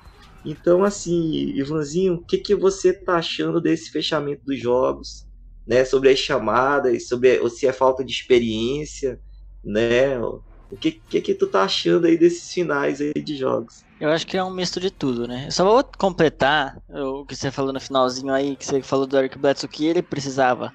Então, 0.45 0.83
assim, 0.83 1.49
Ivanzinho, 1.55 2.15
o 2.15 2.25
que, 2.25 2.37
que 2.37 2.55
você 2.55 2.93
tá 2.93 3.17
achando 3.17 3.59
desse 3.59 3.89
fechamento 3.89 4.45
dos 4.45 4.59
jogos? 4.59 5.25
Né, 5.67 5.83
sobre 5.83 6.09
as 6.09 6.19
chamadas, 6.19 7.07
sobre 7.07 7.49
se 7.49 7.65
é 7.65 7.73
falta 7.73 8.05
de 8.05 8.11
experiência, 8.11 9.19
né? 9.63 10.19
O 10.19 10.77
que, 10.79 10.91
que 10.91 11.21
que 11.21 11.33
tu 11.33 11.47
tá 11.47 11.63
achando 11.63 12.05
aí 12.05 12.15
desses 12.15 12.51
finais 12.51 13.01
aí 13.01 13.13
de 13.13 13.35
jogos? 13.35 13.83
Eu 13.99 14.09
acho 14.09 14.27
que 14.27 14.37
é 14.37 14.43
um 14.43 14.53
misto 14.53 14.79
de 14.79 14.91
tudo, 14.91 15.27
né? 15.27 15.45
Eu 15.47 15.51
só 15.51 15.63
vou 15.65 15.83
completar 15.97 16.77
o 16.87 17.25
que 17.25 17.35
você 17.35 17.49
falou 17.49 17.73
no 17.73 17.79
finalzinho 17.79 18.31
aí, 18.31 18.55
que 18.55 18.63
você 18.65 18.79
falou 18.83 19.07
do 19.07 19.17
Eric 19.17 19.39
Bledsoe, 19.39 19.67
que 19.67 19.85
ele 19.85 20.03
precisava 20.03 20.71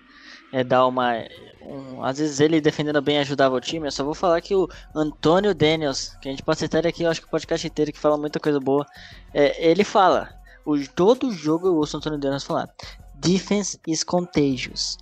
é, 0.53 0.65
dar 0.65 0.87
uma 0.87 1.15
um, 1.63 2.03
às 2.03 2.19
vezes 2.19 2.41
ele 2.41 2.61
defendendo 2.61 3.01
bem 3.01 3.19
ajudava 3.19 3.55
o 3.55 3.61
time. 3.61 3.87
Eu 3.87 3.93
só 3.93 4.05
vou 4.05 4.15
falar 4.15 4.41
que 4.41 4.55
o 4.55 4.69
Antônio 4.95 5.55
Daniels, 5.55 6.17
que 6.21 6.29
a 6.29 6.33
gente 6.33 6.43
pode 6.43 6.59
citar 6.59 6.87
aqui, 6.87 7.03
eu 7.05 7.11
acho 7.11 7.21
que 7.21 7.27
o 7.27 7.31
podcast 7.31 7.67
inteiro 7.67 7.93
que 7.93 7.99
fala 7.99 8.17
muita 8.17 8.41
coisa 8.41 8.59
boa, 8.59 8.87
é, 9.33 9.71
ele 9.71 9.85
fala, 9.85 10.29
o, 10.65 10.77
todo 10.89 11.33
jogo 11.33 11.69
eu 11.69 11.77
ouço 11.77 11.97
o 11.97 11.99
Antônio 11.99 12.19
Daniels 12.19 12.45
falar, 12.45 12.69
defense 13.15 13.79
is 13.87 14.03
contagious. 14.03 14.97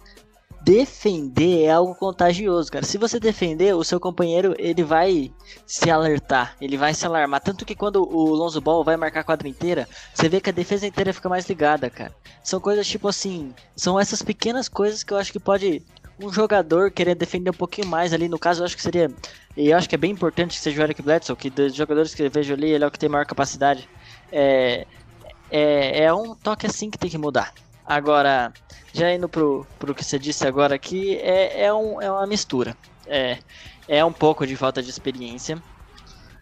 Defender 0.68 1.64
é 1.64 1.70
algo 1.70 1.94
contagioso, 1.94 2.70
cara. 2.70 2.84
Se 2.84 2.98
você 2.98 3.18
defender, 3.18 3.74
o 3.74 3.82
seu 3.82 3.98
companheiro 3.98 4.54
ele 4.58 4.82
vai 4.84 5.32
se 5.66 5.90
alertar, 5.90 6.54
ele 6.60 6.76
vai 6.76 6.92
se 6.92 7.06
alarmar. 7.06 7.40
Tanto 7.40 7.64
que 7.64 7.74
quando 7.74 8.02
o 8.02 8.34
Lonzo 8.34 8.60
Ball 8.60 8.84
vai 8.84 8.94
marcar 8.94 9.20
a 9.20 9.24
quadra 9.24 9.48
inteira, 9.48 9.88
você 10.12 10.28
vê 10.28 10.42
que 10.42 10.50
a 10.50 10.52
defesa 10.52 10.86
inteira 10.86 11.14
fica 11.14 11.26
mais 11.26 11.48
ligada, 11.48 11.88
cara. 11.88 12.14
São 12.44 12.60
coisas 12.60 12.86
tipo 12.86 13.08
assim, 13.08 13.54
são 13.74 13.98
essas 13.98 14.20
pequenas 14.20 14.68
coisas 14.68 15.02
que 15.02 15.10
eu 15.10 15.16
acho 15.16 15.32
que 15.32 15.40
pode 15.40 15.82
um 16.20 16.30
jogador 16.30 16.90
querendo 16.90 17.16
defender 17.16 17.48
um 17.48 17.54
pouquinho 17.54 17.86
mais 17.86 18.12
ali. 18.12 18.28
No 18.28 18.38
caso, 18.38 18.60
eu 18.60 18.66
acho 18.66 18.76
que 18.76 18.82
seria. 18.82 19.10
E 19.56 19.70
eu 19.70 19.78
acho 19.78 19.88
que 19.88 19.94
é 19.94 19.98
bem 19.98 20.10
importante 20.10 20.58
que 20.58 20.62
seja 20.62 20.82
o 20.82 20.84
Eric 20.84 21.00
Bledsoe, 21.00 21.34
que 21.34 21.48
dos 21.48 21.74
jogadores 21.74 22.14
que 22.14 22.22
eu 22.22 22.30
vejo 22.30 22.52
ali, 22.52 22.72
ele 22.72 22.84
é 22.84 22.86
o 22.86 22.90
que 22.90 22.98
tem 22.98 23.08
maior 23.08 23.24
capacidade. 23.24 23.88
É, 24.30 24.86
é, 25.50 26.04
é 26.04 26.12
um 26.12 26.34
toque 26.34 26.66
assim 26.66 26.90
que 26.90 26.98
tem 26.98 27.08
que 27.08 27.16
mudar. 27.16 27.54
Agora, 27.89 28.53
já 28.93 29.11
indo 29.14 29.30
pro, 29.30 29.66
pro 29.78 29.95
que 29.95 30.05
você 30.05 30.18
disse 30.18 30.47
agora 30.47 30.74
aqui, 30.74 31.16
é, 31.16 31.64
é, 31.64 31.72
um, 31.72 32.03
é 32.03 32.12
uma 32.12 32.26
mistura. 32.26 32.76
É, 33.07 33.39
é 33.89 34.05
um 34.05 34.12
pouco 34.12 34.47
de 34.47 34.55
falta 34.57 34.82
de 34.82 34.91
experiência. 34.91 35.57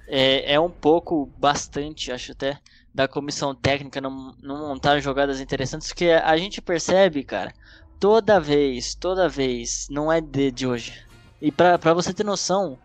É, 0.09 0.55
é 0.55 0.61
um 0.61 0.71
pouco, 0.71 1.27
bastante, 1.39 2.11
acho 2.11 2.33
até, 2.33 2.59
da 2.93 3.07
comissão 3.07 3.55
técnica 3.55 4.01
não, 4.01 4.35
não 4.43 4.69
montar 4.69 4.99
jogadas 4.99 5.41
interessantes, 5.41 5.87
porque 5.89 6.11
a 6.11 6.37
gente 6.37 6.61
percebe, 6.61 7.23
cara, 7.23 7.53
toda 8.01 8.41
vez, 8.41 8.97
toda 8.97 9.29
vez, 9.29 9.87
não 9.89 10.11
é 10.11 10.21
de, 10.21 10.51
de 10.51 10.67
hoje. 10.67 10.95
E 11.41 11.53
pra, 11.53 11.79
pra 11.79 11.95
você 11.95 12.13
ter 12.13 12.25
noção, 12.25 12.77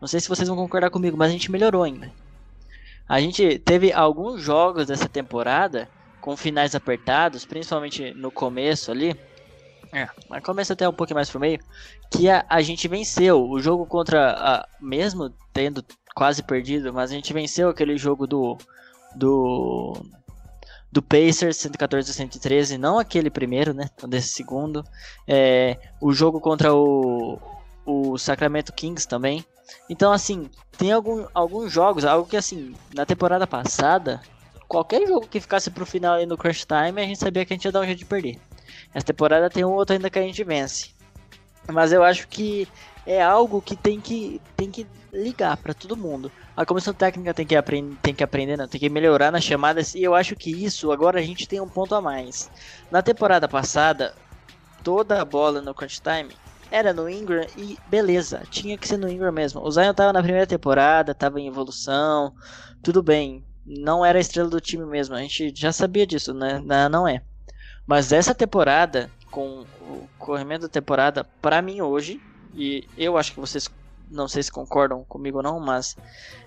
não 0.00 0.06
sei 0.06 0.20
se 0.20 0.28
vocês 0.28 0.46
vão 0.46 0.56
concordar 0.56 0.90
comigo, 0.90 1.16
mas 1.16 1.30
a 1.30 1.32
gente 1.32 1.50
melhorou 1.50 1.82
ainda. 1.82 2.12
A 3.08 3.20
gente 3.20 3.58
teve 3.58 3.92
alguns 3.92 4.40
jogos 4.40 4.86
dessa 4.86 5.08
temporada 5.08 5.90
com 6.24 6.38
finais 6.38 6.74
apertados, 6.74 7.44
principalmente 7.44 8.14
no 8.14 8.30
começo 8.30 8.90
ali. 8.90 9.14
É, 9.92 10.08
mas 10.26 10.42
começa 10.42 10.72
até 10.72 10.88
um 10.88 10.92
pouquinho 10.92 11.16
mais 11.16 11.28
pro 11.28 11.38
meio. 11.38 11.60
Que 12.10 12.30
a, 12.30 12.42
a 12.48 12.62
gente 12.62 12.88
venceu 12.88 13.46
o 13.46 13.60
jogo 13.60 13.84
contra. 13.84 14.30
A, 14.30 14.68
mesmo 14.80 15.28
tendo 15.52 15.84
quase 16.14 16.42
perdido, 16.42 16.94
mas 16.94 17.10
a 17.10 17.14
gente 17.14 17.30
venceu 17.34 17.68
aquele 17.68 17.98
jogo 17.98 18.26
do. 18.26 18.56
Do. 19.14 20.02
Do 20.90 21.02
Pacers 21.02 21.58
114 21.58 22.10
a 22.10 22.14
113, 22.14 22.78
não 22.78 22.98
aquele 22.98 23.28
primeiro, 23.28 23.74
né? 23.74 23.90
Desse 24.08 24.28
segundo. 24.28 24.82
É, 25.28 25.76
o 26.00 26.10
jogo 26.14 26.40
contra 26.40 26.72
o, 26.72 27.38
o 27.84 28.16
Sacramento 28.16 28.72
Kings 28.72 29.06
também. 29.06 29.44
Então, 29.90 30.10
assim, 30.10 30.48
tem 30.78 30.90
algum, 30.92 31.26
alguns 31.34 31.70
jogos, 31.70 32.04
algo 32.04 32.26
que, 32.26 32.36
assim, 32.36 32.74
na 32.94 33.04
temporada 33.04 33.46
passada, 33.46 34.22
qualquer 34.68 35.06
jogo 35.06 35.26
que 35.26 35.40
ficasse 35.40 35.70
pro 35.70 35.86
final 35.86 36.14
aí 36.14 36.26
no 36.26 36.36
Crunch 36.36 36.66
Time, 36.66 37.00
a 37.00 37.06
gente 37.06 37.18
sabia 37.18 37.44
que 37.44 37.52
a 37.52 37.56
gente 37.56 37.64
ia 37.64 37.72
dar 37.72 37.80
um 37.80 37.84
jeito 37.84 37.98
de 37.98 38.04
perder. 38.04 38.38
Essa 38.92 39.06
temporada 39.06 39.50
tem 39.50 39.64
um 39.64 39.72
outro 39.72 39.94
ainda 39.94 40.10
que 40.10 40.18
a 40.18 40.22
gente 40.22 40.42
vence. 40.44 40.90
Mas 41.72 41.92
eu 41.92 42.02
acho 42.02 42.28
que 42.28 42.68
é 43.06 43.22
algo 43.22 43.60
que 43.60 43.76
tem 43.76 44.00
que, 44.00 44.40
tem 44.56 44.70
que 44.70 44.86
ligar 45.12 45.56
para 45.56 45.74
todo 45.74 45.96
mundo. 45.96 46.30
A 46.56 46.64
comissão 46.64 46.92
técnica 46.92 47.34
tem 47.34 47.46
que, 47.46 47.56
aprender, 47.56 47.96
tem 48.02 48.14
que 48.14 48.22
aprender, 48.22 48.56
não, 48.56 48.68
tem 48.68 48.80
que 48.80 48.88
melhorar 48.88 49.30
nas 49.30 49.44
chamadas. 49.44 49.94
E 49.94 50.02
eu 50.02 50.14
acho 50.14 50.36
que 50.36 50.50
isso 50.50 50.92
agora 50.92 51.18
a 51.18 51.22
gente 51.22 51.48
tem 51.48 51.60
um 51.60 51.68
ponto 51.68 51.94
a 51.94 52.00
mais. 52.00 52.50
Na 52.90 53.02
temporada 53.02 53.48
passada, 53.48 54.14
toda 54.82 55.20
a 55.20 55.24
bola 55.24 55.60
no 55.60 55.74
crunch 55.74 56.00
time 56.00 56.34
era 56.70 56.92
no 56.92 57.08
Ingram 57.08 57.46
e 57.56 57.78
beleza, 57.86 58.42
tinha 58.50 58.76
que 58.76 58.88
ser 58.88 58.96
no 58.96 59.08
Ingram 59.08 59.32
mesmo. 59.32 59.60
O 59.60 59.70
Zion 59.70 59.94
tava 59.94 60.12
na 60.12 60.22
primeira 60.22 60.46
temporada, 60.46 61.14
tava 61.14 61.40
em 61.40 61.46
evolução, 61.46 62.34
tudo 62.82 63.02
bem. 63.02 63.44
Não 63.66 64.04
era 64.04 64.18
a 64.18 64.20
estrela 64.20 64.48
do 64.48 64.60
time 64.60 64.84
mesmo, 64.84 65.14
a 65.14 65.20
gente 65.20 65.52
já 65.54 65.72
sabia 65.72 66.06
disso, 66.06 66.34
né? 66.34 66.62
Não 66.90 67.08
é. 67.08 67.22
Mas 67.86 68.12
essa 68.12 68.34
temporada, 68.34 69.10
com 69.30 69.64
o 69.80 70.08
corrimento 70.18 70.62
da 70.62 70.68
temporada, 70.68 71.24
para 71.40 71.62
mim 71.62 71.80
hoje, 71.80 72.20
e 72.54 72.86
eu 72.96 73.16
acho 73.16 73.32
que 73.32 73.40
vocês 73.40 73.68
não 74.10 74.28
sei 74.28 74.42
se 74.42 74.52
concordam 74.52 75.02
comigo 75.04 75.38
ou 75.38 75.42
não, 75.42 75.58
mas 75.58 75.96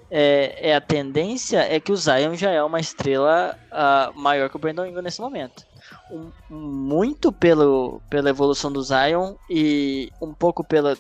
é, 0.10 0.70
é, 0.70 0.76
a 0.76 0.82
tendência 0.82 1.60
é 1.60 1.80
que 1.80 1.92
o 1.92 1.98
Zion 1.98 2.36
já 2.36 2.52
é 2.52 2.64
uma 2.64 2.80
estrela 2.80 3.58
uh, 3.72 4.18
maior 4.20 4.50
que 4.50 4.56
o 4.56 4.60
Brandon 4.60 4.86
Ingram 4.86 5.02
nesse 5.02 5.20
momento 5.20 5.66
um, 6.10 6.32
muito 6.50 7.32
pelo, 7.32 8.02
pela 8.10 8.30
evolução 8.30 8.72
do 8.72 8.82
Zion 8.82 9.36
e 9.50 10.12
um 10.22 10.34
pouco 10.34 10.64
pela 10.64 10.98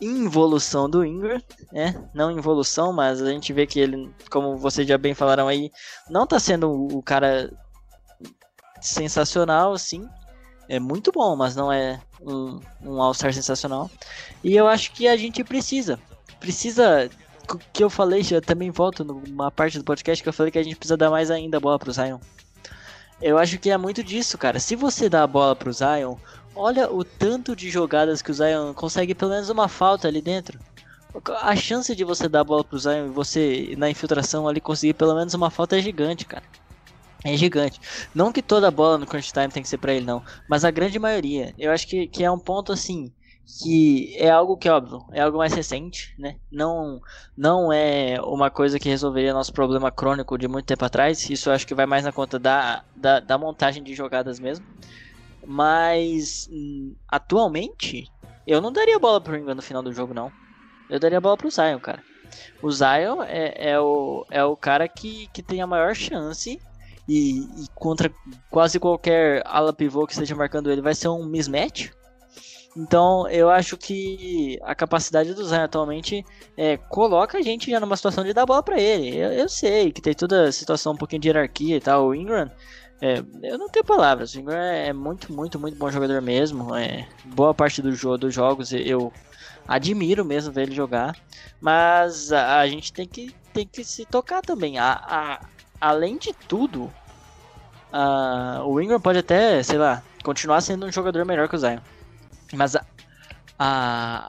involução 0.00 0.88
do 0.88 1.04
Ingram, 1.04 1.40
né? 1.72 1.94
Não 2.14 2.30
involução, 2.30 2.92
mas 2.92 3.20
a 3.20 3.30
gente 3.30 3.52
vê 3.52 3.66
que 3.66 3.80
ele, 3.80 4.10
como 4.30 4.56
vocês 4.56 4.86
já 4.86 4.96
bem 4.96 5.14
falaram 5.14 5.48
aí, 5.48 5.70
não 6.08 6.26
tá 6.26 6.38
sendo 6.38 6.70
o 6.70 7.02
cara 7.02 7.52
sensacional, 8.80 9.72
assim. 9.72 10.08
É 10.68 10.78
muito 10.78 11.10
bom, 11.10 11.34
mas 11.34 11.56
não 11.56 11.72
é 11.72 12.00
um, 12.20 12.60
um 12.82 13.02
All-Star 13.02 13.32
sensacional. 13.32 13.90
E 14.44 14.54
eu 14.54 14.68
acho 14.68 14.92
que 14.92 15.08
a 15.08 15.16
gente 15.16 15.42
precisa. 15.42 15.98
Precisa. 16.38 17.10
Que 17.72 17.82
eu 17.82 17.88
falei, 17.88 18.22
já 18.22 18.40
também 18.42 18.70
volto 18.70 19.02
numa 19.02 19.50
parte 19.50 19.78
do 19.78 19.84
podcast 19.84 20.22
que 20.22 20.28
eu 20.28 20.32
falei 20.32 20.52
que 20.52 20.58
a 20.58 20.62
gente 20.62 20.76
precisa 20.76 20.98
dar 20.98 21.10
mais 21.10 21.30
ainda 21.30 21.58
bola 21.58 21.78
pro 21.78 21.90
Zion. 21.90 22.18
Eu 23.20 23.38
acho 23.38 23.58
que 23.58 23.70
é 23.70 23.76
muito 23.76 24.04
disso, 24.04 24.36
cara. 24.36 24.60
Se 24.60 24.76
você 24.76 25.08
dá 25.08 25.22
a 25.22 25.26
bola 25.26 25.56
pro 25.56 25.72
Zion, 25.72 26.16
olha 26.58 26.92
o 26.92 27.04
tanto 27.04 27.54
de 27.54 27.70
jogadas 27.70 28.20
que 28.20 28.30
o 28.30 28.34
Zion 28.34 28.74
consegue 28.74 29.14
pelo 29.14 29.30
menos 29.30 29.48
uma 29.48 29.68
falta 29.68 30.08
ali 30.08 30.20
dentro. 30.20 30.58
A 31.40 31.56
chance 31.56 31.94
de 31.94 32.04
você 32.04 32.28
dar 32.28 32.40
a 32.40 32.44
bola 32.44 32.64
pro 32.64 32.78
Zion 32.78 33.06
e 33.06 33.10
você, 33.10 33.74
na 33.78 33.88
infiltração 33.88 34.46
ali, 34.46 34.60
conseguir 34.60 34.94
pelo 34.94 35.14
menos 35.14 35.32
uma 35.34 35.50
falta 35.50 35.78
é 35.78 35.80
gigante, 35.80 36.26
cara. 36.26 36.44
É 37.24 37.36
gigante. 37.36 37.80
Não 38.14 38.32
que 38.32 38.42
toda 38.42 38.70
bola 38.70 38.98
no 38.98 39.06
crunch 39.06 39.32
time 39.32 39.48
tem 39.48 39.62
que 39.62 39.68
ser 39.68 39.78
pra 39.78 39.92
ele, 39.92 40.04
não. 40.04 40.22
Mas 40.48 40.64
a 40.64 40.70
grande 40.70 40.98
maioria. 40.98 41.54
Eu 41.58 41.72
acho 41.72 41.86
que, 41.86 42.06
que 42.06 42.22
é 42.22 42.30
um 42.30 42.38
ponto 42.38 42.72
assim 42.72 43.12
que 43.60 44.14
é 44.18 44.28
algo 44.28 44.58
que 44.58 44.68
óbvio, 44.68 45.06
é 45.10 45.22
algo 45.22 45.38
mais 45.38 45.54
recente, 45.54 46.14
né? 46.18 46.36
Não, 46.52 47.00
não 47.34 47.72
é 47.72 48.20
uma 48.20 48.50
coisa 48.50 48.78
que 48.78 48.90
resolveria 48.90 49.32
nosso 49.32 49.54
problema 49.54 49.90
crônico 49.90 50.36
de 50.36 50.46
muito 50.46 50.66
tempo 50.66 50.84
atrás. 50.84 51.30
Isso 51.30 51.48
eu 51.48 51.54
acho 51.54 51.66
que 51.66 51.74
vai 51.74 51.86
mais 51.86 52.04
na 52.04 52.12
conta 52.12 52.38
da, 52.38 52.84
da, 52.94 53.20
da 53.20 53.38
montagem 53.38 53.82
de 53.82 53.94
jogadas 53.94 54.38
mesmo. 54.38 54.66
Mas 55.50 56.46
hum, 56.52 56.94
atualmente 57.08 58.12
eu 58.46 58.60
não 58.60 58.70
daria 58.70 58.98
bola 58.98 59.18
pro 59.18 59.34
Ingram 59.34 59.54
no 59.54 59.62
final 59.62 59.82
do 59.82 59.94
jogo, 59.94 60.12
não. 60.12 60.30
Eu 60.90 61.00
daria 61.00 61.20
bola 61.20 61.38
pro 61.38 61.50
Zion, 61.50 61.80
cara. 61.80 62.02
O 62.62 62.70
Zion 62.70 63.22
é, 63.22 63.70
é, 63.70 63.80
o, 63.80 64.26
é 64.30 64.44
o 64.44 64.54
cara 64.54 64.86
que, 64.86 65.26
que 65.32 65.42
tem 65.42 65.62
a 65.62 65.66
maior 65.66 65.94
chance 65.94 66.60
e, 67.08 67.40
e 67.40 67.66
contra 67.74 68.12
quase 68.50 68.78
qualquer 68.78 69.42
ala 69.46 69.72
pivô 69.72 70.06
que 70.06 70.12
esteja 70.12 70.36
marcando 70.36 70.70
ele 70.70 70.82
vai 70.82 70.94
ser 70.94 71.08
um 71.08 71.24
mismatch 71.24 71.90
então, 72.76 73.28
eu 73.28 73.50
acho 73.50 73.76
que 73.76 74.56
a 74.62 74.72
capacidade 74.72 75.34
do 75.34 75.44
Zion 75.44 75.64
atualmente 75.64 76.24
é, 76.56 76.76
coloca 76.76 77.38
a 77.38 77.42
gente 77.42 77.68
já 77.68 77.80
numa 77.80 77.96
situação 77.96 78.22
de 78.22 78.32
dar 78.32 78.46
bola 78.46 78.62
para 78.62 78.80
ele. 78.80 79.16
Eu, 79.16 79.32
eu, 79.32 79.48
sei 79.48 79.90
que 79.90 80.00
tem 80.00 80.14
toda 80.14 80.44
a 80.44 80.52
situação 80.52 80.92
um 80.92 80.96
pouquinho 80.96 81.20
de 81.20 81.28
hierarquia 81.28 81.76
e 81.76 81.80
tal. 81.80 82.06
O 82.06 82.14
Ingram, 82.14 82.48
é, 83.00 83.22
eu 83.42 83.58
não 83.58 83.68
tenho 83.68 83.84
palavras. 83.84 84.34
O 84.34 84.40
Ingram 84.40 84.58
é 84.58 84.92
muito, 84.92 85.32
muito, 85.32 85.58
muito 85.58 85.78
bom 85.78 85.90
jogador 85.90 86.20
mesmo. 86.20 86.74
É, 86.74 87.06
boa 87.24 87.54
parte 87.54 87.80
do 87.80 87.92
jogo, 87.94 88.18
dos 88.18 88.34
jogos 88.34 88.72
eu 88.72 89.12
admiro 89.66 90.24
mesmo 90.24 90.52
ver 90.52 90.62
ele 90.62 90.74
jogar. 90.74 91.16
Mas 91.60 92.32
a, 92.32 92.60
a 92.60 92.68
gente 92.68 92.92
tem 92.92 93.06
que, 93.06 93.34
tem 93.52 93.66
que 93.66 93.84
se 93.84 94.04
tocar 94.04 94.42
também. 94.42 94.78
A, 94.78 94.92
a, 94.92 95.40
além 95.80 96.16
de 96.16 96.32
tudo, 96.32 96.92
a, 97.92 98.62
o 98.64 98.80
Ingram 98.80 99.00
pode 99.00 99.18
até, 99.18 99.62
sei 99.62 99.78
lá, 99.78 100.02
continuar 100.24 100.60
sendo 100.60 100.86
um 100.86 100.92
jogador 100.92 101.24
melhor 101.24 101.48
que 101.48 101.54
o 101.54 101.58
Zion. 101.58 101.78
Mas 102.52 102.74
a, 102.74 102.84
a 103.58 104.28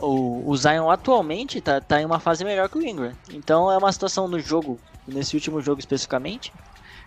o, 0.00 0.50
o, 0.50 0.56
Zion 0.56 0.90
atualmente 0.90 1.60
tá, 1.60 1.80
tá 1.80 2.02
em 2.02 2.04
uma 2.04 2.18
fase 2.18 2.44
melhor 2.44 2.68
que 2.68 2.78
o 2.78 2.82
Ingram. 2.82 3.12
Então 3.30 3.70
é 3.70 3.78
uma 3.78 3.92
situação 3.92 4.26
no 4.26 4.40
jogo, 4.40 4.80
nesse 5.06 5.36
último 5.36 5.60
jogo 5.60 5.78
especificamente, 5.78 6.52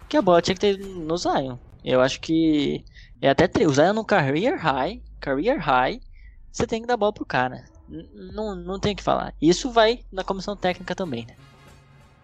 que 0.07 0.17
a 0.17 0.21
bola 0.21 0.41
tinha 0.41 0.55
que 0.55 0.61
ter 0.61 0.77
no 0.77 1.17
Zion. 1.17 1.57
Eu 1.83 2.01
acho 2.01 2.19
que 2.19 2.83
é 3.21 3.29
até 3.29 3.49
o 3.65 3.73
Zion 3.73 3.93
no 3.93 4.05
career 4.05 4.57
high, 4.57 5.01
career 5.19 5.59
high, 5.59 5.99
você 6.51 6.65
tem 6.65 6.81
que 6.81 6.87
dar 6.87 6.97
bola 6.97 7.13
pro 7.13 7.25
cara. 7.25 7.65
N 7.89 8.07
não, 8.33 8.55
não 8.55 8.79
tem 8.79 8.93
o 8.93 8.95
que 8.95 9.03
falar. 9.03 9.33
Isso 9.41 9.71
vai 9.71 9.99
na 10.11 10.23
comissão 10.23 10.55
técnica 10.55 10.95
também, 10.95 11.25
né? 11.25 11.35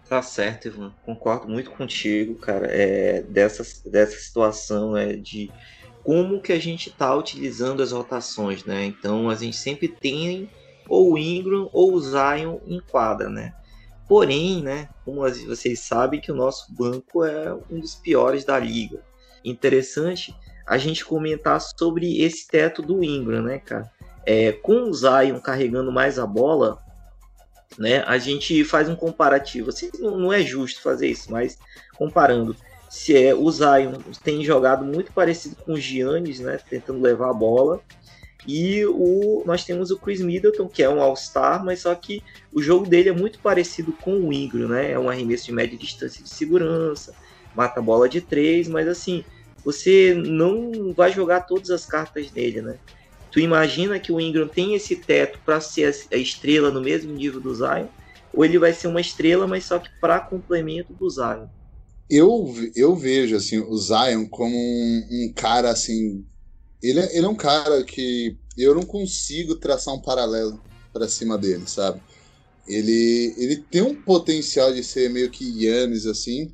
Tá 0.08 0.20
certo, 0.20 0.68
Ivan. 0.68 0.92
Concordo 1.04 1.48
muito 1.48 1.70
contigo, 1.70 2.34
cara. 2.34 2.66
É, 2.66 3.22
dessa, 3.22 3.64
dessa 3.88 4.18
situação 4.18 4.96
é 4.96 5.14
de 5.14 5.50
como 6.02 6.40
que 6.40 6.52
a 6.52 6.58
gente 6.58 6.88
está 6.88 7.14
utilizando 7.14 7.82
as 7.82 7.92
rotações, 7.92 8.64
né? 8.64 8.84
Então 8.84 9.30
a 9.30 9.34
gente 9.34 9.56
sempre 9.56 9.88
tem 9.88 10.50
ou 10.88 11.12
o 11.12 11.18
Ingram 11.18 11.70
ou 11.72 11.94
o 11.94 12.00
Zion 12.00 12.58
em 12.66 12.80
quadra, 12.80 13.30
né? 13.30 13.54
Porém, 14.12 14.62
né, 14.62 14.90
como 15.06 15.22
vocês 15.22 15.80
sabem 15.80 16.20
que 16.20 16.30
o 16.30 16.34
nosso 16.34 16.70
banco 16.70 17.24
é 17.24 17.50
um 17.70 17.80
dos 17.80 17.94
piores 17.94 18.44
da 18.44 18.58
liga. 18.58 19.00
Interessante 19.42 20.36
a 20.66 20.76
gente 20.76 21.02
comentar 21.02 21.58
sobre 21.58 22.20
esse 22.20 22.46
teto 22.46 22.82
do 22.82 23.02
Ingram, 23.02 23.40
né, 23.40 23.58
cara? 23.58 23.90
É, 24.26 24.52
com 24.52 24.82
o 24.82 24.92
Zion 24.92 25.40
carregando 25.40 25.90
mais 25.90 26.18
a 26.18 26.26
bola, 26.26 26.78
né, 27.78 28.04
a 28.06 28.18
gente 28.18 28.62
faz 28.64 28.86
um 28.86 28.94
comparativo. 28.94 29.70
Assim, 29.70 29.90
não 29.98 30.30
é 30.30 30.42
justo 30.42 30.82
fazer 30.82 31.06
isso, 31.06 31.32
mas 31.32 31.56
comparando 31.96 32.54
se 32.90 33.16
é 33.16 33.34
o 33.34 33.50
Zion 33.50 33.94
tem 34.22 34.44
jogado 34.44 34.84
muito 34.84 35.10
parecido 35.12 35.56
com 35.56 35.72
o 35.72 35.80
Giannis, 35.80 36.38
né, 36.38 36.60
tentando 36.68 37.00
levar 37.00 37.30
a 37.30 37.34
bola. 37.34 37.80
E 38.46 38.84
o, 38.86 39.42
nós 39.46 39.64
temos 39.64 39.90
o 39.90 39.98
Chris 39.98 40.20
Middleton, 40.20 40.68
que 40.68 40.82
é 40.82 40.88
um 40.88 41.00
All-Star, 41.00 41.64
mas 41.64 41.80
só 41.80 41.94
que 41.94 42.22
o 42.52 42.60
jogo 42.60 42.86
dele 42.86 43.08
é 43.08 43.12
muito 43.12 43.38
parecido 43.38 43.92
com 43.92 44.18
o 44.18 44.32
Ingram, 44.32 44.68
né? 44.68 44.92
É 44.92 44.98
um 44.98 45.08
arremesso 45.08 45.46
de 45.46 45.52
média 45.52 45.78
distância 45.78 46.22
de 46.22 46.28
segurança, 46.28 47.14
mata 47.54 47.80
a 47.80 47.82
bola 47.82 48.08
de 48.08 48.20
três, 48.20 48.66
mas 48.68 48.88
assim, 48.88 49.24
você 49.64 50.14
não 50.14 50.92
vai 50.92 51.12
jogar 51.12 51.42
todas 51.42 51.70
as 51.70 51.86
cartas 51.86 52.30
dele, 52.30 52.60
né? 52.62 52.78
Tu 53.30 53.40
imagina 53.40 53.98
que 53.98 54.12
o 54.12 54.20
Ingram 54.20 54.46
tem 54.46 54.74
esse 54.74 54.96
teto 54.96 55.38
para 55.44 55.60
ser 55.60 55.94
a 56.12 56.16
estrela 56.16 56.70
no 56.70 56.82
mesmo 56.82 57.12
nível 57.12 57.40
do 57.40 57.54
Zion, 57.54 57.86
ou 58.32 58.44
ele 58.44 58.58
vai 58.58 58.72
ser 58.72 58.88
uma 58.88 59.00
estrela, 59.00 59.46
mas 59.46 59.64
só 59.64 59.78
que 59.78 59.88
para 60.00 60.20
complemento 60.20 60.92
do 60.92 61.08
Zion? 61.08 61.46
Eu, 62.10 62.52
eu 62.74 62.94
vejo 62.94 63.36
assim 63.36 63.58
o 63.58 63.76
Zion 63.76 64.26
como 64.26 64.54
um, 64.54 65.08
um 65.10 65.32
cara 65.34 65.70
assim, 65.70 66.26
ele 66.82 67.00
é, 67.00 67.16
ele 67.16 67.26
é 67.26 67.28
um 67.28 67.34
cara 67.34 67.82
que 67.84 68.36
eu 68.56 68.74
não 68.74 68.82
consigo 68.82 69.54
traçar 69.54 69.94
um 69.94 70.00
paralelo 70.00 70.60
para 70.92 71.08
cima 71.08 71.38
dele, 71.38 71.64
sabe? 71.66 72.00
Ele, 72.66 73.34
ele 73.36 73.56
tem 73.56 73.82
um 73.82 73.94
potencial 73.94 74.72
de 74.72 74.84
ser 74.84 75.10
meio 75.10 75.30
que 75.30 75.64
Yannis 75.64 76.06
assim, 76.06 76.52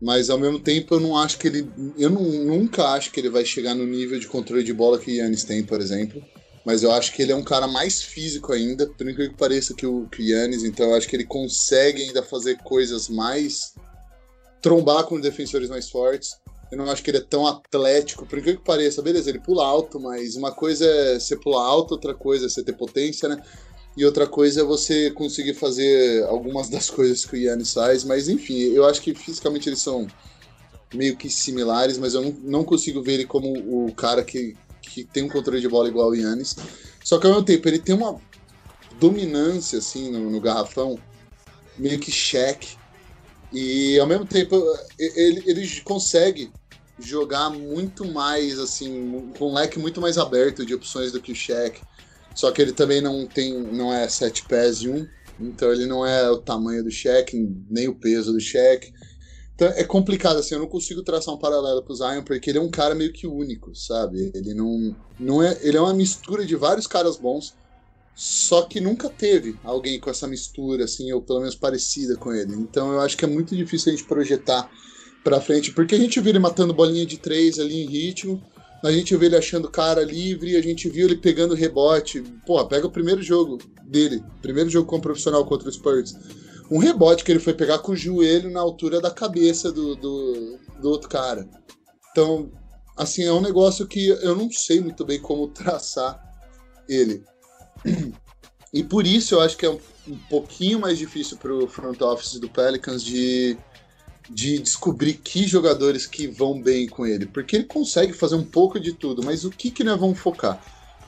mas 0.00 0.28
ao 0.28 0.38
mesmo 0.38 0.60
tempo 0.60 0.94
eu 0.94 1.00
não 1.00 1.16
acho 1.16 1.38
que 1.38 1.48
ele. 1.48 1.70
Eu 1.96 2.10
não, 2.10 2.22
nunca 2.22 2.88
acho 2.88 3.10
que 3.10 3.20
ele 3.20 3.30
vai 3.30 3.44
chegar 3.44 3.74
no 3.74 3.86
nível 3.86 4.18
de 4.18 4.26
controle 4.26 4.62
de 4.62 4.72
bola 4.72 4.98
que 4.98 5.16
Yannis 5.16 5.44
tem, 5.44 5.62
por 5.62 5.80
exemplo. 5.80 6.22
Mas 6.64 6.82
eu 6.82 6.90
acho 6.90 7.12
que 7.14 7.22
ele 7.22 7.32
é 7.32 7.36
um 7.36 7.44
cara 7.44 7.68
mais 7.68 8.02
físico 8.02 8.52
ainda, 8.52 8.86
por 8.86 9.08
incrível 9.08 9.30
que 9.30 9.38
pareça, 9.38 9.72
que 9.72 9.86
o, 9.86 10.06
que 10.08 10.30
Yannis. 10.32 10.64
Então 10.64 10.86
eu 10.86 10.96
acho 10.96 11.08
que 11.08 11.16
ele 11.16 11.24
consegue 11.24 12.02
ainda 12.02 12.22
fazer 12.22 12.58
coisas 12.58 13.08
mais. 13.08 13.74
trombar 14.60 15.04
com 15.04 15.20
defensores 15.20 15.70
mais 15.70 15.88
fortes. 15.88 16.36
Eu 16.70 16.78
não 16.78 16.90
acho 16.90 17.02
que 17.02 17.10
ele 17.10 17.18
é 17.18 17.22
tão 17.22 17.46
atlético, 17.46 18.26
por 18.26 18.38
incrível 18.38 18.60
que 18.60 18.66
pareça. 18.66 19.02
Beleza, 19.02 19.30
ele 19.30 19.38
pula 19.38 19.64
alto, 19.64 20.00
mas 20.00 20.34
uma 20.34 20.52
coisa 20.52 20.84
é 20.84 21.18
você 21.18 21.36
pular 21.36 21.62
alto, 21.62 21.92
outra 21.92 22.14
coisa 22.14 22.46
é 22.46 22.48
você 22.48 22.62
ter 22.62 22.72
potência, 22.72 23.28
né? 23.28 23.40
E 23.96 24.04
outra 24.04 24.26
coisa 24.26 24.60
é 24.60 24.64
você 24.64 25.10
conseguir 25.10 25.54
fazer 25.54 26.24
algumas 26.24 26.68
das 26.68 26.90
coisas 26.90 27.24
que 27.24 27.36
o 27.36 27.38
Yannis 27.38 27.72
faz, 27.72 28.04
mas 28.04 28.28
enfim, 28.28 28.58
eu 28.58 28.84
acho 28.84 29.00
que 29.00 29.14
fisicamente 29.14 29.68
eles 29.68 29.80
são 29.80 30.06
meio 30.94 31.16
que 31.16 31.30
similares, 31.30 31.98
mas 31.98 32.14
eu 32.14 32.22
não, 32.22 32.36
não 32.42 32.64
consigo 32.64 33.02
ver 33.02 33.14
ele 33.14 33.26
como 33.26 33.86
o 33.86 33.92
cara 33.94 34.22
que, 34.22 34.56
que 34.82 35.04
tem 35.04 35.24
um 35.24 35.28
controle 35.28 35.60
de 35.60 35.68
bola 35.68 35.88
igual 35.88 36.10
o 36.10 36.14
Yannis. 36.14 36.56
Só 37.02 37.18
que 37.18 37.26
ao 37.26 37.32
mesmo 37.32 37.46
tempo 37.46 37.68
ele 37.68 37.78
tem 37.78 37.94
uma 37.94 38.20
dominância 38.98 39.78
assim 39.78 40.10
no, 40.10 40.30
no 40.30 40.40
garrafão, 40.40 40.98
meio 41.78 41.98
que 41.98 42.10
cheque. 42.10 42.76
E 43.52 43.98
ao 43.98 44.06
mesmo 44.06 44.26
tempo 44.26 44.56
ele, 44.98 45.42
ele 45.46 45.80
consegue 45.82 46.50
jogar 46.98 47.50
muito 47.50 48.04
mais 48.04 48.58
assim, 48.58 49.30
com 49.38 49.50
um 49.50 49.54
leque 49.54 49.78
muito 49.78 50.00
mais 50.00 50.18
aberto 50.18 50.64
de 50.64 50.74
opções 50.74 51.12
do 51.12 51.20
que 51.20 51.32
o 51.32 51.36
Shaq. 51.36 51.80
Só 52.34 52.50
que 52.50 52.60
ele 52.60 52.72
também 52.72 53.00
não 53.00 53.26
tem, 53.26 53.58
não 53.72 53.92
é 53.92 54.08
7 54.08 54.44
pés 54.46 54.82
e 54.82 54.88
1, 54.88 55.08
então 55.40 55.72
ele 55.72 55.86
não 55.86 56.04
é 56.04 56.30
o 56.30 56.38
tamanho 56.38 56.84
do 56.84 56.90
cheque, 56.90 57.48
nem 57.70 57.88
o 57.88 57.94
peso 57.94 58.32
do 58.32 58.40
cheque. 58.40 58.92
Então 59.54 59.68
é 59.68 59.84
complicado, 59.84 60.38
assim, 60.38 60.54
eu 60.54 60.60
não 60.60 60.68
consigo 60.68 61.02
traçar 61.02 61.34
um 61.34 61.38
paralelo 61.38 61.82
pro 61.82 61.94
Zion, 61.94 62.22
porque 62.22 62.50
ele 62.50 62.58
é 62.58 62.60
um 62.62 62.70
cara 62.70 62.94
meio 62.94 63.10
que 63.10 63.26
único, 63.26 63.74
sabe? 63.74 64.30
Ele 64.34 64.52
não, 64.52 64.94
não 65.18 65.42
é. 65.42 65.58
Ele 65.62 65.78
é 65.78 65.80
uma 65.80 65.94
mistura 65.94 66.44
de 66.44 66.54
vários 66.54 66.86
caras 66.86 67.16
bons, 67.16 67.54
só 68.18 68.62
que 68.62 68.80
nunca 68.80 69.10
teve 69.10 69.60
alguém 69.62 70.00
com 70.00 70.08
essa 70.08 70.26
mistura, 70.26 70.84
assim, 70.84 71.12
ou 71.12 71.20
pelo 71.20 71.40
menos 71.40 71.54
parecida 71.54 72.16
com 72.16 72.32
ele. 72.32 72.54
Então 72.54 72.90
eu 72.94 73.00
acho 73.02 73.14
que 73.14 73.26
é 73.26 73.28
muito 73.28 73.54
difícil 73.54 73.92
a 73.92 73.94
gente 73.94 74.08
projetar 74.08 74.70
pra 75.22 75.38
frente, 75.38 75.70
porque 75.72 75.94
a 75.94 75.98
gente 75.98 76.18
viu 76.18 76.30
ele 76.30 76.38
matando 76.38 76.72
bolinha 76.72 77.04
de 77.04 77.18
três 77.18 77.58
ali 77.58 77.82
em 77.82 77.86
ritmo, 77.86 78.42
a 78.82 78.90
gente 78.90 79.14
vê 79.16 79.26
ele 79.26 79.36
achando 79.36 79.70
cara 79.70 80.02
livre, 80.02 80.56
a 80.56 80.62
gente 80.62 80.88
viu 80.88 81.06
ele 81.06 81.16
pegando 81.16 81.54
rebote. 81.54 82.22
Pô, 82.46 82.64
pega 82.66 82.86
o 82.86 82.90
primeiro 82.90 83.20
jogo 83.20 83.58
dele, 83.84 84.24
primeiro 84.40 84.70
jogo 84.70 84.88
como 84.88 85.02
profissional 85.02 85.44
contra 85.44 85.68
o 85.68 85.72
Spurs. 85.72 86.14
Um 86.70 86.78
rebote 86.78 87.22
que 87.22 87.30
ele 87.30 87.38
foi 87.38 87.52
pegar 87.52 87.80
com 87.80 87.92
o 87.92 87.96
joelho 87.96 88.50
na 88.50 88.60
altura 88.60 88.98
da 88.98 89.10
cabeça 89.10 89.70
do, 89.70 89.94
do, 89.94 90.58
do 90.80 90.88
outro 90.88 91.08
cara. 91.08 91.46
Então, 92.12 92.50
assim, 92.96 93.24
é 93.24 93.32
um 93.32 93.42
negócio 93.42 93.86
que 93.86 94.08
eu 94.08 94.34
não 94.34 94.50
sei 94.50 94.80
muito 94.80 95.04
bem 95.04 95.20
como 95.20 95.48
traçar 95.48 96.18
ele. 96.88 97.22
E 98.72 98.82
por 98.82 99.06
isso 99.06 99.34
eu 99.34 99.40
acho 99.40 99.56
que 99.56 99.64
é 99.64 99.70
um, 99.70 99.78
um 100.08 100.18
pouquinho 100.28 100.78
mais 100.78 100.98
difícil 100.98 101.36
para 101.38 101.54
o 101.54 101.66
front 101.66 102.00
office 102.02 102.38
do 102.38 102.48
Pelicans 102.48 103.02
de 103.02 103.56
de 104.28 104.58
descobrir 104.58 105.14
que 105.14 105.46
jogadores 105.46 106.06
que 106.06 106.26
vão 106.26 106.60
bem 106.60 106.88
com 106.88 107.06
ele, 107.06 107.26
porque 107.26 107.56
ele 107.56 107.64
consegue 107.64 108.12
fazer 108.12 108.34
um 108.34 108.44
pouco 108.44 108.78
de 108.80 108.92
tudo, 108.92 109.22
mas 109.24 109.44
o 109.44 109.50
que 109.50 109.70
que 109.70 109.84
nós 109.84 109.98
vamos 109.98 110.18
focar? 110.18 110.62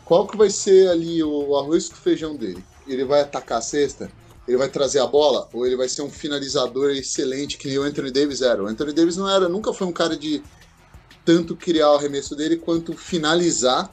Qual 0.05 0.26
que 0.26 0.37
vai 0.37 0.51
ser 0.51 0.89
ali 0.89 1.22
o 1.22 1.57
arroz 1.57 1.89
com 1.89 1.97
feijão 1.97 2.37
dele? 2.37 2.64
Ele 2.87 3.05
vai 3.05 3.20
atacar 3.20 3.59
a 3.59 3.62
cesta? 3.62 4.11
Ele 4.47 4.57
vai 4.57 4.68
trazer 4.68 5.01
a 5.01 5.07
bola? 5.07 5.49
Ou 5.53 5.66
ele 5.66 5.76
vai 5.76 5.89
ser 5.89 6.01
um 6.03 6.09
finalizador 6.09 6.91
excelente 6.93 7.59
que 7.59 7.79
o 7.79 7.83
Anthony 7.83 8.11
Davis 8.11 8.41
era? 8.41 8.62
O 8.62 8.66
Anthony 8.66 8.93
Davis 8.93 9.16
não 9.16 9.29
era, 9.29 9.49
nunca 9.49 9.72
foi 9.74 9.87
um 9.87 9.93
cara 9.93 10.16
de 10.16 10.43
tanto 11.24 11.55
criar 11.55 11.93
o 11.93 11.97
arremesso 11.97 12.35
dele 12.35 12.57
quanto 12.57 12.95
finalizar 12.95 13.93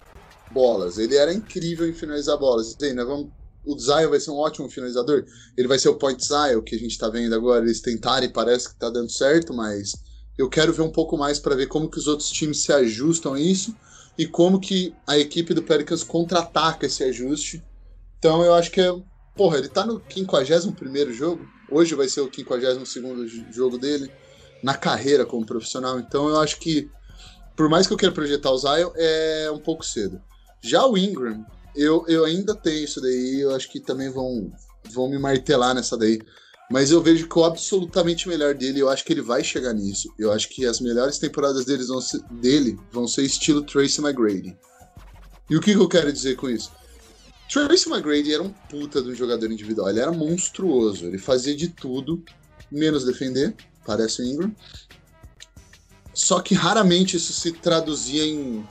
bolas. 0.51 0.97
Ele 0.97 1.15
era 1.15 1.33
incrível 1.33 1.87
em 1.87 1.93
finalizar 1.93 2.37
bolas. 2.37 2.75
E 2.79 2.93
nós 2.93 3.07
vamos 3.07 3.29
o 3.65 3.77
Zion 3.77 4.09
vai 4.09 4.19
ser 4.19 4.31
um 4.31 4.37
ótimo 4.37 4.69
finalizador. 4.69 5.25
Ele 5.57 5.67
vai 5.67 5.79
ser 5.79 5.89
o 5.89 5.95
point 5.95 6.23
Zion 6.23 6.61
que 6.61 6.75
a 6.75 6.79
gente 6.79 6.91
está 6.91 7.09
vendo 7.09 7.33
agora. 7.33 7.65
Eles 7.65 7.81
tentarem, 7.81 8.29
parece 8.29 8.67
que 8.67 8.75
está 8.75 8.89
dando 8.89 9.11
certo, 9.11 9.53
mas 9.53 9.93
eu 10.37 10.47
quero 10.47 10.71
ver 10.71 10.83
um 10.83 10.91
pouco 10.91 11.17
mais 11.17 11.39
para 11.39 11.55
ver 11.55 11.67
como 11.67 11.89
que 11.89 11.97
os 11.97 12.07
outros 12.07 12.29
times 12.29 12.61
se 12.61 12.71
ajustam 12.71 13.33
a 13.33 13.39
isso 13.39 13.75
e 14.17 14.25
como 14.27 14.59
que 14.59 14.93
a 15.07 15.17
equipe 15.17 15.53
do 15.53 15.63
Pelicans 15.63 16.03
contra-ataca 16.03 16.85
esse 16.85 17.03
ajuste. 17.03 17.63
Então 18.19 18.43
eu 18.43 18.53
acho 18.53 18.71
que 18.71 18.79
é. 18.79 18.93
Porra, 19.35 19.57
ele 19.57 19.67
tá 19.67 19.85
no 19.85 20.01
51 20.09 21.11
jogo. 21.11 21.45
Hoje 21.69 21.93
vai 21.93 22.07
ser 22.07 22.21
o 22.21 22.33
52 22.33 23.53
jogo 23.53 23.77
dele 23.77 24.09
na 24.63 24.75
carreira 24.75 25.25
como 25.25 25.45
profissional. 25.45 25.99
Então 25.99 26.29
eu 26.29 26.39
acho 26.39 26.57
que, 26.57 26.89
por 27.55 27.67
mais 27.67 27.85
que 27.85 27.91
eu 27.91 27.97
queira 27.97 28.15
projetar 28.15 28.51
o 28.51 28.57
Zion, 28.57 28.91
é 28.95 29.51
um 29.51 29.59
pouco 29.59 29.85
cedo. 29.85 30.21
Já 30.65 30.83
o 30.87 30.97
Ingram, 30.97 31.45
eu, 31.75 32.03
eu 32.07 32.25
ainda 32.25 32.55
tenho 32.55 32.85
isso 32.85 32.99
daí, 32.99 33.41
eu 33.41 33.53
acho 33.55 33.69
que 33.69 33.79
também 33.79 34.09
vão, 34.09 34.51
vão 34.89 35.07
me 35.07 35.19
martelar 35.19 35.75
nessa 35.75 35.95
daí. 35.95 36.19
Mas 36.71 36.89
eu 36.89 37.03
vejo 37.03 37.29
que 37.29 37.37
o 37.37 37.43
absolutamente 37.43 38.27
melhor 38.27 38.55
dele, 38.55 38.79
eu 38.79 38.89
acho 38.89 39.05
que 39.05 39.13
ele 39.13 39.21
vai 39.21 39.43
chegar 39.43 39.73
nisso. 39.73 40.11
Eu 40.17 40.31
acho 40.31 40.49
que 40.49 40.65
as 40.65 40.79
melhores 40.79 41.19
temporadas 41.19 41.65
deles 41.65 41.89
vão 41.89 42.01
ser, 42.01 42.19
dele 42.31 42.79
vão 42.91 43.07
ser 43.07 43.21
estilo 43.21 43.61
Tracy 43.61 44.01
McGrady. 44.01 44.57
E 45.47 45.55
o 45.55 45.61
que, 45.61 45.73
que 45.73 45.79
eu 45.79 45.87
quero 45.87 46.11
dizer 46.11 46.35
com 46.35 46.49
isso? 46.49 46.71
Tracy 47.47 47.87
McGrady 47.87 48.33
era 48.33 48.41
um 48.41 48.49
puta 48.49 49.03
de 49.03 49.11
um 49.11 49.15
jogador 49.15 49.51
individual. 49.51 49.87
Ele 49.89 49.99
era 49.99 50.11
monstruoso. 50.11 51.05
Ele 51.05 51.19
fazia 51.19 51.55
de 51.55 51.67
tudo, 51.67 52.23
menos 52.71 53.05
defender, 53.05 53.55
parece 53.85 54.23
o 54.23 54.25
Ingram. 54.25 54.51
Só 56.11 56.39
que 56.39 56.55
raramente 56.55 57.17
isso 57.17 57.31
se 57.33 57.51
traduzia 57.51 58.25
em 58.25 58.65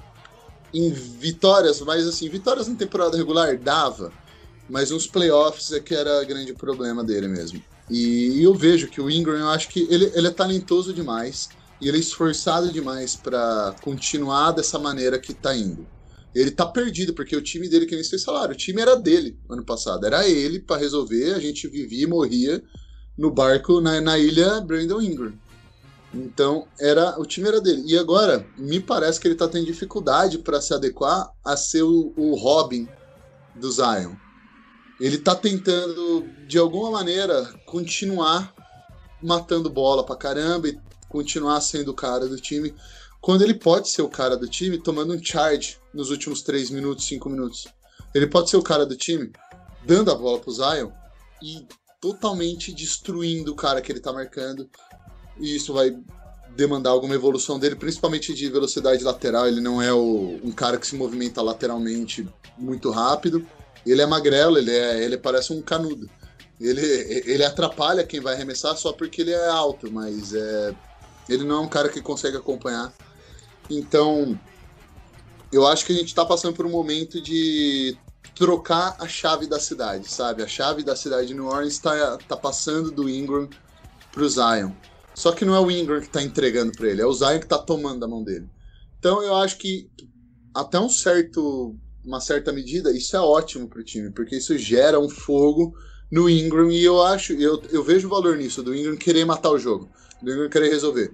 em 0.74 0.90
vitórias, 0.90 1.80
mas 1.80 2.06
assim, 2.06 2.28
vitórias 2.28 2.66
na 2.66 2.74
temporada 2.74 3.16
regular 3.16 3.56
dava, 3.56 4.12
mas 4.68 4.90
nos 4.90 5.06
playoffs 5.06 5.72
é 5.72 5.78
que 5.78 5.94
era 5.94 6.24
grande 6.24 6.52
problema 6.52 7.04
dele 7.04 7.28
mesmo. 7.28 7.62
E 7.88 8.42
eu 8.42 8.54
vejo 8.54 8.88
que 8.88 9.00
o 9.00 9.10
Ingram, 9.10 9.38
eu 9.38 9.48
acho 9.50 9.68
que 9.68 9.86
ele, 9.90 10.10
ele 10.14 10.26
é 10.26 10.30
talentoso 10.30 10.92
demais 10.92 11.48
e 11.80 11.88
ele 11.88 11.98
é 11.98 12.00
esforçado 12.00 12.72
demais 12.72 13.14
para 13.14 13.76
continuar 13.82 14.52
dessa 14.52 14.78
maneira 14.78 15.18
que 15.18 15.32
tá 15.32 15.54
indo. 15.54 15.86
Ele 16.34 16.50
tá 16.50 16.66
perdido, 16.66 17.14
porque 17.14 17.36
o 17.36 17.42
time 17.42 17.68
dele, 17.68 17.86
que 17.86 17.94
nem 17.94 18.02
fez 18.02 18.22
salário, 18.22 18.54
o 18.54 18.58
time 18.58 18.82
era 18.82 18.96
dele 18.96 19.38
ano 19.48 19.64
passado, 19.64 20.04
era 20.04 20.28
ele 20.28 20.58
para 20.58 20.80
resolver, 20.80 21.34
a 21.34 21.38
gente 21.38 21.68
vivia 21.68 22.04
e 22.04 22.08
morria 22.08 22.62
no 23.16 23.30
barco 23.30 23.80
na, 23.80 24.00
na 24.00 24.18
ilha 24.18 24.60
Brandon 24.60 25.00
Ingram. 25.00 25.34
Então, 26.14 26.68
era 26.78 27.18
o 27.20 27.26
time 27.26 27.48
era 27.48 27.60
dele. 27.60 27.82
E 27.86 27.98
agora, 27.98 28.46
me 28.56 28.80
parece 28.80 29.18
que 29.18 29.26
ele 29.26 29.34
está 29.34 29.48
tendo 29.48 29.66
dificuldade 29.66 30.38
para 30.38 30.60
se 30.60 30.72
adequar 30.72 31.30
a 31.44 31.56
ser 31.56 31.82
o, 31.82 32.12
o 32.16 32.34
Robin 32.36 32.88
do 33.54 33.70
Zion. 33.70 34.14
Ele 35.00 35.16
está 35.16 35.34
tentando, 35.34 36.28
de 36.46 36.56
alguma 36.56 36.90
maneira, 36.90 37.44
continuar 37.66 38.54
matando 39.20 39.68
bola 39.68 40.04
pra 40.04 40.16
caramba 40.16 40.68
e 40.68 40.78
continuar 41.08 41.60
sendo 41.60 41.90
o 41.90 41.94
cara 41.94 42.28
do 42.28 42.36
time, 42.36 42.74
quando 43.20 43.42
ele 43.42 43.54
pode 43.54 43.88
ser 43.88 44.02
o 44.02 44.08
cara 44.08 44.36
do 44.36 44.48
time 44.48 44.78
tomando 44.78 45.14
um 45.14 45.22
charge 45.22 45.78
nos 45.92 46.10
últimos 46.10 46.42
3 46.42 46.70
minutos, 46.70 47.06
5 47.06 47.28
minutos. 47.28 47.66
Ele 48.14 48.26
pode 48.26 48.50
ser 48.50 48.56
o 48.56 48.62
cara 48.62 48.84
do 48.84 48.96
time 48.96 49.32
dando 49.84 50.10
a 50.10 50.14
bola 50.14 50.38
pro 50.38 50.52
Zion 50.52 50.90
e 51.42 51.66
totalmente 52.00 52.72
destruindo 52.72 53.52
o 53.52 53.56
cara 53.56 53.80
que 53.80 53.90
ele 53.90 54.00
tá 54.00 54.12
marcando 54.12 54.68
e 55.38 55.56
isso 55.56 55.72
vai 55.72 55.96
demandar 56.56 56.90
alguma 56.90 57.14
evolução 57.14 57.58
dele, 57.58 57.74
principalmente 57.74 58.32
de 58.34 58.48
velocidade 58.48 59.02
lateral. 59.02 59.46
Ele 59.46 59.60
não 59.60 59.82
é 59.82 59.92
o, 59.92 60.38
um 60.42 60.52
cara 60.52 60.78
que 60.78 60.86
se 60.86 60.96
movimenta 60.96 61.42
lateralmente 61.42 62.28
muito 62.56 62.90
rápido. 62.90 63.46
Ele 63.84 64.00
é 64.00 64.06
magrelo, 64.06 64.56
ele, 64.56 64.70
é, 64.70 65.02
ele 65.02 65.18
parece 65.18 65.52
um 65.52 65.60
canudo. 65.60 66.08
Ele, 66.60 66.80
ele 67.26 67.44
atrapalha 67.44 68.04
quem 68.04 68.20
vai 68.20 68.34
arremessar 68.34 68.76
só 68.76 68.92
porque 68.92 69.22
ele 69.22 69.32
é 69.32 69.48
alto, 69.48 69.90
mas 69.90 70.32
é, 70.32 70.74
ele 71.28 71.44
não 71.44 71.56
é 71.56 71.60
um 71.60 71.68
cara 71.68 71.88
que 71.88 72.00
consegue 72.00 72.36
acompanhar. 72.36 72.92
Então, 73.68 74.38
eu 75.52 75.66
acho 75.66 75.84
que 75.84 75.92
a 75.92 75.96
gente 75.96 76.08
está 76.08 76.24
passando 76.24 76.54
por 76.54 76.64
um 76.64 76.70
momento 76.70 77.20
de 77.20 77.96
trocar 78.34 78.96
a 78.98 79.06
chave 79.06 79.46
da 79.46 79.60
cidade, 79.60 80.10
sabe? 80.10 80.42
A 80.42 80.48
chave 80.48 80.82
da 80.82 80.96
cidade 80.96 81.28
de 81.28 81.34
New 81.34 81.46
Orleans 81.46 81.74
está 81.74 82.16
tá 82.18 82.36
passando 82.36 82.90
do 82.90 83.08
Ingram 83.08 83.48
para 84.12 84.22
o 84.22 84.28
Zion. 84.28 84.70
Só 85.14 85.32
que 85.32 85.44
não 85.44 85.54
é 85.54 85.60
o 85.60 85.70
Ingram 85.70 86.00
que 86.00 86.08
tá 86.08 86.22
entregando 86.22 86.72
para 86.72 86.88
ele, 86.88 87.00
é 87.00 87.06
o 87.06 87.12
Zion 87.12 87.38
que 87.38 87.46
tá 87.46 87.58
tomando 87.58 88.00
da 88.00 88.08
mão 88.08 88.22
dele. 88.22 88.48
Então 88.98 89.22
eu 89.22 89.36
acho 89.36 89.58
que 89.58 89.88
até 90.54 90.78
um 90.78 90.88
certo, 90.88 91.76
uma 92.04 92.20
certa 92.20 92.52
medida, 92.52 92.90
isso 92.90 93.16
é 93.16 93.20
ótimo 93.20 93.68
para 93.68 93.80
o 93.80 93.84
time, 93.84 94.10
porque 94.10 94.36
isso 94.36 94.56
gera 94.58 94.98
um 94.98 95.08
fogo 95.08 95.74
no 96.10 96.28
Ingram 96.28 96.70
e 96.70 96.82
eu 96.82 97.02
acho, 97.02 97.32
eu, 97.32 97.62
eu 97.70 97.82
vejo 97.82 98.08
valor 98.08 98.36
nisso, 98.36 98.62
do 98.62 98.74
Ingram 98.74 98.96
querer 98.96 99.24
matar 99.24 99.50
o 99.50 99.58
jogo, 99.58 99.88
do 100.22 100.32
Ingram 100.32 100.48
querer 100.48 100.68
resolver. 100.68 101.12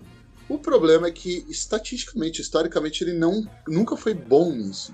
O 0.48 0.58
problema 0.58 1.06
é 1.06 1.10
que, 1.12 1.46
estatisticamente, 1.48 2.42
historicamente, 2.42 3.04
ele 3.04 3.12
não, 3.12 3.48
nunca 3.68 3.96
foi 3.96 4.12
bom 4.12 4.52
nisso. 4.52 4.92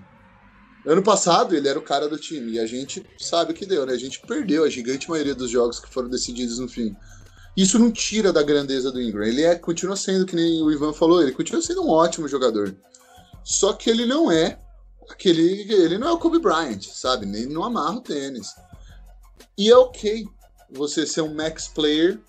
Ano 0.85 1.03
passado, 1.03 1.57
ele 1.57 1.67
era 1.67 1.79
o 1.79 1.83
cara 1.83 2.09
do 2.09 2.19
time, 2.19 2.53
e 2.53 2.61
a 2.61 2.67
gente 2.67 3.05
sabe 3.19 3.53
o 3.53 3.55
que 3.55 3.67
deu, 3.67 3.87
né? 3.87 3.93
A 3.95 3.99
gente 3.99 4.21
perdeu 4.21 4.65
a 4.65 4.69
gigante 4.69 5.09
maioria 5.09 5.35
dos 5.35 5.51
jogos 5.51 5.81
que 5.81 5.93
foram 5.93 6.09
decididos 6.09 6.59
no 6.59 6.69
fim. 6.69 6.95
Isso 7.57 7.79
não 7.79 7.91
tira 7.91 8.33
da 8.33 8.43
grandeza 8.43 8.93
do 8.93 9.01
Ingram. 9.01 9.25
Ele 9.25 9.43
é, 9.43 9.55
continua 9.55 9.97
sendo, 9.97 10.27
que 10.27 10.37
nem 10.37 10.63
o 10.63 10.71
Ivan 10.71 10.93
falou, 10.93 11.23
ele 11.23 11.33
continua 11.33 11.63
sendo 11.63 11.83
um 11.83 11.91
ótimo 11.91 12.29
jogador. 12.29 12.77
Só 13.43 13.73
que 13.73 13.89
ele 13.89 14.05
não 14.05 14.31
é 14.31 14.59
aquele. 15.09 15.73
Ele 15.73 15.97
não 15.97 16.09
é 16.09 16.13
o 16.13 16.19
Kobe 16.19 16.39
Bryant, 16.39 16.83
sabe? 16.83 17.25
Nem 17.25 17.47
não 17.47 17.65
amarra 17.65 17.97
o 17.97 18.01
tênis. 18.01 18.55
E 19.57 19.71
é 19.71 19.77
ok 19.77 20.27
você 20.71 21.07
ser 21.07 21.23
um 21.23 21.35
max 21.35 21.69
player 21.69 22.21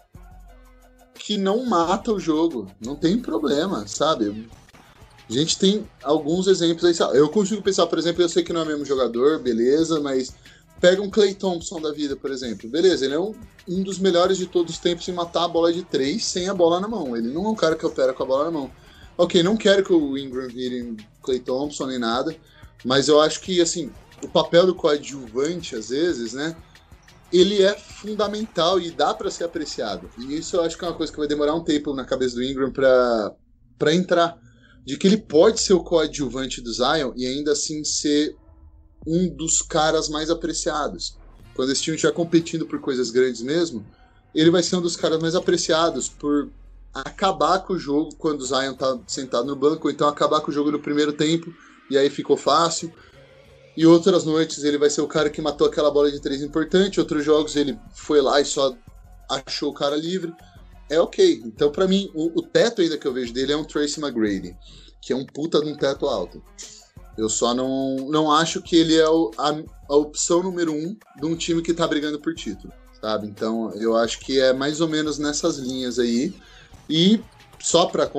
que 1.15 1.37
não 1.37 1.65
mata 1.65 2.13
o 2.13 2.19
jogo. 2.19 2.71
Não 2.79 2.95
tem 2.95 3.19
problema, 3.19 3.85
sabe? 3.87 4.47
A 5.29 5.33
gente 5.33 5.59
tem 5.59 5.89
alguns 6.03 6.47
exemplos 6.47 6.85
aí. 6.85 7.17
Eu 7.17 7.27
consigo 7.27 7.61
pensar, 7.61 7.85
por 7.87 7.99
exemplo, 7.99 8.21
eu 8.21 8.29
sei 8.29 8.43
que 8.43 8.53
não 8.53 8.61
é 8.61 8.63
o 8.63 8.67
mesmo 8.67 8.85
jogador, 8.85 9.39
beleza, 9.39 9.99
mas 9.99 10.33
pega 10.79 11.01
um 11.01 11.09
Clay 11.09 11.33
Thompson 11.33 11.81
da 11.81 11.91
vida, 11.91 12.15
por 12.15 12.31
exemplo. 12.31 12.69
Beleza, 12.69 13.05
ele 13.05 13.15
é 13.15 13.19
um, 13.19 13.33
um 13.67 13.83
dos 13.83 13.99
melhores 13.99 14.37
de 14.37 14.45
todos 14.45 14.75
os 14.75 14.79
tempos 14.79 15.07
em 15.07 15.11
matar 15.11 15.45
a 15.45 15.47
bola 15.47 15.73
de 15.73 15.83
três 15.83 16.25
sem 16.25 16.47
a 16.47 16.53
bola 16.53 16.79
na 16.79 16.87
mão. 16.87 17.15
Ele 17.15 17.29
não 17.29 17.45
é 17.45 17.49
um 17.49 17.55
cara 17.55 17.75
que 17.75 17.85
opera 17.85 18.13
com 18.13 18.23
a 18.23 18.25
bola 18.25 18.45
na 18.45 18.51
mão. 18.51 18.71
Ok, 19.17 19.41
não 19.41 19.57
quero 19.57 19.83
que 19.83 19.91
o 19.91 20.17
Ingram 20.17 20.47
vire 20.47 20.95
Clay 21.23 21.39
Thompson 21.39 21.87
nem 21.87 21.97
nada, 21.97 22.35
mas 22.85 23.07
eu 23.07 23.19
acho 23.19 23.41
que, 23.41 23.59
assim, 23.59 23.91
o 24.23 24.27
papel 24.27 24.67
do 24.67 24.75
coadjuvante, 24.75 25.75
às 25.75 25.89
vezes, 25.89 26.33
né, 26.33 26.55
ele 27.33 27.61
é 27.63 27.75
fundamental 27.77 28.79
e 28.79 28.91
dá 28.91 29.13
para 29.13 29.31
ser 29.31 29.43
apreciado. 29.43 30.09
E 30.19 30.37
isso 30.37 30.55
eu 30.55 30.61
acho 30.61 30.77
que 30.77 30.85
é 30.85 30.87
uma 30.87 30.95
coisa 30.95 31.11
que 31.11 31.17
vai 31.17 31.27
demorar 31.27 31.55
um 31.55 31.63
tempo 31.63 31.93
na 31.93 32.05
cabeça 32.05 32.35
do 32.35 32.43
Ingram 32.43 32.71
para 32.71 33.93
entrar. 33.93 34.37
De 34.85 34.97
que 34.97 35.05
ele 35.05 35.17
pode 35.17 35.59
ser 35.59 35.73
o 35.73 35.83
coadjuvante 35.83 36.61
do 36.61 36.71
Zion 36.71 37.11
e 37.17 37.25
ainda 37.25 37.51
assim 37.51 37.83
ser 37.83 38.33
um 39.05 39.29
dos 39.29 39.61
caras 39.61 40.09
mais 40.09 40.29
apreciados. 40.29 41.17
Quando 41.55 41.71
esse 41.71 41.81
time 41.81 41.95
estiver 41.95 42.13
competindo 42.13 42.65
por 42.65 42.79
coisas 42.79 43.09
grandes 43.09 43.41
mesmo, 43.41 43.85
ele 44.33 44.51
vai 44.51 44.61
ser 44.61 44.75
um 44.75 44.81
dos 44.81 44.95
caras 44.95 45.19
mais 45.19 45.35
apreciados 45.35 46.07
por 46.07 46.49
acabar 46.93 47.59
com 47.59 47.73
o 47.73 47.79
jogo 47.79 48.15
quando 48.15 48.41
o 48.41 48.45
Zion 48.45 48.73
tá 48.73 48.97
sentado 49.07 49.47
no 49.47 49.55
banco, 49.55 49.87
ou 49.87 49.91
então 49.91 50.07
acabar 50.07 50.41
com 50.41 50.51
o 50.51 50.53
jogo 50.53 50.71
no 50.71 50.79
primeiro 50.79 51.13
tempo, 51.13 51.53
e 51.89 51.97
aí 51.97 52.09
ficou 52.09 52.37
fácil. 52.37 52.91
E 53.75 53.85
outras 53.85 54.25
noites 54.25 54.63
ele 54.63 54.77
vai 54.77 54.89
ser 54.89 55.01
o 55.01 55.07
cara 55.07 55.29
que 55.29 55.41
matou 55.41 55.67
aquela 55.67 55.91
bola 55.91 56.11
de 56.11 56.19
três 56.19 56.41
importante, 56.41 56.99
outros 56.99 57.23
jogos 57.23 57.55
ele 57.55 57.77
foi 57.93 58.21
lá 58.21 58.41
e 58.41 58.45
só 58.45 58.75
achou 59.29 59.69
o 59.69 59.73
cara 59.73 59.95
livre. 59.95 60.33
É 60.89 60.99
ok. 60.99 61.41
Então, 61.45 61.71
para 61.71 61.87
mim, 61.87 62.09
o, 62.13 62.39
o, 62.39 62.41
teto 62.41 62.81
ainda 62.81 62.97
que 62.97 63.05
eu 63.05 63.13
vejo 63.13 63.33
dele 63.33 63.51
é 63.51 63.57
um 63.57 63.63
Tracy 63.63 63.99
McGrady, 63.99 64.55
que 65.01 65.13
é 65.13 65.15
um 65.15 65.25
puta 65.25 65.59
de 65.61 65.69
um 65.69 65.75
teto 65.75 66.07
alto. 66.07 66.41
Eu 67.17 67.29
só 67.29 67.53
não, 67.53 67.95
não 68.09 68.31
acho 68.31 68.61
que 68.61 68.75
ele 68.75 68.95
é 68.95 69.09
o, 69.09 69.31
a, 69.37 69.57
a 69.89 69.95
opção 69.95 70.43
número 70.43 70.71
um 70.73 70.95
de 71.19 71.25
um 71.25 71.35
time 71.35 71.61
que 71.61 71.73
tá 71.73 71.87
brigando 71.87 72.19
por 72.19 72.35
título, 72.35 72.71
sabe? 73.01 73.27
Então, 73.27 73.73
eu 73.75 73.95
acho 73.95 74.19
que 74.19 74.39
é 74.39 74.53
mais 74.53 74.81
ou 74.81 74.87
menos 74.87 75.17
nessas 75.17 75.57
linhas 75.57 75.97
aí. 75.97 76.33
E 76.89 77.19
só 77.59 77.87
para 77.87 78.09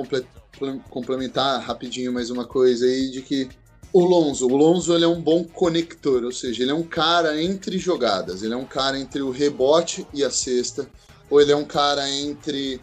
complementar 0.89 1.61
rapidinho 1.61 2.11
mais 2.11 2.29
uma 2.29 2.45
coisa 2.45 2.85
aí 2.85 3.09
de 3.09 3.21
que 3.21 3.49
o 3.91 4.03
Lonzo, 4.03 4.45
o 4.45 4.55
Lonzo 4.55 4.93
ele 4.93 5.05
é 5.05 5.07
um 5.07 5.21
bom 5.21 5.43
conector, 5.43 6.23
ou 6.23 6.31
seja, 6.31 6.61
ele 6.61 6.71
é 6.71 6.75
um 6.75 6.83
cara 6.83 7.41
entre 7.41 7.79
jogadas, 7.79 8.43
ele 8.43 8.53
é 8.53 8.57
um 8.57 8.65
cara 8.65 8.99
entre 8.99 9.21
o 9.21 9.31
rebote 9.31 10.05
e 10.13 10.23
a 10.23 10.29
cesta, 10.29 10.87
ou 11.29 11.41
ele 11.41 11.51
é 11.51 11.55
um 11.55 11.65
cara 11.65 12.07
entre 12.07 12.79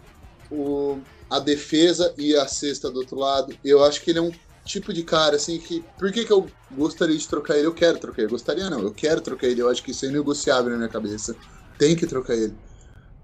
o, 0.51 0.99
a 1.31 1.39
defesa 1.39 2.13
e 2.19 2.35
a 2.35 2.49
cesta 2.49 2.91
do 2.91 2.99
outro 2.99 3.17
lado. 3.17 3.57
Eu 3.65 3.85
acho 3.85 4.03
que 4.03 4.11
ele 4.11 4.19
é 4.19 4.23
um 4.23 4.33
tipo 4.67 4.93
de 4.93 5.03
cara 5.03 5.37
assim 5.37 5.59
que. 5.59 5.83
Por 5.99 6.13
que, 6.13 6.25
que 6.25 6.33
eu 6.33 6.47
gostaria 6.73 7.17
de 7.17 7.27
trocar 7.27 7.57
ele? 7.57 7.67
Eu 7.67 7.75
quero 7.75 7.99
trocar 7.99 8.23
ele. 8.23 8.31
Gostaria 8.31 8.69
não, 8.69 8.81
eu 8.81 8.93
quero 8.93 9.21
trocar 9.21 9.47
ele. 9.47 9.63
Eu 9.63 9.71
acho 9.71 9.83
que 9.83 9.93
isso 9.93 10.05
é 10.05 10.09
inegociável 10.09 10.71
na 10.71 10.77
minha 10.77 10.89
cabeça. 10.89 11.35
Tem 11.79 11.97
que 11.97 12.07
trocar 12.07 12.35
ele. 12.35 12.55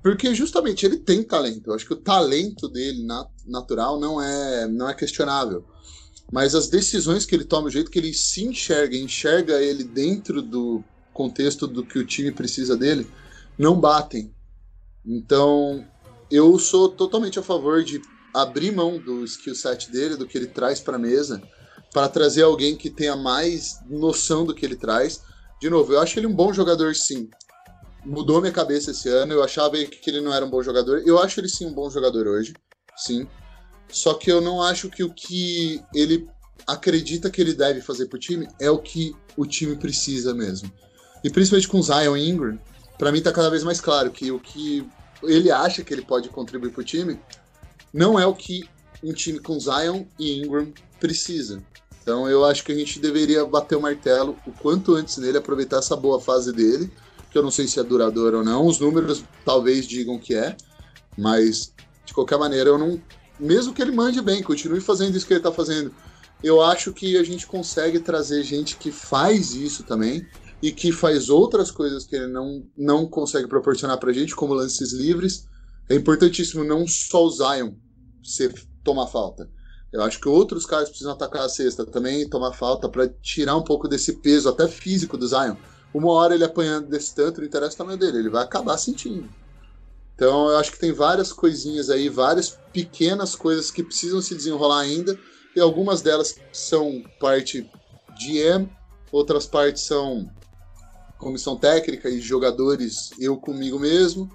Porque 0.03 0.35
justamente 0.35 0.87
ele 0.87 0.97
tem 0.97 1.23
talento. 1.23 1.69
Eu 1.69 1.75
acho 1.75 1.87
que 1.87 1.93
o 1.93 1.97
talento 1.97 2.69
dele 2.69 3.05
nat 3.05 3.29
natural 3.47 4.01
não 4.01 4.21
é, 4.21 4.67
não 4.69 4.89
é 4.89 4.95
questionável. 4.95 5.65
Mas 6.33 6.55
as 6.55 6.69
decisões 6.69 7.27
que 7.27 7.35
ele 7.35 7.45
toma, 7.45 7.69
o 7.69 7.71
jeito 7.71 7.91
que 7.91 7.99
ele 7.99 8.15
se 8.15 8.43
enxerga, 8.45 8.97
enxerga 8.97 9.61
ele 9.61 9.85
dentro 9.85 10.41
do 10.41 10.83
contexto 11.13 11.67
do 11.67 11.85
que 11.85 11.99
o 11.99 12.07
time 12.07 12.33
precisa 12.33 12.77
dele, 12.77 13.07
não 13.59 13.79
batem. 13.79 14.33
Então, 15.05 15.85
eu 16.31 16.59
sou 16.59 16.89
totalmente 16.89 17.39
a 17.39 17.43
favor 17.43 17.85
de 17.85 18.01
abrir 18.35 18.73
mão 18.73 18.99
do 18.99 19.25
skill 19.25 19.55
set 19.55 19.91
dele, 19.91 20.17
do 20.17 20.27
que 20.27 20.37
ele 20.37 20.47
traz 20.47 20.81
para 20.81 20.97
a 20.97 20.99
mesa, 20.99 21.43
para 21.93 22.09
trazer 22.09 22.43
alguém 22.43 22.77
que 22.77 22.91
tenha 22.91 23.17
mais 23.17 23.79
noção 23.89 24.45
do 24.45 24.55
que 24.55 24.65
ele 24.65 24.77
traz. 24.77 25.21
De 25.61 25.69
novo, 25.69 25.93
eu 25.93 26.01
acho 26.01 26.19
ele 26.19 26.27
um 26.27 26.35
bom 26.35 26.53
jogador, 26.53 26.95
sim 26.95 27.29
mudou 28.05 28.41
minha 28.41 28.53
cabeça 28.53 28.91
esse 28.91 29.09
ano. 29.09 29.33
Eu 29.33 29.43
achava 29.43 29.77
que 29.77 30.11
ele 30.11 30.21
não 30.21 30.33
era 30.33 30.45
um 30.45 30.51
bom 30.51 30.63
jogador. 30.63 31.03
Eu 31.07 31.19
acho 31.19 31.41
ele 31.41 31.49
sim 31.49 31.67
um 31.67 31.73
bom 31.73 31.89
jogador 31.91 32.27
hoje, 32.27 32.55
sim. 32.97 33.27
Só 33.89 34.15
que 34.15 34.31
eu 34.31 34.41
não 34.41 34.63
acho 34.63 34.89
que 34.89 35.05
o 35.05 35.13
que 35.13 35.83
ele 35.95 36.27
acredita 36.67 37.31
que 37.31 37.41
ele 37.41 37.55
deve 37.55 37.81
fazer 37.81 38.07
pro 38.07 38.19
time 38.19 38.49
é 38.61 38.71
o 38.71 38.79
que 38.79 39.15
o 39.37 39.47
time 39.47 39.77
precisa 39.77 40.35
mesmo. 40.35 40.73
E 41.23 41.31
principalmente 41.31 41.69
com 41.69 41.83
Zion 41.83 42.17
Ingram, 42.17 42.59
para 42.99 43.13
mim 43.13 43.21
tá 43.21 43.33
cada 43.33 43.51
vez 43.51 43.63
mais 43.63 43.81
claro 43.81 44.11
que 44.11 44.31
o 44.31 44.41
que 44.41 44.87
ele 45.23 45.51
acha 45.51 45.85
que 45.85 45.93
ele 45.93 46.03
pode 46.03 46.29
contribuir 46.29 46.73
pro 46.73 46.83
time 46.83 47.21
não 47.93 48.19
é 48.19 48.27
o 48.27 48.35
que 48.35 48.65
um 49.03 49.13
time 49.13 49.39
com 49.39 49.59
Zion 49.59 50.05
e 50.19 50.39
Ingram 50.39 50.73
precisa. 51.01 51.63
Então 52.03 52.29
eu 52.29 52.45
acho 52.45 52.65
que 52.65 52.73
a 52.73 52.75
gente 52.75 52.99
deveria 52.99 53.45
bater 53.45 53.77
o 53.77 53.81
martelo 53.81 54.37
o 54.47 54.53
quanto 54.53 54.95
antes 54.95 55.19
nele, 55.19 55.39
aproveitar 55.39 55.79
essa 55.79 55.97
boa 55.97 56.21
fase 56.21 56.53
dele 56.53 56.91
que 57.33 57.39
eu 57.39 57.43
não 57.43 57.51
sei 57.51 57.67
se 57.67 57.81
é 57.81 57.83
duradouro 57.83 58.39
ou 58.39 58.45
não. 58.45 58.67
Os 58.67 58.79
números 58.79 59.25
talvez 59.45 59.87
digam 59.87 60.19
que 60.19 60.35
é, 60.35 60.55
mas 61.17 61.73
de 62.05 62.13
qualquer 62.13 62.39
maneira 62.39 62.69
eu 62.69 62.79
não. 62.79 63.01
Mesmo 63.41 63.73
que 63.73 63.81
ele 63.81 63.91
mande 63.91 64.21
bem, 64.21 64.43
continue 64.43 64.81
fazendo 64.81 65.17
isso 65.17 65.27
que 65.27 65.33
ele 65.33 65.41
está 65.41 65.51
fazendo. 65.51 65.93
Eu 66.45 66.61
acho 66.61 66.93
que 66.93 67.17
a 67.17 67.25
gente 67.25 67.47
consegue 67.47 67.99
trazer 67.99 68.43
gente 68.45 68.77
que 68.77 68.93
faz 68.93 69.55
isso 69.55 69.83
também 69.83 70.27
e 70.61 70.71
que 70.71 70.93
faz 70.93 71.29
outras 71.31 71.71
coisas 71.71 72.05
que 72.05 72.15
ele 72.15 72.27
não, 72.27 72.65
não 72.77 73.07
consegue 73.07 73.49
proporcionar 73.49 73.99
pra 73.99 74.13
gente, 74.13 74.37
como 74.37 74.53
lances 74.53 74.93
livres. 74.93 75.49
É 75.89 75.95
importantíssimo 75.95 76.65
não 76.65 76.87
só 76.87 77.25
o 77.25 77.31
Zion 77.31 77.75
ser, 78.23 78.55
tomar 78.85 79.07
falta. 79.07 79.51
Eu 79.93 80.03
acho 80.03 80.21
que 80.21 80.29
outros 80.29 80.65
caras 80.65 80.89
precisam 80.89 81.13
atacar 81.13 81.45
a 81.45 81.49
cesta 81.49 81.85
também, 81.85 82.29
tomar 82.29 82.53
falta 82.53 82.89
para 82.89 83.09
tirar 83.09 83.57
um 83.57 83.63
pouco 83.63 83.87
desse 83.87 84.15
peso, 84.15 84.49
até 84.49 84.67
físico 84.67 85.19
do 85.19 85.29
Zion 85.29 85.57
uma 85.95 86.13
hora 86.13 86.35
ele 86.35 86.45
apanhando 86.45 86.89
desse 86.89 87.15
tanto, 87.15 87.41
não 87.41 87.47
interessa 87.47 87.75
o 87.75 87.79
tamanho 87.79 87.99
dele, 87.99 88.19
ele 88.19 88.31
vai 88.31 88.43
acabar 88.43 88.79
sentindo. 88.79 89.29
Então 90.15 90.49
eu 90.49 90.57
acho 90.57 90.73
que 90.73 90.79
tem 90.79 90.93
várias 90.93 91.33
coisinhas 91.33 91.91
aí, 91.91 92.09
várias 92.09 92.59
pequenas 92.73 93.35
coisas 93.35 93.71
que 93.71 93.83
precisam 93.83 94.23
se 94.23 94.35
desenrolar 94.35 94.81
ainda, 94.81 95.19
e 95.55 95.61
algumas 95.61 96.01
delas 96.01 96.37
são 96.53 97.03
parte 97.21 97.69
de 98.19 98.39
M, 98.39 98.71
outras 99.11 99.47
partes 99.47 99.83
são 99.83 100.31
comissão 101.19 101.57
técnica 101.57 102.09
e 102.09 102.21
jogadores, 102.21 103.11
eu 103.19 103.37
comigo 103.37 103.79
mesmo. 103.79 104.31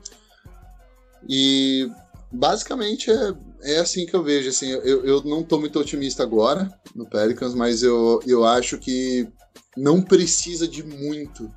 E 1.28 1.89
basicamente 2.32 3.11
é, 3.11 3.34
é 3.61 3.80
assim 3.80 4.05
que 4.05 4.13
eu 4.13 4.23
vejo. 4.23 4.49
Assim, 4.49 4.69
eu, 4.69 5.05
eu 5.05 5.23
não 5.23 5.41
estou 5.41 5.59
muito 5.59 5.80
otimista 5.80 6.23
agora 6.23 6.71
no 6.95 7.07
Pelicans, 7.07 7.53
mas 7.53 7.84
eu, 7.84 8.21
eu 8.25 8.45
acho 8.45 8.78
que 8.78 9.28
não 9.75 10.01
precisa 10.01 10.67
de 10.67 10.84
muito 10.84 11.51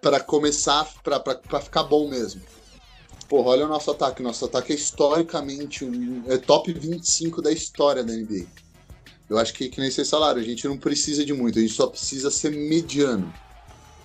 para 0.00 0.20
começar, 0.20 0.88
para 1.02 1.60
ficar 1.60 1.82
bom 1.82 2.08
mesmo. 2.08 2.40
Porra, 3.28 3.50
olha 3.50 3.66
o 3.66 3.68
nosso 3.68 3.90
ataque. 3.90 4.22
Nosso 4.22 4.44
ataque 4.44 4.72
é 4.72 4.76
historicamente 4.76 5.84
um, 5.84 6.22
é 6.26 6.38
top 6.38 6.72
25 6.72 7.42
da 7.42 7.52
história 7.52 8.02
da 8.02 8.12
NBA. 8.12 8.46
Eu 9.28 9.36
acho 9.36 9.52
que, 9.52 9.68
que 9.68 9.80
nem 9.80 9.90
vocês 9.90 10.08
falaram, 10.08 10.40
a 10.40 10.44
gente 10.44 10.66
não 10.66 10.78
precisa 10.78 11.22
de 11.22 11.34
muito, 11.34 11.58
a 11.58 11.62
gente 11.62 11.74
só 11.74 11.86
precisa 11.86 12.30
ser 12.30 12.50
mediano. 12.50 13.30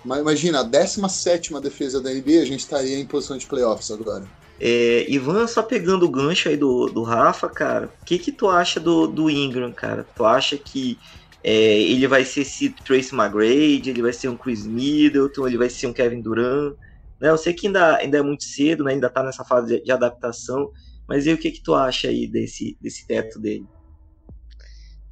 Mas 0.04 0.20
imagina, 0.20 0.60
a 0.60 0.62
17 0.62 1.58
defesa 1.60 1.98
da 1.98 2.10
NBA, 2.10 2.42
a 2.42 2.44
gente 2.44 2.60
estaria 2.60 2.98
em 2.98 3.06
posição 3.06 3.38
de 3.38 3.46
playoffs 3.46 3.90
agora. 3.90 4.28
É, 4.60 5.04
Ivan, 5.10 5.46
só 5.46 5.62
pegando 5.62 6.06
o 6.06 6.10
gancho 6.10 6.48
aí 6.48 6.56
do, 6.56 6.86
do 6.86 7.02
Rafa, 7.02 7.48
cara, 7.48 7.92
o 8.00 8.04
que, 8.04 8.18
que 8.18 8.30
tu 8.30 8.48
acha 8.48 8.78
do, 8.78 9.06
do 9.06 9.28
Ingram, 9.28 9.72
cara? 9.72 10.06
Tu 10.14 10.24
acha 10.24 10.56
que 10.56 10.98
é, 11.42 11.82
ele 11.82 12.06
vai 12.06 12.24
ser 12.24 12.40
esse 12.40 12.70
Tracy 12.70 13.14
McGrady, 13.14 13.90
ele 13.90 14.02
vai 14.02 14.12
ser 14.12 14.28
um 14.28 14.36
Chris 14.36 14.66
Middleton, 14.66 15.46
ele 15.46 15.58
vai 15.58 15.68
ser 15.68 15.86
um 15.86 15.92
Kevin 15.92 16.22
Durant. 16.22 16.74
Né? 17.20 17.28
Eu 17.28 17.36
sei 17.36 17.52
que 17.52 17.66
ainda, 17.66 17.96
ainda 17.96 18.18
é 18.18 18.22
muito 18.22 18.44
cedo, 18.44 18.84
né? 18.84 18.92
ainda 18.92 19.08
está 19.08 19.22
nessa 19.22 19.44
fase 19.44 19.76
de, 19.76 19.84
de, 19.84 19.92
adaptação, 19.92 20.70
mas 21.06 21.26
e 21.26 21.32
o 21.32 21.38
que, 21.38 21.50
que 21.50 21.62
tu 21.62 21.74
acha 21.74 22.08
aí 22.08 22.26
desse, 22.26 22.78
desse 22.80 23.06
teto 23.06 23.38
dele? 23.38 23.66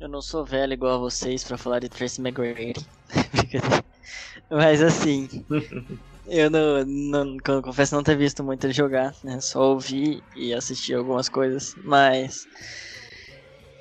Eu 0.01 0.09
não 0.09 0.23
sou 0.23 0.45
velho 0.45 0.73
igual 0.73 0.97
a 0.97 0.99
vocês 0.99 1.45
pra 1.45 1.59
falar 1.59 1.81
de 1.81 1.89
Tracy 1.89 2.21
McGrady. 2.21 2.85
Mas 4.51 4.83
assim, 4.83 5.29
eu 6.27 6.51
não, 6.51 6.85
não, 6.85 7.63
confesso 7.63 7.95
não 7.95 8.03
ter 8.03 8.17
visto 8.17 8.43
muito 8.45 8.65
ele 8.65 8.73
jogar, 8.73 9.15
né? 9.23 9.41
Só 9.41 9.73
ouvi 9.73 10.23
e 10.37 10.55
assisti 10.55 10.95
algumas 10.95 11.29
coisas, 11.29 11.75
mas 11.85 12.47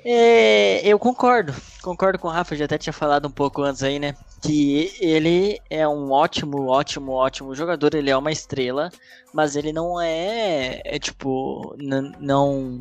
é, 0.04 0.84
eu 0.86 0.98
concordo, 0.98 1.54
concordo 1.80 2.18
com 2.18 2.26
o 2.26 2.30
Rafa, 2.30 2.56
já 2.56 2.64
até 2.64 2.76
tinha 2.76 2.92
falado 2.92 3.28
um 3.28 3.30
pouco 3.30 3.62
antes 3.62 3.84
aí, 3.84 4.00
né? 4.00 4.16
Que 4.42 4.92
ele 5.00 5.60
é 5.70 5.86
um 5.86 6.10
ótimo, 6.10 6.66
ótimo, 6.66 7.12
ótimo 7.12 7.54
jogador, 7.54 7.94
ele 7.94 8.10
é 8.10 8.16
uma 8.16 8.32
estrela, 8.32 8.90
mas 9.32 9.54
ele 9.54 9.72
não 9.72 10.00
é, 10.00 10.82
é 10.84 10.98
tipo, 10.98 11.76
não, 11.78 12.80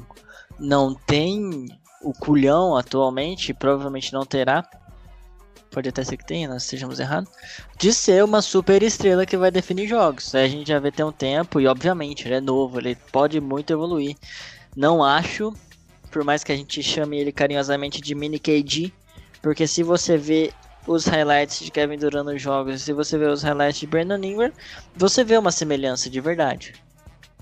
não 0.60 0.96
tem 0.96 1.68
o 2.02 2.12
culhão 2.12 2.76
atualmente, 2.76 3.54
provavelmente 3.54 4.12
não 4.12 4.26
terá, 4.26 4.68
pode 5.72 5.90
até 5.90 6.04
ser 6.04 6.18
que 6.18 6.26
tenha, 6.26 6.48
nós 6.48 6.64
estejamos 6.64 7.00
errados, 7.00 7.32
de 7.78 7.94
ser 7.94 8.24
uma 8.24 8.42
super 8.42 8.84
estrela 8.84 9.26
que 9.26 9.38
vai 9.38 9.50
definir 9.50 9.88
jogos. 9.88 10.36
A 10.36 10.48
gente 10.48 10.68
já 10.68 10.80
vê 10.80 10.92
ter 10.92 11.04
um 11.04 11.12
tempo 11.12 11.60
e, 11.60 11.68
obviamente, 11.68 12.28
ele 12.28 12.36
é 12.36 12.42
novo, 12.42 12.80
ele 12.80 12.96
pode 13.12 13.40
muito 13.40 13.72
evoluir. 13.72 14.16
Não 14.76 15.04
acho 15.04 15.54
por 16.12 16.24
mais 16.24 16.44
que 16.44 16.52
a 16.52 16.56
gente 16.56 16.84
chame 16.84 17.18
ele 17.18 17.32
carinhosamente 17.32 18.02
de 18.02 18.14
mini 18.14 18.38
KD, 18.38 18.92
porque 19.42 19.66
se 19.66 19.82
você 19.82 20.18
vê 20.18 20.54
os 20.86 21.06
highlights 21.06 21.60
de 21.60 21.72
Kevin 21.72 21.98
Durant 21.98 22.26
nos 22.26 22.42
jogos, 22.42 22.82
se 22.82 22.92
você 22.92 23.18
vê 23.18 23.26
os 23.26 23.42
highlights 23.42 23.80
de 23.80 23.88
Brandon 23.88 24.24
Ingram, 24.24 24.52
você 24.96 25.24
vê 25.24 25.38
uma 25.38 25.52
semelhança 25.52 26.10
de 26.10 26.20
verdade. 26.20 26.74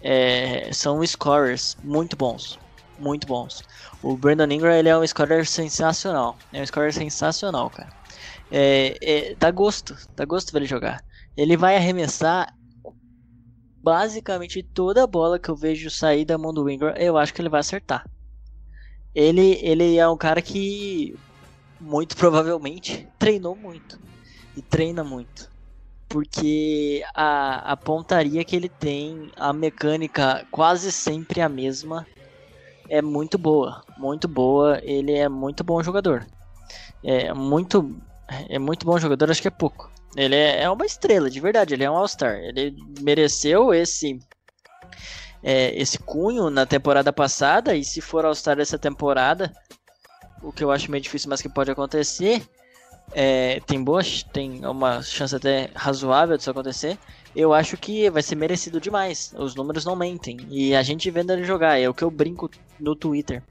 É, 0.01 0.69
são 0.71 1.05
scorers 1.05 1.75
muito 1.83 2.15
bons, 2.15 2.59
muito 2.99 3.27
bons. 3.27 3.63
O 4.01 4.15
Brandon 4.15 4.45
Ingram 4.45 4.71
ele 4.71 4.87
é 4.87 4.97
um 4.97 5.05
scorer 5.05 5.45
sensacional, 5.45 6.37
é 6.53 6.61
um 6.61 6.65
scorer 6.65 6.93
sensacional, 6.93 7.69
cara. 7.69 7.98
É, 8.51 9.31
é, 9.31 9.35
dá 9.35 9.51
gosto, 9.51 9.95
dá 10.15 10.25
gosto 10.25 10.51
ver 10.51 10.59
ele 10.59 10.65
jogar. 10.67 11.03
Ele 11.37 11.55
vai 11.57 11.75
arremessar 11.75 12.51
basicamente 13.83 14.63
toda 14.63 15.03
a 15.03 15.07
bola 15.07 15.37
que 15.39 15.49
eu 15.49 15.55
vejo 15.55 15.89
sair 15.89 16.23
da 16.25 16.37
mão 16.37 16.53
do 16.53 16.69
Ingram, 16.69 16.93
eu 16.97 17.17
acho 17.17 17.33
que 17.33 17.41
ele 17.41 17.49
vai 17.49 17.59
acertar 17.59 18.03
ele, 19.13 19.59
ele 19.61 19.97
é 19.97 20.07
um 20.07 20.17
cara 20.17 20.41
que 20.41 21.13
muito 21.79 22.15
provavelmente 22.17 23.07
treinou 23.17 23.55
muito 23.55 23.99
e 24.55 24.61
treina 24.61 25.03
muito. 25.03 25.49
Porque 26.07 27.03
a, 27.15 27.73
a 27.73 27.77
pontaria 27.77 28.43
que 28.45 28.55
ele 28.55 28.69
tem, 28.69 29.31
a 29.37 29.53
mecânica 29.53 30.45
quase 30.51 30.91
sempre 30.91 31.41
a 31.41 31.49
mesma, 31.49 32.07
é 32.89 33.01
muito 33.01 33.37
boa. 33.37 33.81
Muito 33.97 34.27
boa, 34.27 34.79
ele 34.83 35.13
é 35.13 35.29
muito 35.29 35.63
bom 35.63 35.83
jogador. 35.83 36.25
É 37.03 37.33
muito, 37.33 37.97
é 38.49 38.59
muito 38.59 38.85
bom 38.85 38.97
jogador, 38.97 39.29
acho 39.31 39.41
que 39.41 39.47
é 39.47 39.51
pouco. 39.51 39.91
Ele 40.15 40.35
é, 40.35 40.63
é 40.63 40.69
uma 40.69 40.85
estrela, 40.85 41.29
de 41.29 41.39
verdade, 41.39 41.73
ele 41.73 41.83
é 41.83 41.91
um 41.91 41.95
All-Star. 41.95 42.35
Ele 42.35 42.75
mereceu 43.01 43.73
esse 43.73 44.19
é, 45.41 45.73
esse 45.79 45.97
cunho 45.99 46.49
na 46.49 46.65
temporada 46.65 47.13
passada, 47.13 47.75
e 47.75 47.83
se 47.83 48.01
for 48.01 48.25
All-Star 48.25 48.57
dessa 48.57 48.77
temporada, 48.77 49.53
o 50.41 50.51
que 50.51 50.63
eu 50.63 50.71
acho 50.71 50.91
meio 50.91 51.01
difícil, 51.01 51.29
mas 51.29 51.41
que 51.41 51.49
pode 51.49 51.71
acontecer, 51.71 52.41
é, 53.11 53.59
tem 53.61 53.83
boa, 53.83 54.01
tem 54.31 54.65
uma 54.65 55.01
chance 55.01 55.35
até 55.35 55.69
razoável 55.75 56.37
disso 56.37 56.51
acontecer. 56.51 56.97
Eu 57.35 57.53
acho 57.53 57.77
que 57.77 58.09
vai 58.09 58.21
ser 58.21 58.35
merecido 58.35 58.81
demais. 58.81 59.33
Os 59.37 59.55
números 59.55 59.85
não 59.85 59.95
mentem. 59.95 60.37
E 60.49 60.75
a 60.75 60.81
gente 60.81 61.09
vendo 61.11 61.31
ele 61.31 61.43
jogar, 61.43 61.79
é 61.79 61.87
o 61.87 61.93
que 61.93 62.03
eu 62.03 62.11
brinco 62.11 62.49
no 62.79 62.95
Twitter. 62.95 63.43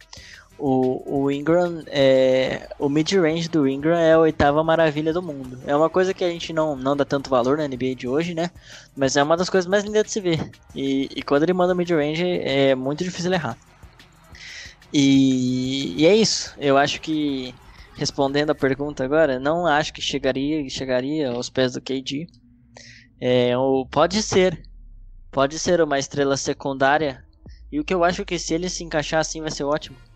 O, 0.58 1.22
o 1.22 1.30
Ingram, 1.30 1.84
é, 1.86 2.68
o 2.80 2.88
mid-range 2.88 3.48
do 3.48 3.68
Ingram 3.68 3.96
é 3.96 4.14
a 4.14 4.18
oitava 4.18 4.64
maravilha 4.64 5.12
do 5.12 5.22
mundo. 5.22 5.56
É 5.64 5.76
uma 5.76 5.88
coisa 5.88 6.12
que 6.12 6.24
a 6.24 6.28
gente 6.28 6.52
não, 6.52 6.74
não 6.74 6.96
dá 6.96 7.04
tanto 7.04 7.30
valor 7.30 7.56
na 7.56 7.68
NBA 7.68 7.94
de 7.94 8.08
hoje, 8.08 8.34
né? 8.34 8.50
Mas 8.96 9.16
é 9.16 9.22
uma 9.22 9.36
das 9.36 9.48
coisas 9.48 9.70
mais 9.70 9.84
lindas 9.84 10.04
de 10.04 10.10
se 10.10 10.20
ver. 10.20 10.50
E, 10.74 11.08
e 11.14 11.22
quando 11.22 11.44
ele 11.44 11.52
manda 11.52 11.76
mid-range 11.76 12.24
é 12.42 12.74
muito 12.74 13.04
difícil 13.04 13.32
errar. 13.32 13.56
E, 14.92 15.94
e, 16.02 16.06
é 16.06 16.16
isso. 16.16 16.52
Eu 16.58 16.76
acho 16.76 17.00
que, 17.00 17.54
respondendo 17.94 18.50
a 18.50 18.54
pergunta 18.54 19.04
agora, 19.04 19.38
não 19.38 19.64
acho 19.64 19.92
que 19.92 20.02
chegaria, 20.02 20.68
chegaria 20.68 21.30
aos 21.30 21.48
pés 21.48 21.74
do 21.74 21.80
KD. 21.80 22.26
É, 23.20 23.56
ou 23.56 23.86
pode 23.86 24.20
ser. 24.22 24.60
Pode 25.30 25.56
ser 25.56 25.80
uma 25.80 26.00
estrela 26.00 26.36
secundária. 26.36 27.24
E 27.70 27.78
o 27.78 27.84
que 27.84 27.94
eu 27.94 28.02
acho 28.02 28.24
que 28.24 28.40
se 28.40 28.54
ele 28.54 28.68
se 28.68 28.82
encaixar 28.82 29.20
assim 29.20 29.40
vai 29.40 29.52
ser 29.52 29.62
ótimo 29.62 30.07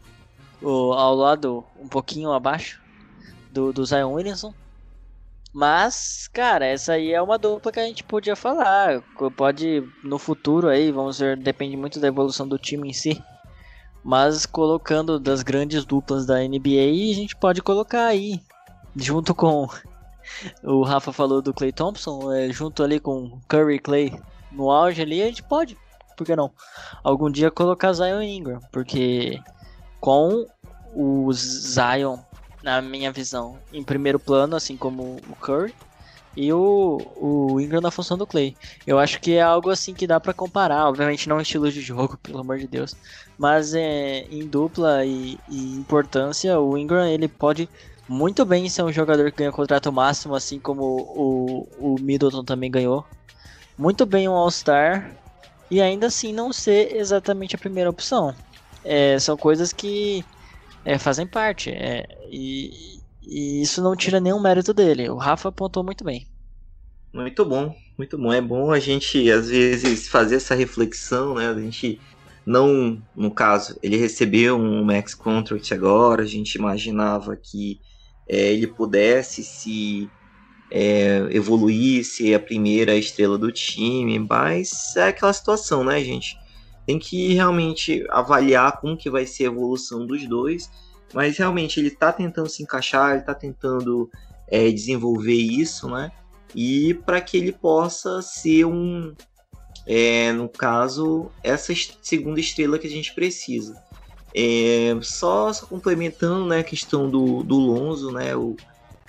o, 0.63 0.93
ao 0.93 1.15
lado, 1.15 1.65
um 1.79 1.89
pouquinho 1.89 2.33
abaixo 2.33 2.81
do, 3.51 3.73
do 3.73 3.85
Zion 3.85 4.13
Williamson. 4.13 4.55
Mas, 5.53 6.29
cara, 6.33 6.65
essa 6.65 6.95
aí 6.95 7.13
é 7.13 7.21
uma 7.21 7.39
dupla 7.39 7.71
que 7.71 7.81
a 7.81 7.85
gente 7.85 8.03
podia 8.03 8.35
falar. 8.35 9.03
Pode, 9.37 9.87
no 10.03 10.19
futuro 10.19 10.69
aí, 10.69 10.91
vamos 10.91 11.19
ver, 11.19 11.37
depende 11.37 11.77
muito 11.77 12.01
da 12.01 12.09
evolução 12.09 12.49
do 12.49 12.59
time 12.59 12.89
em 12.89 12.93
si. 12.93 13.23
Mas 14.03 14.47
colocando 14.47 15.21
das 15.21 15.43
grandes 15.43 15.85
duplas 15.85 16.25
da 16.25 16.39
NBA, 16.39 17.11
a 17.11 17.15
gente 17.15 17.37
pode 17.37 17.61
colocar 17.61 18.07
aí, 18.07 18.41
junto 18.97 19.35
com 19.35 19.69
o 20.63 20.83
Rafa 20.83 21.13
falou 21.13 21.43
do 21.43 21.53
Clay 21.53 21.73
Thompson, 21.73 22.33
é, 22.33 22.51
junto 22.51 22.83
ali 22.83 22.99
com 22.99 23.39
Curry 23.49 23.79
Clay 23.79 24.19
no 24.51 24.71
auge 24.71 25.03
ali, 25.03 25.23
a 25.23 25.27
gente 25.27 25.43
pode, 25.43 25.77
por 26.17 26.27
que 26.27 26.35
não? 26.35 26.51
Algum 27.03 27.31
dia 27.31 27.51
colocar 27.51 27.93
Zion 27.93 28.23
Ingram, 28.23 28.61
porque 28.73 29.41
com 30.03 30.49
o 30.93 31.33
Zion, 31.33 32.19
na 32.61 32.83
minha 32.83 33.13
visão, 33.13 33.57
em 33.73 33.85
primeiro 33.85 34.19
plano, 34.19 34.57
assim 34.57 34.77
como 34.77 35.21
o 35.31 35.37
Curry, 35.37 35.73
e 36.37 36.53
o, 36.53 37.01
o 37.17 37.61
Ingram 37.61 37.81
na 37.81 37.91
função 37.93 38.19
do 38.19 38.27
Clay. 38.27 38.57
Eu 38.85 38.99
acho 38.99 39.21
que 39.21 39.35
é 39.35 39.41
algo 39.41 39.71
assim 39.71 39.95
que 39.95 40.05
dá 40.05 40.19
para 40.19 40.35
comparar, 40.35 40.89
obviamente 40.89 41.29
não 41.29 41.39
em 41.39 41.43
estilo 41.43 41.71
de 41.71 41.81
jogo, 41.81 42.19
pelo 42.21 42.41
amor 42.41 42.59
de 42.59 42.67
Deus, 42.67 42.97
mas 43.39 43.75
é, 43.75 44.27
em 44.29 44.45
dupla 44.45 45.05
e, 45.05 45.39
e, 45.49 45.77
importância, 45.77 46.59
o 46.59 46.77
Ingram 46.77 47.07
ele 47.07 47.29
pode 47.29 47.69
muito 48.09 48.45
bem 48.45 48.69
ser 48.69 48.83
um 48.83 48.93
jogador 48.93 49.31
que 49.31 49.39
ganha 49.39 49.53
contrato 49.53 49.93
máximo, 49.93 50.35
assim 50.35 50.59
como 50.59 50.83
o, 50.83 51.69
o 51.79 51.97
Middleton 52.01 52.45
também 52.45 52.73
ganhou. 52.73 53.07
Muito 53.79 54.05
bem 54.05 54.29
um 54.29 54.33
All-Star 54.33 55.15
e 55.71 55.81
ainda 55.81 56.09
assim 56.09 56.33
não 56.33 56.53
ser 56.53 56.97
exatamente 56.97 57.55
a 57.55 57.59
primeira 57.59 57.89
opção 57.89 58.35
é, 58.85 59.19
são 59.19 59.37
coisas 59.37 59.73
que 59.73 60.25
é, 60.85 60.99
fazem 60.99 61.27
parte. 61.27 61.71
É, 61.71 62.07
e, 62.31 63.01
e, 63.23 63.63
isso 63.63 63.83
não 63.83 63.97
tira 63.97 64.21
nenhum 64.21 64.41
mérito 64.41 64.73
dele. 64.73 65.09
O 65.09 65.17
Rafa 65.17 65.49
apontou 65.49 65.85
muito 65.85 66.05
bem. 66.05 66.27
Muito 67.13 67.45
bom, 67.45 67.75
muito 67.99 68.17
bom. 68.17 68.33
É 68.33 68.41
bom 68.41 68.73
a 68.73 68.79
gente, 68.79 69.31
às 69.31 69.49
vezes, 69.49 70.09
fazer 70.09 70.37
essa 70.37 70.55
reflexão, 70.55 71.35
né? 71.35 71.49
A 71.49 71.55
gente 71.55 72.01
não, 72.45 73.01
no 73.15 73.31
caso, 73.31 73.79
ele 73.83 73.97
recebeu 73.97 74.57
um 74.57 74.85
max 74.85 75.15
contract 75.15 75.73
agora, 75.73 76.23
a 76.23 76.27
gente 76.27 76.55
imaginava 76.55 77.37
que 77.37 77.81
é, 78.29 78.53
ele 78.53 78.67
pudesse 78.67 79.45
se 79.45 80.11
é, 80.71 81.29
evoluir, 81.31 82.05
ser 82.05 82.35
a 82.35 82.41
primeira 82.41 82.97
estrela 82.97 83.39
do 83.39 83.53
time, 83.53 84.19
mas 84.19 84.97
é 84.97 85.09
aquela 85.09 85.33
situação, 85.33 85.85
né, 85.85 86.03
gente? 86.03 86.37
Tem 86.87 86.99
que 86.99 87.35
realmente 87.35 88.05
avaliar 88.11 88.81
como 88.81 88.97
que 88.97 89.11
vai 89.11 89.27
ser 89.27 89.45
a 89.45 89.47
evolução 89.47 90.07
dos 90.07 90.27
dois, 90.27 90.71
mas 91.15 91.37
realmente 91.37 91.79
ele 91.79 91.89
está 91.89 92.13
tentando 92.13 92.49
se 92.49 92.63
encaixar, 92.63 93.11
ele 93.11 93.21
está 93.21 93.35
tentando 93.35 94.11
é, 94.49 94.71
desenvolver 94.71 95.35
isso, 95.35 95.89
né? 95.89 96.11
E 96.55 96.95
para 97.07 97.21
que 97.21 97.37
ele 97.37 97.53
possa 97.53 98.21
ser 98.21 98.65
um, 98.67 99.15
é, 99.87 100.33
no 100.33 100.49
caso, 100.49 101.31
essa 101.43 101.73
segunda 102.01 102.41
estrela 102.41 102.79
que 102.79 102.87
a 102.87 102.91
gente 102.91 103.15
precisa. 103.15 103.83
É, 104.35 104.97
só, 105.03 105.53
só, 105.53 105.67
complementando 105.67 106.47
né, 106.47 106.61
a 106.61 106.65
questão 106.65 107.11
do, 107.11 107.43
do 107.43 107.57
Lonzo, 107.57 108.11
né? 108.13 108.35
O, 108.35 108.57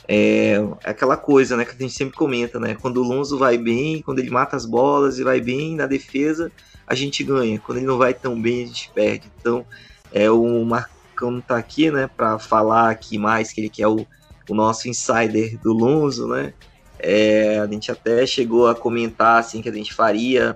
é 0.05 0.55
aquela 0.83 1.15
coisa 1.15 1.55
né, 1.55 1.63
que 1.63 1.71
a 1.71 1.77
gente 1.77 1.93
sempre 1.93 2.17
comenta, 2.17 2.59
né? 2.59 2.75
Quando 2.75 2.97
o 2.97 3.03
Lonzo 3.03 3.37
vai 3.37 3.57
bem, 3.57 4.01
quando 4.01 4.19
ele 4.19 4.29
mata 4.29 4.55
as 4.55 4.65
bolas 4.65 5.17
e 5.17 5.23
vai 5.23 5.39
bem 5.39 5.75
na 5.75 5.85
defesa, 5.85 6.51
a 6.87 6.95
gente 6.95 7.23
ganha. 7.23 7.59
Quando 7.59 7.77
ele 7.77 7.87
não 7.87 7.97
vai 7.97 8.13
tão 8.13 8.39
bem, 8.39 8.63
a 8.63 8.67
gente 8.67 8.91
perde. 8.93 9.31
Então, 9.39 9.65
é 10.11 10.29
o 10.29 10.63
Marcão 10.63 11.41
tá 11.41 11.57
aqui, 11.57 11.89
né, 11.89 12.07
para 12.07 12.37
falar 12.37 12.89
aqui 12.89 13.17
mais 13.17 13.51
que 13.51 13.61
ele 13.61 13.69
que 13.69 13.81
é 13.81 13.87
o, 13.87 14.05
o 14.49 14.53
nosso 14.53 14.87
insider 14.87 15.57
do 15.59 15.73
Lonzo, 15.73 16.27
né? 16.27 16.53
É, 16.99 17.59
a 17.59 17.67
gente 17.67 17.91
até 17.91 18.25
chegou 18.25 18.67
a 18.67 18.75
comentar 18.75 19.39
assim 19.39 19.61
que 19.61 19.67
a 19.67 19.73
gente 19.73 19.93
faria 19.93 20.55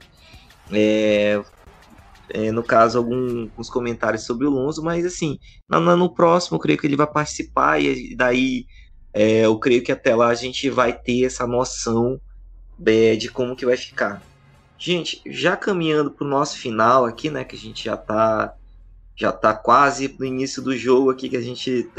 é, 0.71 1.41
é, 2.29 2.51
no 2.51 2.63
caso, 2.63 2.97
alguns 2.97 3.69
comentários 3.69 4.23
sobre 4.23 4.45
o 4.45 4.49
Lonzo, 4.49 4.83
mas 4.83 5.05
assim, 5.05 5.39
no, 5.69 5.79
no, 5.95 6.13
próximo 6.13 6.57
eu 6.57 6.61
creio 6.61 6.77
que 6.77 6.85
ele 6.85 6.95
vai 6.95 7.07
participar 7.07 7.81
e 7.81 8.15
daí 8.15 8.65
é, 9.13 9.45
eu 9.45 9.57
creio 9.59 9.83
que 9.83 9.91
até 9.91 10.15
lá 10.15 10.27
a 10.27 10.35
gente 10.35 10.69
vai 10.69 10.93
ter 10.93 11.25
essa 11.25 11.47
noção 11.47 12.19
é, 12.85 13.15
de 13.15 13.29
como 13.29 13.55
que 13.55 13.65
vai 13.65 13.77
ficar. 13.77 14.21
Gente, 14.77 15.21
já 15.25 15.57
caminhando 15.57 16.11
para 16.11 16.25
o 16.25 16.29
nosso 16.29 16.57
final 16.57 17.05
aqui, 17.05 17.29
né? 17.29 17.43
Que 17.43 17.55
a 17.55 17.59
gente 17.59 17.85
já 17.85 17.97
tá, 17.97 18.53
já 19.15 19.31
tá 19.31 19.53
quase 19.53 20.15
no 20.19 20.25
início 20.25 20.61
do 20.61 20.77
jogo 20.77 21.09
aqui, 21.09 21.29
que 21.29 21.37
a 21.37 21.41
gente 21.41 21.89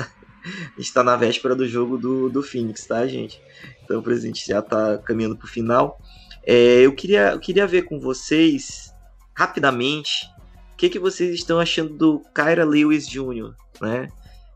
tá 0.94 1.02
na 1.02 1.16
véspera 1.16 1.56
do 1.56 1.66
jogo 1.66 1.98
do, 1.98 2.28
do 2.28 2.42
Phoenix, 2.42 2.86
tá, 2.86 3.06
gente? 3.06 3.40
Então, 3.82 4.02
a 4.06 4.14
gente 4.14 4.46
já 4.46 4.62
tá 4.62 4.98
caminhando 4.98 5.36
pro 5.36 5.48
final. 5.48 6.00
É, 6.46 6.80
eu, 6.80 6.92
queria, 6.92 7.32
eu 7.32 7.40
queria 7.40 7.66
ver 7.66 7.82
com 7.82 7.98
vocês, 7.98 8.94
rapidamente, 9.34 10.26
o 10.72 10.76
que, 10.76 10.88
que 10.88 10.98
vocês 10.98 11.34
estão 11.34 11.58
achando 11.58 11.92
do 11.94 12.22
Kyra 12.34 12.64
Lewis 12.64 13.08
Jr., 13.08 13.54
né? 13.80 14.08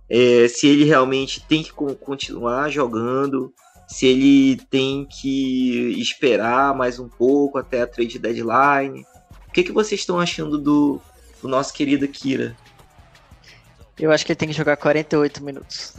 É, 0.09 0.47
se 0.47 0.69
ele 0.69 0.85
realmente 0.85 1.45
tem 1.47 1.63
que 1.63 1.73
continuar 1.73 2.69
jogando, 2.69 3.53
se 3.93 4.07
ele 4.07 4.57
tem 4.71 5.05
que 5.05 5.95
esperar 6.01 6.75
mais 6.75 6.99
um 6.99 7.11
pouco 7.11 7.59
até 7.59 7.83
a 7.83 7.87
trade 7.87 8.19
deadline. 8.19 9.05
O 9.47 9.53
que, 9.53 9.63
que 9.63 9.71
vocês 9.71 10.01
estão 10.01 10.19
achando 10.19 10.57
do, 10.57 10.99
do 11.43 11.47
nosso 11.47 11.75
querido 11.75 12.09
Kira? 12.09 12.57
Eu 14.01 14.11
acho 14.11 14.25
que 14.25 14.33
ele 14.33 14.39
tem 14.39 14.49
que 14.49 14.55
jogar 14.55 14.79
48 14.79 15.45
minutos. 15.45 15.93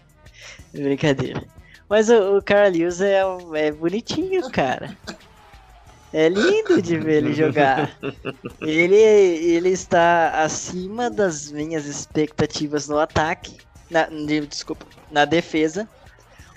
Brincadeira. 0.70 1.42
Mas 1.88 2.10
o, 2.10 2.36
o 2.36 2.42
Carl 2.42 2.70
Lewis 2.70 3.00
é, 3.00 3.22
é 3.54 3.72
bonitinho, 3.72 4.50
cara. 4.50 4.94
É 6.12 6.28
lindo 6.28 6.82
de 6.82 6.98
ver 6.98 7.24
ele 7.24 7.32
jogar. 7.32 7.98
Ele, 8.60 8.96
ele 8.96 9.70
está 9.70 10.42
acima 10.42 11.08
das 11.08 11.50
minhas 11.50 11.86
expectativas 11.86 12.86
no 12.86 12.98
ataque. 12.98 13.56
Na, 13.90 14.08
desculpa, 14.46 14.84
na 15.10 15.24
defesa. 15.24 15.88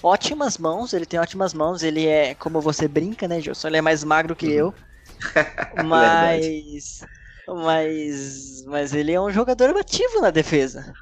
Ótimas 0.01 0.57
mãos, 0.57 0.93
ele 0.93 1.05
tem 1.05 1.19
ótimas 1.19 1.53
mãos. 1.53 1.83
Ele 1.83 2.05
é, 2.05 2.35
como 2.35 2.61
você 2.61 2.87
brinca, 2.87 3.27
né, 3.27 3.39
Gilson? 3.41 3.67
Ele 3.67 3.77
é 3.77 3.81
mais 3.81 4.03
magro 4.03 4.35
que 4.35 4.51
eu. 4.51 4.73
Mas. 5.85 7.03
mas. 7.47 8.63
Mas 8.67 8.93
ele 8.93 9.11
é 9.11 9.19
um 9.19 9.31
jogador 9.31 9.75
ativo 9.75 10.21
na 10.21 10.29
defesa. 10.29 10.93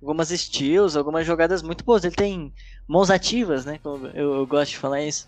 Algumas 0.00 0.28
steals, 0.28 0.96
algumas 0.96 1.26
jogadas 1.26 1.62
muito 1.62 1.82
boas. 1.82 2.04
Ele 2.04 2.14
tem 2.14 2.52
mãos 2.86 3.10
ativas, 3.10 3.64
né? 3.64 3.80
Eu, 3.84 4.06
eu 4.14 4.46
gosto 4.46 4.72
de 4.72 4.78
falar 4.78 5.02
isso. 5.02 5.26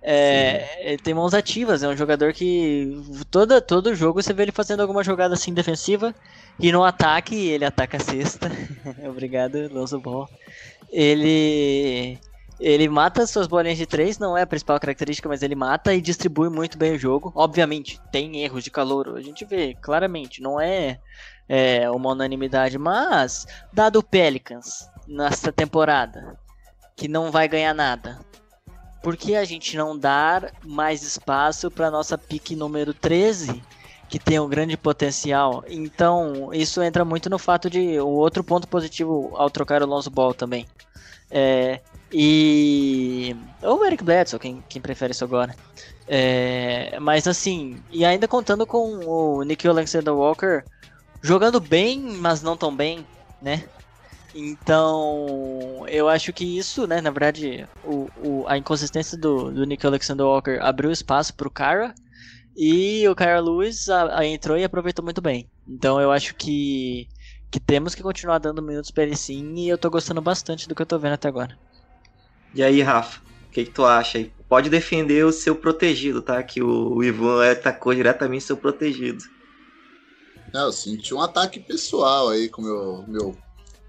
É, 0.00 0.90
ele 0.92 0.98
tem 0.98 1.12
mãos 1.12 1.34
ativas, 1.34 1.82
é 1.82 1.88
um 1.88 1.96
jogador 1.96 2.32
que 2.32 3.02
toda, 3.30 3.60
todo 3.60 3.94
jogo 3.96 4.22
você 4.22 4.32
vê 4.32 4.44
ele 4.44 4.52
fazendo 4.52 4.80
alguma 4.80 5.02
jogada 5.02 5.34
assim 5.34 5.52
defensiva 5.52 6.14
e 6.58 6.70
no 6.70 6.84
ataque 6.84 7.34
ele 7.34 7.64
ataca 7.64 7.96
a 7.96 8.00
cesta. 8.00 8.50
Obrigado, 9.08 9.68
Lonzo 9.72 9.98
Ball. 9.98 10.28
Ele 10.90 12.18
ele 12.60 12.88
mata 12.88 13.26
suas 13.26 13.46
bolinhas 13.46 13.78
de 13.78 13.86
três, 13.86 14.18
não 14.18 14.36
é 14.36 14.42
a 14.42 14.46
principal 14.46 14.80
característica, 14.80 15.28
mas 15.28 15.42
ele 15.42 15.54
mata 15.54 15.94
e 15.94 16.00
distribui 16.00 16.48
muito 16.48 16.76
bem 16.76 16.94
o 16.94 16.98
jogo. 16.98 17.32
Obviamente, 17.34 18.00
tem 18.10 18.42
erros 18.42 18.64
de 18.64 18.70
calor, 18.70 19.16
a 19.16 19.20
gente 19.20 19.44
vê 19.44 19.74
claramente, 19.80 20.42
não 20.42 20.60
é, 20.60 20.98
é 21.48 21.88
uma 21.90 22.10
unanimidade, 22.10 22.76
mas 22.78 23.46
dado 23.72 24.00
o 24.00 24.02
Pelicans 24.02 24.88
nessa 25.06 25.52
temporada, 25.52 26.36
que 26.96 27.06
não 27.06 27.30
vai 27.30 27.46
ganhar 27.48 27.74
nada, 27.74 28.18
por 29.02 29.16
que 29.16 29.36
a 29.36 29.44
gente 29.44 29.76
não 29.76 29.96
dar 29.96 30.52
mais 30.64 31.02
espaço 31.02 31.70
para 31.70 31.90
nossa 31.90 32.18
pique 32.18 32.56
número 32.56 32.92
13? 32.92 33.62
que 34.08 34.18
tem 34.18 34.40
um 34.40 34.48
grande 34.48 34.76
potencial. 34.76 35.62
Então, 35.68 36.50
isso 36.52 36.82
entra 36.82 37.04
muito 37.04 37.28
no 37.28 37.38
fato 37.38 37.68
de 37.68 38.00
o 38.00 38.08
outro 38.08 38.42
ponto 38.42 38.66
positivo 38.66 39.32
ao 39.34 39.50
trocar 39.50 39.82
o 39.82 39.86
Lonzo 39.86 40.10
Ball 40.10 40.32
também. 40.32 40.66
É, 41.30 41.80
e. 42.12 43.34
Ou 43.62 43.80
o 43.80 43.84
Eric 43.84 44.02
Bledsoe, 44.02 44.38
quem, 44.38 44.62
quem 44.68 44.80
prefere 44.80 45.12
isso 45.12 45.24
agora. 45.24 45.54
É, 46.06 46.98
mas 47.00 47.26
assim, 47.26 47.82
e 47.90 48.04
ainda 48.04 48.26
contando 48.26 48.66
com 48.66 48.98
o 49.06 49.42
Nick 49.42 49.66
Alexander 49.68 50.14
Walker 50.14 50.62
jogando 51.22 51.60
bem, 51.60 52.00
mas 52.00 52.42
não 52.42 52.56
tão 52.56 52.74
bem, 52.74 53.06
né? 53.42 53.68
Então, 54.34 55.84
eu 55.88 56.08
acho 56.08 56.32
que 56.32 56.44
isso, 56.58 56.86
né, 56.86 57.00
na 57.00 57.10
verdade, 57.10 57.66
o, 57.84 58.08
o, 58.16 58.46
a 58.46 58.56
inconsistência 58.58 59.16
do, 59.18 59.50
do 59.50 59.64
Nick 59.64 59.86
Alexander 59.86 60.26
Walker 60.26 60.58
abriu 60.60 60.90
espaço 60.92 61.34
para 61.34 61.48
o 61.48 61.50
Cara 61.50 61.94
e 62.56 63.08
o 63.08 63.16
Kyra 63.16 63.40
Lewis 63.40 63.88
a, 63.88 64.18
a 64.20 64.26
entrou 64.26 64.56
e 64.56 64.64
aproveitou 64.64 65.04
muito 65.04 65.20
bem. 65.20 65.50
Então, 65.66 66.00
eu 66.00 66.12
acho 66.12 66.34
que, 66.34 67.08
que 67.50 67.58
temos 67.60 67.94
que 67.94 68.02
continuar 68.02 68.38
dando 68.38 68.62
minutos 68.62 68.90
para 68.90 69.04
ele 69.04 69.16
sim 69.16 69.54
e 69.56 69.68
eu 69.68 69.78
tô 69.78 69.90
gostando 69.90 70.20
bastante 70.22 70.68
do 70.68 70.74
que 70.74 70.82
eu 70.82 70.86
tô 70.86 70.98
vendo 70.98 71.14
até 71.14 71.28
agora. 71.28 71.58
E 72.58 72.62
aí, 72.64 72.82
Rafa, 72.82 73.20
o 73.46 73.50
que, 73.52 73.66
que, 73.66 73.70
tu 73.70 73.84
acha 73.84 74.18
aí? 74.18 74.32
Pode 74.48 74.68
defender 74.68 75.24
o 75.24 75.30
seu 75.30 75.54
protegido, 75.54 76.20
tá? 76.20 76.42
Que 76.42 76.60
o, 76.60 76.96
o 76.96 77.04
Ivan 77.04 77.52
atacou 77.52 77.94
diretamente 77.94 78.42
seu 78.42 78.56
protegido. 78.56 79.22
É, 80.52 80.62
eu 80.62 80.72
senti 80.72 81.14
um 81.14 81.20
ataque 81.20 81.60
pessoal 81.60 82.30
aí 82.30 82.48
com 82.48 82.60
meu 82.60 83.04
meu 83.06 83.38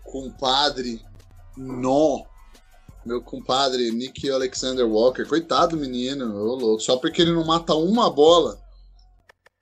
compadre 0.04 1.02
Nó, 1.58 2.22
meu 3.04 3.24
compadre 3.24 3.90
Nick 3.90 4.30
Alexander 4.30 4.88
Walker. 4.88 5.26
Coitado 5.26 5.76
do 5.76 5.82
menino, 5.82 6.32
ô 6.36 6.54
louco. 6.54 6.84
Só 6.84 6.96
porque 6.96 7.24
ele 7.24 7.32
não 7.32 7.44
mata 7.44 7.74
uma 7.74 8.08
bola. 8.08 8.62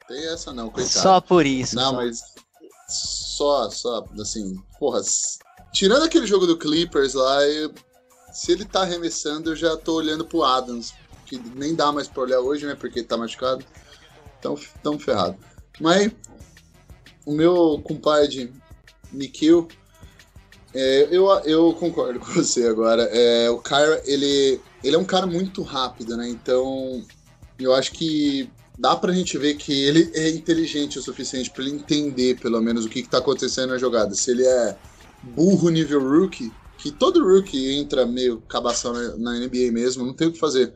Tem 0.06 0.34
essa 0.34 0.52
não, 0.52 0.70
coitado. 0.70 1.02
Só 1.02 1.22
por 1.22 1.46
isso. 1.46 1.78
Não, 1.78 1.92
só. 1.92 1.96
mas 1.96 2.20
só, 2.90 3.70
só, 3.70 4.06
assim, 4.20 4.54
porra. 4.78 5.00
Tirando 5.72 6.04
aquele 6.04 6.28
jogo 6.28 6.46
do 6.46 6.58
Clippers 6.58 7.14
lá, 7.14 7.42
eu 7.44 7.74
se 8.38 8.52
ele 8.52 8.66
tá 8.66 8.82
arremessando, 8.84 9.50
eu 9.50 9.56
já 9.56 9.76
tô 9.76 9.96
olhando 9.96 10.24
pro 10.24 10.44
Adams, 10.44 10.94
que 11.26 11.42
nem 11.56 11.74
dá 11.74 11.92
mais 11.92 12.08
pra 12.08 12.22
olhar 12.22 12.40
hoje, 12.40 12.68
né? 12.68 12.76
Porque 12.76 13.00
ele 13.00 13.08
tá 13.08 13.18
machucado. 13.18 13.66
Então, 14.38 14.56
tão 14.84 15.00
ferrado. 15.00 15.36
Mas 15.82 16.12
o 17.26 17.32
meu 17.32 17.82
compadre 17.84 18.54
Nikhil, 19.12 19.68
é, 20.72 21.08
eu, 21.10 21.28
eu 21.46 21.74
concordo 21.74 22.20
com 22.22 22.32
você 22.32 22.68
agora. 22.68 23.10
É, 23.12 23.50
o 23.50 23.58
Kyra, 23.58 24.04
ele, 24.06 24.62
ele 24.84 24.96
é 24.96 25.00
um 25.00 25.04
cara 25.04 25.26
muito 25.26 25.64
rápido, 25.64 26.16
né? 26.16 26.30
Então, 26.30 27.04
eu 27.58 27.74
acho 27.74 27.92
que 27.92 28.48
dá 28.78 28.96
pra 28.96 29.14
gente 29.14 29.36
ver 29.40 29.56
que 29.56 29.74
ele 29.74 30.12
é 30.14 30.30
inteligente 30.30 31.00
o 31.00 31.02
suficiente 31.02 31.50
para 31.50 31.64
ele 31.64 31.74
entender, 31.74 32.40
pelo 32.40 32.62
menos, 32.62 32.86
o 32.86 32.90
que, 32.90 33.02
que 33.02 33.10
tá 33.10 33.18
acontecendo 33.18 33.70
na 33.70 33.80
jogada. 33.80 34.14
Se 34.14 34.30
ele 34.30 34.46
é 34.46 34.78
burro 35.24 35.72
nível 35.72 36.08
rookie, 36.08 36.54
que 36.78 36.92
todo 36.92 37.24
rookie 37.24 37.72
entra 37.74 38.06
meio 38.06 38.40
cabação 38.42 38.94
na 39.18 39.40
NBA 39.40 39.72
mesmo, 39.72 40.06
não 40.06 40.14
tem 40.14 40.28
o 40.28 40.32
que 40.32 40.40
fazer. 40.40 40.74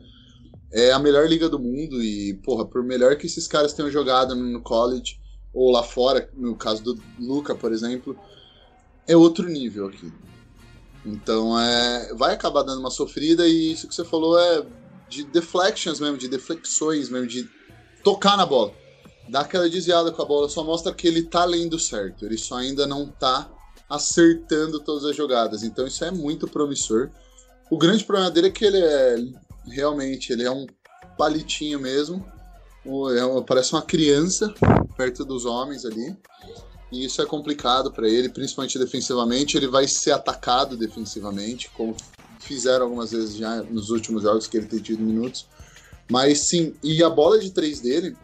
É 0.72 0.90
a 0.90 0.98
melhor 0.98 1.28
liga 1.28 1.48
do 1.48 1.58
mundo 1.58 2.02
e, 2.02 2.34
porra, 2.42 2.64
por 2.64 2.82
melhor 2.82 3.16
que 3.16 3.26
esses 3.26 3.46
caras 3.46 3.72
tenham 3.72 3.90
jogado 3.90 4.34
no 4.34 4.60
college 4.62 5.20
ou 5.52 5.70
lá 5.70 5.82
fora, 5.82 6.28
no 6.34 6.56
caso 6.56 6.82
do 6.82 6.98
Luca, 7.18 7.54
por 7.54 7.72
exemplo, 7.72 8.18
é 9.06 9.16
outro 9.16 9.48
nível 9.48 9.86
aqui. 9.86 10.10
Então, 11.04 11.58
é, 11.58 12.14
vai 12.14 12.34
acabar 12.34 12.62
dando 12.62 12.80
uma 12.80 12.90
sofrida 12.90 13.46
e 13.46 13.72
isso 13.72 13.86
que 13.86 13.94
você 13.94 14.04
falou 14.04 14.38
é 14.38 14.64
de 15.08 15.24
deflections 15.24 16.00
mesmo, 16.00 16.16
de 16.16 16.26
deflexões 16.26 17.10
mesmo, 17.10 17.26
de 17.26 17.48
tocar 18.02 18.36
na 18.36 18.46
bola. 18.46 18.72
Dar 19.28 19.40
aquela 19.40 19.68
desviada 19.68 20.10
com 20.10 20.22
a 20.22 20.24
bola 20.24 20.48
só 20.48 20.64
mostra 20.64 20.92
que 20.92 21.06
ele 21.06 21.22
tá 21.22 21.44
lendo 21.44 21.78
certo, 21.78 22.24
ele 22.24 22.38
só 22.38 22.56
ainda 22.56 22.86
não 22.86 23.06
tá 23.06 23.50
acertando 23.92 24.80
todas 24.80 25.04
as 25.04 25.14
jogadas. 25.14 25.62
Então 25.62 25.86
isso 25.86 26.02
é 26.02 26.10
muito 26.10 26.48
promissor. 26.48 27.10
O 27.70 27.76
grande 27.76 28.04
problema 28.04 28.30
dele 28.30 28.48
é 28.48 28.50
que 28.50 28.64
ele 28.64 28.78
é 28.78 29.16
realmente 29.66 30.32
ele 30.32 30.44
é 30.44 30.50
um 30.50 30.66
palitinho 31.18 31.78
mesmo. 31.78 32.24
É, 32.84 33.40
parece 33.46 33.74
uma 33.74 33.82
criança 33.82 34.52
perto 34.96 35.24
dos 35.26 35.44
homens 35.44 35.84
ali. 35.84 36.16
E 36.90 37.04
isso 37.04 37.20
é 37.20 37.26
complicado 37.26 37.92
para 37.92 38.08
ele, 38.08 38.30
principalmente 38.30 38.78
defensivamente. 38.78 39.56
Ele 39.56 39.68
vai 39.68 39.86
ser 39.86 40.12
atacado 40.12 40.76
defensivamente, 40.76 41.70
como 41.70 41.94
fizeram 42.40 42.86
algumas 42.86 43.12
vezes 43.12 43.36
já 43.36 43.62
nos 43.62 43.90
últimos 43.90 44.22
jogos 44.22 44.46
que 44.46 44.56
ele 44.56 44.66
tem 44.66 44.80
tido 44.80 45.02
minutos. 45.02 45.46
Mas 46.10 46.40
sim, 46.40 46.74
e 46.82 47.02
a 47.02 47.08
bola 47.08 47.38
de 47.38 47.50
três 47.50 47.80
dele, 47.80 48.16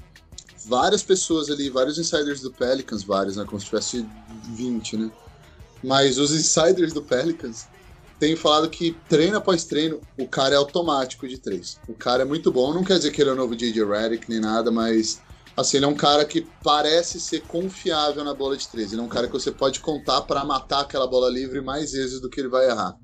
várias 0.66 1.02
pessoas 1.02 1.50
ali, 1.50 1.70
vários 1.70 1.98
insiders 1.98 2.40
do 2.40 2.50
Pelicans, 2.50 3.02
vários, 3.02 3.36
né? 3.36 3.44
Como 3.44 3.60
se 3.60 3.66
tivesse 3.66 4.06
20, 4.54 4.96
né? 4.96 5.10
Mas 5.82 6.18
os 6.18 6.32
insiders 6.32 6.92
do 6.92 7.02
Pelicans 7.02 7.66
têm 8.18 8.34
falado 8.34 8.68
que 8.68 8.92
treino 9.08 9.36
após 9.36 9.64
treino, 9.64 10.00
o 10.18 10.26
cara 10.26 10.54
é 10.54 10.58
automático 10.58 11.28
de 11.28 11.38
três. 11.38 11.78
O 11.88 11.94
cara 11.94 12.22
é 12.22 12.26
muito 12.26 12.50
bom, 12.50 12.74
não 12.74 12.84
quer 12.84 12.98
dizer 12.98 13.12
que 13.12 13.20
ele 13.20 13.30
é 13.30 13.32
o 13.32 13.36
novo 13.36 13.54
DJ 13.54 13.84
Redick 13.84 14.28
nem 14.28 14.40
nada, 14.40 14.70
mas 14.70 15.20
assim, 15.56 15.76
ele 15.76 15.86
é 15.86 15.88
um 15.88 15.94
cara 15.94 16.24
que 16.24 16.46
parece 16.62 17.20
ser 17.20 17.40
confiável 17.42 18.24
na 18.24 18.34
bola 18.34 18.56
de 18.56 18.68
três. 18.68 18.92
Ele 18.92 19.00
é 19.00 19.04
um 19.04 19.08
cara 19.08 19.26
que 19.26 19.32
você 19.32 19.50
pode 19.50 19.80
contar 19.80 20.22
para 20.22 20.44
matar 20.44 20.80
aquela 20.80 21.06
bola 21.06 21.30
livre 21.30 21.60
mais 21.60 21.92
vezes 21.92 22.20
do 22.20 22.28
que 22.28 22.40
ele 22.40 22.48
vai 22.48 22.68
errar. 22.68 22.96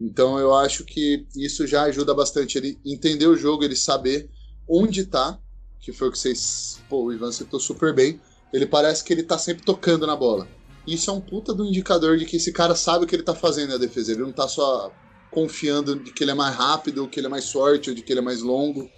Então 0.00 0.38
eu 0.38 0.54
acho 0.54 0.84
que 0.84 1.26
isso 1.36 1.66
já 1.66 1.82
ajuda 1.84 2.14
bastante 2.14 2.56
ele 2.56 2.78
entender 2.84 3.26
o 3.26 3.36
jogo, 3.36 3.64
ele 3.64 3.74
saber 3.74 4.30
onde 4.68 5.04
tá, 5.06 5.38
que 5.80 5.92
foi 5.92 6.08
o 6.08 6.12
que 6.12 6.18
vocês, 6.18 6.78
pô, 6.88 7.04
o 7.04 7.12
Ivan 7.12 7.32
citou 7.32 7.58
super 7.58 7.94
bem. 7.94 8.20
Ele 8.52 8.66
parece 8.66 9.02
que 9.04 9.12
ele 9.12 9.22
tá 9.22 9.36
sempre 9.36 9.64
tocando 9.64 10.06
na 10.06 10.16
bola. 10.16 10.48
Isso 10.88 11.10
é 11.10 11.12
um 11.12 11.20
puta 11.20 11.52
do 11.52 11.66
indicador 11.66 12.16
de 12.16 12.24
que 12.24 12.36
esse 12.38 12.50
cara 12.50 12.74
sabe 12.74 13.04
o 13.04 13.06
que 13.06 13.14
ele 13.14 13.22
tá 13.22 13.34
fazendo 13.34 13.70
na 13.70 13.76
defesa. 13.76 14.12
Ele 14.12 14.22
não 14.22 14.32
tá 14.32 14.48
só 14.48 14.90
confiando 15.30 15.96
de 15.96 16.10
que 16.10 16.24
ele 16.24 16.30
é 16.30 16.34
mais 16.34 16.56
rápido, 16.56 17.02
ou 17.02 17.08
que 17.08 17.20
ele 17.20 17.26
é 17.26 17.30
mais 17.30 17.52
forte, 17.52 17.90
ou 17.90 17.94
de 17.94 18.00
que 18.00 18.10
ele 18.10 18.20
é 18.20 18.22
mais 18.22 18.40
longo. 18.40 18.90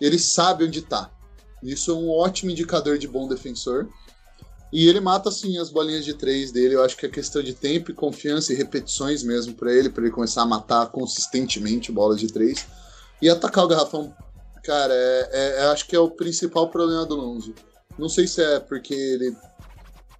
Ele 0.00 0.18
sabe 0.18 0.64
onde 0.64 0.80
tá. 0.80 1.10
Isso 1.62 1.90
é 1.90 1.94
um 1.94 2.10
ótimo 2.10 2.50
indicador 2.50 2.96
de 2.96 3.06
bom 3.06 3.28
defensor. 3.28 3.88
E 4.72 4.88
ele 4.88 5.00
mata 5.00 5.28
assim 5.28 5.58
as 5.58 5.68
bolinhas 5.68 6.04
de 6.04 6.14
três 6.14 6.50
dele. 6.50 6.76
Eu 6.76 6.82
acho 6.82 6.96
que 6.96 7.04
é 7.04 7.10
questão 7.10 7.42
de 7.42 7.52
tempo 7.52 7.90
e 7.90 7.94
confiança 7.94 8.52
e 8.52 8.56
repetições 8.56 9.22
mesmo 9.22 9.52
para 9.52 9.70
ele, 9.70 9.90
para 9.90 10.02
ele 10.02 10.12
começar 10.12 10.42
a 10.42 10.46
matar 10.46 10.86
consistentemente 10.86 11.92
bolas 11.92 12.18
de 12.18 12.32
três. 12.32 12.66
E 13.20 13.28
atacar 13.28 13.64
o 13.64 13.68
garrafão, 13.68 14.14
cara, 14.64 14.94
é, 14.94 15.60
é, 15.60 15.66
acho 15.66 15.86
que 15.86 15.94
é 15.94 15.98
o 15.98 16.10
principal 16.10 16.70
problema 16.70 17.04
do 17.04 17.14
Lonzo. 17.14 17.54
Não 17.98 18.08
sei 18.08 18.26
se 18.26 18.42
é 18.42 18.58
porque 18.58 18.94
ele 18.94 19.36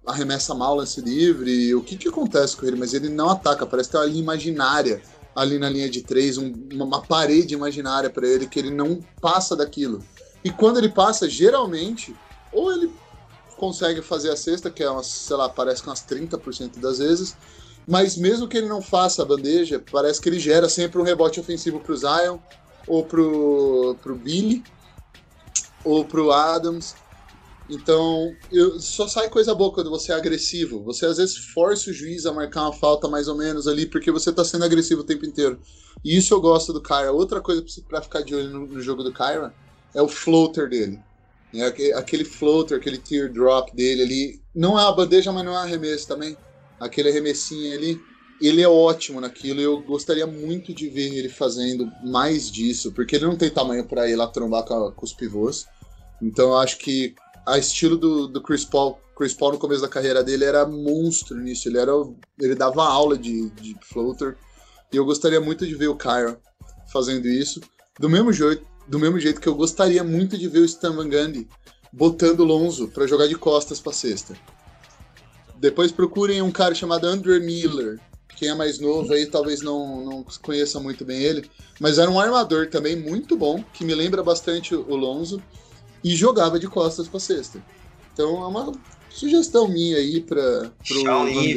arremessa 0.05 0.53
mal 0.53 0.75
lance 0.75 1.01
livre, 1.01 1.73
o 1.75 1.81
que 1.81 1.97
que 1.97 2.07
acontece 2.07 2.55
com 2.55 2.65
ele, 2.65 2.77
mas 2.77 2.93
ele 2.93 3.09
não 3.09 3.29
ataca, 3.29 3.65
parece 3.65 3.91
ter 3.91 3.97
uma 3.97 4.05
linha 4.05 4.21
imaginária 4.21 5.01
ali 5.35 5.59
na 5.59 5.69
linha 5.69 5.89
de 5.89 6.01
três, 6.01 6.37
um, 6.37 6.53
uma 6.71 7.01
parede 7.01 7.53
imaginária 7.53 8.09
para 8.09 8.27
ele 8.27 8.47
que 8.47 8.57
ele 8.57 8.71
não 8.71 8.99
passa 9.19 9.55
daquilo. 9.55 10.03
E 10.43 10.49
quando 10.49 10.77
ele 10.77 10.89
passa, 10.89 11.27
geralmente, 11.27 12.15
ou 12.53 12.71
ele 12.71 12.91
consegue 13.57 14.01
fazer 14.01 14.29
a 14.31 14.37
cesta, 14.37 14.69
que 14.69 14.83
é 14.83 14.89
umas, 14.89 15.07
sei 15.07 15.35
lá, 15.35 15.49
parece 15.49 15.81
que 15.81 15.89
umas 15.89 16.05
30% 16.05 16.79
das 16.79 16.99
vezes, 16.99 17.35
mas 17.87 18.15
mesmo 18.15 18.47
que 18.47 18.57
ele 18.57 18.67
não 18.67 18.81
faça 18.81 19.21
a 19.21 19.25
bandeja, 19.25 19.83
parece 19.91 20.21
que 20.21 20.29
ele 20.29 20.39
gera 20.39 20.69
sempre 20.69 20.99
um 20.99 21.03
rebote 21.03 21.39
ofensivo 21.39 21.79
pro 21.79 21.97
Zion, 21.97 22.37
ou 22.87 23.03
pro, 23.03 23.97
pro 24.01 24.15
Billy, 24.15 24.63
ou 25.83 26.05
pro 26.05 26.31
Adams. 26.31 26.95
Então, 27.69 28.35
eu, 28.51 28.79
só 28.79 29.07
sai 29.07 29.29
coisa 29.29 29.55
boa 29.55 29.73
quando 29.73 29.89
você 29.89 30.11
é 30.11 30.15
agressivo. 30.15 30.83
Você 30.83 31.05
às 31.05 31.17
vezes 31.17 31.37
força 31.37 31.89
o 31.89 31.93
juiz 31.93 32.25
a 32.25 32.33
marcar 32.33 32.63
uma 32.63 32.73
falta 32.73 33.07
mais 33.07 33.27
ou 33.27 33.35
menos 33.35 33.67
ali, 33.67 33.85
porque 33.85 34.11
você 34.11 34.31
tá 34.31 34.45
sendo 34.45 34.65
agressivo 34.65 35.01
o 35.01 35.05
tempo 35.05 35.25
inteiro. 35.25 35.59
E 36.03 36.15
isso 36.15 36.33
eu 36.33 36.41
gosto 36.41 36.71
do 36.71 36.81
Kyra. 36.81 37.11
Outra 37.11 37.41
coisa 37.41 37.65
para 37.87 38.01
ficar 38.01 38.21
de 38.21 38.35
olho 38.35 38.49
no, 38.51 38.67
no 38.67 38.81
jogo 38.81 39.03
do 39.03 39.11
Kyra 39.11 39.53
é 39.93 40.01
o 40.01 40.07
floater 40.07 40.69
dele. 40.69 40.99
É 41.53 41.93
aquele 41.93 42.25
floater, 42.25 42.77
aquele 42.77 42.97
teardrop 42.97 43.73
dele 43.73 44.03
ali. 44.03 44.41
Não 44.53 44.77
é 44.77 44.83
uma 44.83 44.91
bandeja, 44.91 45.31
mas 45.31 45.45
não 45.45 45.53
é 45.53 45.55
um 45.55 45.59
arremesso 45.59 46.07
também. 46.07 46.37
Aquele 46.79 47.09
arremessinho 47.09 47.73
ali. 47.73 47.99
Ele 48.41 48.61
é 48.61 48.67
ótimo 48.67 49.21
naquilo 49.21 49.61
eu 49.61 49.81
gostaria 49.81 50.27
muito 50.27 50.73
de 50.73 50.89
ver 50.89 51.13
ele 51.13 51.29
fazendo 51.29 51.89
mais 52.03 52.51
disso, 52.51 52.91
porque 52.91 53.15
ele 53.15 53.25
não 53.25 53.37
tem 53.37 53.49
tamanho 53.49 53.85
para 53.85 54.09
ir 54.09 54.17
lá 54.17 54.27
trombar 54.27 54.65
com, 54.65 54.91
com, 54.91 55.05
os 55.05 55.13
pivôs. 55.13 55.65
Então 56.21 56.49
eu 56.49 56.57
acho 56.57 56.77
que 56.77 57.15
a 57.45 57.57
estilo 57.57 57.95
do, 57.97 58.27
do 58.27 58.41
Chris 58.41 58.65
Paul, 58.65 58.97
Chris 59.15 59.33
Paul 59.33 59.53
no 59.53 59.57
começo 59.57 59.81
da 59.81 59.87
carreira 59.87 60.23
dele 60.23 60.43
era 60.43 60.65
monstro 60.65 61.37
nisso. 61.37 61.69
Ele, 61.69 61.77
era, 61.77 61.91
ele 62.39 62.55
dava 62.55 62.83
aula 62.83 63.17
de, 63.17 63.49
de 63.51 63.75
floater. 63.81 64.35
E 64.91 64.97
eu 64.97 65.05
gostaria 65.05 65.39
muito 65.39 65.65
de 65.65 65.75
ver 65.75 65.87
o 65.87 65.95
Kyra 65.95 66.39
fazendo 66.91 67.27
isso. 67.27 67.61
Do 67.99 68.09
mesmo 68.09 68.33
jeito, 68.33 68.65
do 68.87 68.99
mesmo 68.99 69.19
jeito 69.19 69.39
que 69.39 69.47
eu 69.47 69.55
gostaria 69.55 70.03
muito 70.03 70.37
de 70.37 70.47
ver 70.47 70.59
o 70.59 70.65
Stan 70.65 70.93
Van 70.93 71.09
Gundy 71.09 71.47
botando 71.91 72.43
Lonzo 72.43 72.89
para 72.89 73.07
jogar 73.07 73.27
de 73.27 73.35
costas 73.35 73.79
para 73.79 73.93
cesta. 73.93 74.35
Depois 75.57 75.91
procurem 75.91 76.41
um 76.41 76.51
cara 76.51 76.75
chamado 76.75 77.07
Andrew 77.07 77.39
Miller. 77.41 77.99
Quem 78.35 78.49
é 78.49 78.53
mais 78.53 78.79
novo 78.79 79.13
aí 79.13 79.25
talvez 79.27 79.61
não, 79.61 80.03
não 80.03 80.25
conheça 80.41 80.77
muito 80.77 81.05
bem 81.05 81.21
ele, 81.21 81.49
mas 81.79 81.97
era 81.97 82.11
um 82.11 82.19
armador 82.19 82.69
também 82.69 82.93
muito 82.93 83.37
bom, 83.37 83.63
que 83.73 83.85
me 83.85 83.95
lembra 83.95 84.21
bastante 84.21 84.75
o 84.75 84.93
Lonzo, 84.93 85.41
e 86.05 86.15
jogava 86.15 86.59
de 86.59 86.67
costas 86.67 87.07
para 87.07 87.19
cesta. 87.19 87.59
Então 88.13 88.43
é 88.43 88.47
uma 88.47 88.71
sugestão 89.09 89.67
minha 89.67 89.97
aí 89.97 90.21
para 90.21 90.71
o 90.71 91.03
Gundy. 91.03 91.55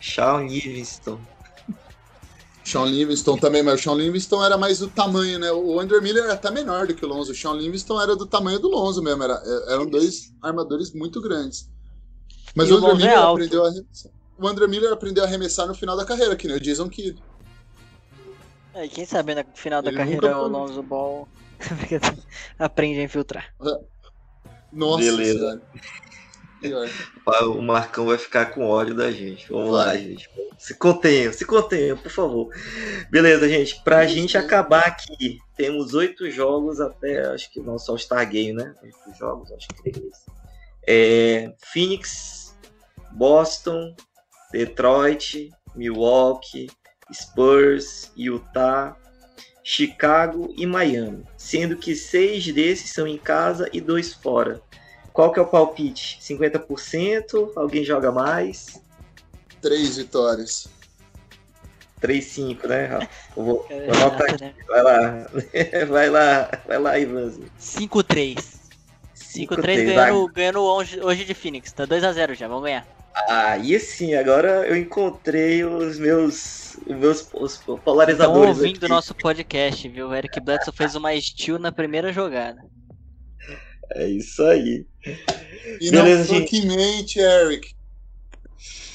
Sean 0.00 0.46
Livingston. 0.46 1.20
Sean 2.64 2.86
Livingston 2.86 3.36
também, 3.36 3.62
mas 3.62 3.78
o 3.78 3.82
Sean 3.82 3.94
Livingston 3.94 4.42
era 4.42 4.56
mais 4.56 4.78
do 4.78 4.88
tamanho, 4.88 5.38
né? 5.38 5.52
O 5.52 5.78
Andrew 5.78 6.00
Miller 6.00 6.24
era 6.24 6.32
até 6.32 6.50
menor 6.50 6.86
do 6.86 6.94
que 6.94 7.04
o 7.04 7.08
Lonzo. 7.08 7.32
O 7.32 7.34
Sean 7.34 7.52
Livingston 7.52 8.00
era 8.00 8.16
do 8.16 8.24
tamanho 8.24 8.58
do 8.58 8.68
Lonzo 8.68 9.02
mesmo. 9.02 9.22
Era, 9.22 9.34
é, 9.44 9.74
eram 9.74 9.84
dois 9.84 10.32
armadores 10.40 10.90
muito 10.94 11.20
grandes. 11.20 11.68
Mas 12.54 12.70
e 12.70 12.72
o, 12.72 12.78
Andrew 12.78 12.96
Miller 12.96 13.12
é 13.12 13.16
aprendeu 13.16 13.64
a 13.64 13.68
arremessar. 13.68 14.12
O 14.38 14.48
Andrew 14.48 14.68
Miller 14.68 14.92
aprendeu 14.94 15.24
a 15.24 15.26
arremessar 15.26 15.66
no 15.66 15.74
final 15.74 15.94
da 15.94 16.06
carreira, 16.06 16.34
que 16.34 16.48
nem 16.48 16.56
o 16.56 16.60
Jason 16.60 16.88
Kidd. 16.88 17.22
É, 18.72 18.86
e 18.86 18.88
quem 18.88 19.04
sabe 19.04 19.34
no 19.34 19.44
final 19.52 19.82
da 19.82 19.90
Ele 19.90 19.98
carreira 19.98 20.38
o 20.38 20.48
Lonzo 20.48 20.82
Ball 20.82 21.28
aprende 22.58 23.00
a 23.00 23.04
infiltrar. 23.04 23.54
Nossa, 24.72 25.04
Beleza. 25.04 25.62
O 27.42 27.60
Marcão 27.60 28.06
vai 28.06 28.16
ficar 28.16 28.46
com 28.46 28.68
ódio 28.68 28.94
da 28.94 29.10
gente. 29.10 29.48
Vamos 29.50 29.70
vai. 29.70 29.86
lá, 29.86 29.96
gente. 29.96 30.30
Se 30.56 30.74
contenham, 30.74 31.32
se 31.32 31.44
contenham, 31.44 31.96
por 31.96 32.10
favor. 32.10 32.48
Beleza, 33.10 33.48
gente. 33.48 33.82
Pra 33.82 34.04
Isso, 34.04 34.14
gente 34.14 34.38
acabar 34.38 34.86
aqui, 34.86 35.40
temos 35.56 35.92
oito 35.92 36.30
jogos 36.30 36.80
até, 36.80 37.26
acho 37.26 37.50
que 37.50 37.60
não 37.60 37.78
só 37.78 37.94
o 37.94 37.98
Star 37.98 38.28
Game, 38.30 38.52
né? 38.52 38.72
Oito 38.80 39.18
jogos, 39.18 39.50
acho 39.50 39.66
que 39.68 39.88
é 39.88 39.92
isso. 39.92 40.30
É, 40.86 41.54
Phoenix, 41.72 42.56
Boston, 43.10 43.94
Detroit, 44.52 45.50
Milwaukee, 45.74 46.70
Spurs, 47.12 48.12
Utah, 48.16 48.96
Chicago 49.62 50.52
e 50.56 50.66
Miami. 50.66 51.24
Sendo 51.36 51.76
que 51.76 51.94
seis 51.94 52.52
desses 52.52 52.90
são 52.90 53.06
em 53.06 53.18
casa 53.18 53.68
e 53.72 53.80
dois 53.80 54.12
fora. 54.12 54.60
Qual 55.12 55.32
que 55.32 55.38
é 55.38 55.42
o 55.42 55.46
palpite? 55.46 56.18
50%? 56.20 57.52
Alguém 57.54 57.84
joga 57.84 58.10
mais? 58.10 58.80
Três 59.60 59.96
vitórias. 59.96 60.68
3-5, 62.00 62.66
né, 62.66 62.86
Rafa? 62.86 63.08
vou, 63.36 63.64
é, 63.70 63.86
vou 63.86 63.94
anotar 63.94 64.34
aqui. 64.34 64.44
Né? 64.44 64.54
Vai 64.66 64.82
lá. 64.82 65.26
vai 65.88 66.10
lá, 66.10 66.50
vai 66.66 66.78
lá, 66.78 66.98
Ivanzinho. 66.98 67.50
5-3. 67.60 68.62
5-3 69.14 69.84
ganhando, 69.84 70.28
ganhando 70.28 70.60
hoje, 70.62 71.00
hoje 71.00 71.24
de 71.24 71.32
Phoenix. 71.32 71.72
Tá 71.72 71.86
2x0 71.86 72.34
já, 72.34 72.48
vamos 72.48 72.64
ganhar. 72.64 72.86
Ah, 73.14 73.58
e 73.58 73.76
assim, 73.76 74.14
agora 74.14 74.66
eu 74.66 74.76
encontrei 74.76 75.64
os 75.64 75.98
meus, 75.98 76.76
os 76.86 76.96
meus 76.96 77.28
os 77.34 77.58
polarizadores. 77.84 78.56
Estão 78.56 78.66
ouvindo 78.66 78.84
o 78.84 78.88
nosso 78.88 79.14
podcast, 79.14 79.88
viu? 79.88 80.08
O 80.08 80.14
Eric 80.14 80.40
Bledsoe 80.40 80.74
fez 80.74 80.94
uma 80.94 81.18
steal 81.20 81.58
na 81.58 81.70
primeira 81.70 82.12
jogada. 82.12 82.58
É 83.94 84.08
isso 84.08 84.42
aí. 84.42 84.86
E 85.80 85.90
Beleza, 85.90 86.32
não 86.32 86.44
que 86.44 86.66
mente, 86.66 87.18
Eric. 87.18 87.74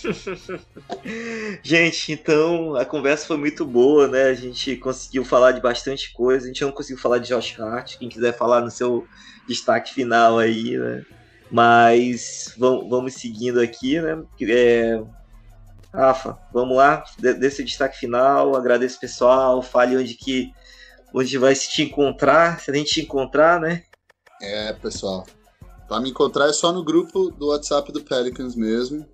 gente, 1.62 2.12
então 2.12 2.76
a 2.76 2.86
conversa 2.86 3.28
foi 3.28 3.38
muito 3.38 3.66
boa, 3.66 4.08
né? 4.08 4.24
A 4.24 4.34
gente 4.34 4.76
conseguiu 4.78 5.24
falar 5.24 5.52
de 5.52 5.62
bastante 5.62 6.12
coisa. 6.14 6.46
A 6.46 6.48
gente 6.48 6.64
não 6.64 6.72
conseguiu 6.72 7.02
falar 7.02 7.20
de 7.20 7.30
Josh 7.30 7.60
Hart. 7.60 7.98
Quem 7.98 8.10
quiser 8.10 8.36
falar 8.36 8.62
no 8.62 8.72
seu 8.72 9.08
destaque 9.48 9.94
final 9.94 10.40
aí, 10.40 10.78
né? 10.78 11.06
Mas 11.52 12.54
vamos, 12.58 12.90
vamos 12.90 13.14
seguindo 13.14 13.60
aqui, 13.60 14.02
né? 14.02 14.24
É... 14.42 15.02
Rafa, 15.94 16.38
vamos 16.54 16.76
lá, 16.76 17.04
desse 17.18 17.64
destaque 17.64 17.98
final. 17.98 18.56
Agradeço 18.56 19.00
pessoal. 19.00 19.62
Fale 19.62 19.98
onde 19.98 20.14
que 20.14 20.52
onde 21.14 21.38
vai 21.38 21.56
se 21.56 21.70
te 21.70 21.84
encontrar, 21.84 22.60
se 22.60 22.70
a 22.70 22.74
gente 22.74 22.94
te 22.94 23.02
encontrar, 23.02 23.60
né? 23.60 23.84
É, 24.42 24.74
pessoal. 24.74 25.26
Pra 25.88 26.00
me 26.00 26.10
encontrar 26.10 26.50
é 26.50 26.54
só 26.54 26.72
no 26.72 26.84
grupo 26.84 27.32
do 27.32 27.48
WhatsApp 27.48 27.92
do 27.92 28.04
Pelicans 28.04 28.56
mesmo. 28.56 29.08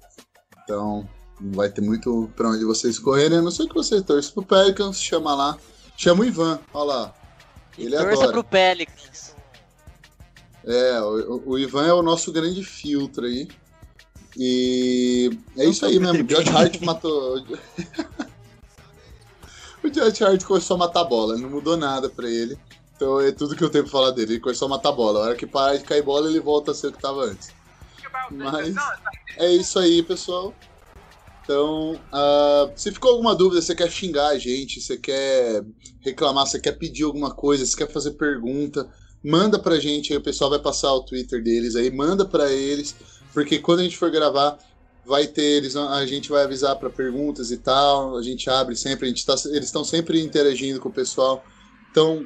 Então, 0.63 1.07
não 1.39 1.51
vai 1.53 1.69
ter 1.69 1.81
muito 1.81 2.29
pra 2.35 2.49
onde 2.49 2.65
vocês 2.65 2.97
correrem. 2.97 3.37
A 3.37 3.41
não 3.41 3.51
ser 3.51 3.67
que 3.67 3.73
vocês 3.73 4.01
torçam 4.01 4.33
pro 4.33 4.43
Pelicans, 4.43 5.01
chama 5.01 5.35
lá. 5.35 5.57
Chama 5.95 6.21
o 6.21 6.25
Ivan, 6.25 6.59
olha 6.73 6.85
lá. 6.85 7.15
Ele 7.77 7.95
torça 7.95 8.13
adora. 8.13 8.31
pro 8.31 8.43
Pelicans. 8.43 9.35
É, 10.65 11.01
o, 11.01 11.43
o, 11.45 11.59
Ivan 11.59 11.85
é 11.85 11.93
o 11.93 12.01
nosso 12.01 12.31
grande 12.31 12.63
filtro 12.63 13.25
aí. 13.25 13.47
E 14.37 15.37
é 15.57 15.65
isso 15.65 15.85
aí 15.85 15.99
mesmo. 15.99 16.21
O 16.21 16.23
Josh 16.23 16.47
Hart 16.47 16.81
matou. 16.81 17.43
o 19.83 19.89
Josh 19.89 20.21
Hart 20.21 20.43
começou 20.43 20.75
a 20.75 20.79
matar 20.79 21.03
bola, 21.03 21.37
não 21.37 21.49
mudou 21.49 21.75
nada 21.75 22.09
pra 22.09 22.29
ele. 22.29 22.57
Então 22.95 23.19
é 23.19 23.31
tudo 23.31 23.55
que 23.55 23.63
eu 23.63 23.69
tenho 23.69 23.83
pra 23.83 23.91
falar 23.91 24.11
dele. 24.11 24.33
Ele 24.33 24.39
começou 24.39 24.67
a 24.67 24.69
matar 24.69 24.91
bola. 24.91 25.19
A 25.19 25.23
hora 25.23 25.35
que 25.35 25.45
parar 25.45 25.75
de 25.75 25.83
cair 25.83 26.03
bola, 26.03 26.29
ele 26.29 26.39
volta 26.39 26.71
a 26.71 26.73
ser 26.73 26.87
o 26.87 26.93
que 26.93 27.01
tava 27.01 27.25
antes. 27.25 27.51
Mas 28.31 28.73
é 29.37 29.51
isso 29.51 29.77
aí, 29.77 30.01
pessoal. 30.01 30.53
Então, 31.43 31.95
uh, 31.95 32.71
se 32.75 32.91
ficou 32.91 33.11
alguma 33.11 33.35
dúvida, 33.35 33.61
você 33.61 33.75
quer 33.75 33.91
xingar 33.91 34.27
a 34.27 34.39
gente, 34.39 34.79
você 34.79 34.97
quer 34.97 35.63
reclamar, 35.99 36.47
você 36.47 36.59
quer 36.59 36.71
pedir 36.71 37.03
alguma 37.03 37.31
coisa, 37.31 37.65
você 37.65 37.75
quer 37.75 37.91
fazer 37.91 38.11
pergunta, 38.11 38.89
manda 39.23 39.57
pra 39.57 39.79
gente 39.79 40.11
aí, 40.11 40.17
o 40.17 40.23
pessoal 40.23 40.49
vai 40.49 40.59
passar 40.59 40.93
o 40.93 41.01
Twitter 41.01 41.41
deles 41.41 41.75
aí, 41.75 41.89
manda 41.89 42.25
pra 42.25 42.51
eles, 42.51 42.95
porque 43.33 43.59
quando 43.59 43.79
a 43.79 43.83
gente 43.83 43.97
for 43.97 44.11
gravar, 44.11 44.57
vai 45.05 45.27
ter, 45.27 45.43
eles, 45.43 45.75
a 45.75 46.05
gente 46.05 46.29
vai 46.29 46.43
avisar 46.43 46.75
para 46.77 46.89
perguntas 46.89 47.51
e 47.51 47.57
tal, 47.57 48.17
a 48.17 48.21
gente 48.21 48.49
abre 48.49 48.75
sempre, 48.75 49.05
a 49.05 49.09
gente 49.09 49.25
tá, 49.25 49.35
eles 49.45 49.65
estão 49.65 49.83
sempre 49.83 50.21
interagindo 50.21 50.79
com 50.79 50.89
o 50.89 50.93
pessoal. 50.93 51.43
Então, 51.91 52.25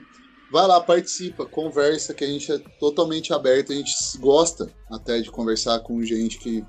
Vai 0.49 0.65
lá, 0.65 0.79
participa, 0.79 1.45
conversa, 1.45 2.13
que 2.13 2.23
a 2.23 2.27
gente 2.27 2.49
é 2.51 2.57
totalmente 2.79 3.33
aberto, 3.33 3.73
a 3.73 3.75
gente 3.75 3.93
gosta 4.17 4.69
até 4.89 5.19
de 5.19 5.29
conversar 5.29 5.79
com 5.79 6.01
gente 6.03 6.39
que, 6.39 6.63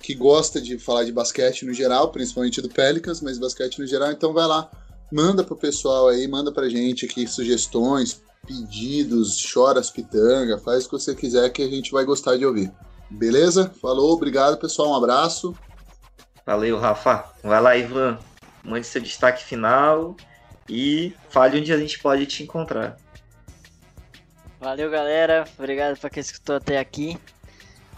que 0.00 0.14
gosta 0.14 0.60
de 0.60 0.78
falar 0.78 1.02
de 1.02 1.10
basquete 1.10 1.64
no 1.64 1.74
geral, 1.74 2.12
principalmente 2.12 2.62
do 2.62 2.68
Pelicans, 2.68 3.20
mas 3.20 3.36
basquete 3.36 3.80
no 3.80 3.86
geral, 3.86 4.12
então 4.12 4.32
vai 4.32 4.46
lá, 4.46 4.70
manda 5.12 5.42
pro 5.42 5.56
pessoal 5.56 6.06
aí, 6.06 6.28
manda 6.28 6.52
pra 6.52 6.68
gente 6.68 7.04
aqui 7.04 7.26
sugestões, 7.26 8.22
pedidos, 8.46 9.36
chora 9.52 9.80
as 9.80 9.90
pitanga, 9.90 10.58
faz 10.58 10.84
o 10.84 10.90
que 10.90 10.92
você 10.92 11.14
quiser 11.14 11.50
que 11.50 11.62
a 11.62 11.68
gente 11.68 11.92
vai 11.92 12.04
gostar 12.04 12.36
de 12.36 12.44
ouvir. 12.44 12.72
Beleza? 13.10 13.72
Falou, 13.80 14.12
obrigado, 14.12 14.56
pessoal. 14.58 14.90
Um 14.90 14.94
abraço. 14.94 15.54
Valeu, 16.46 16.78
Rafa. 16.78 17.24
Vai 17.42 17.60
lá, 17.60 17.76
Ivan. 17.76 18.18
Mande 18.62 18.86
seu 18.86 19.00
destaque 19.00 19.44
final 19.44 20.16
e 20.68 21.14
fale 21.28 21.58
onde 21.58 21.72
a 21.72 21.78
gente 21.78 21.98
pode 21.98 22.26
te 22.26 22.42
encontrar. 22.42 22.96
Valeu, 24.60 24.90
galera. 24.90 25.44
Obrigado 25.58 25.98
para 25.98 26.10
quem 26.10 26.20
escutou 26.20 26.56
até 26.56 26.78
aqui. 26.78 27.18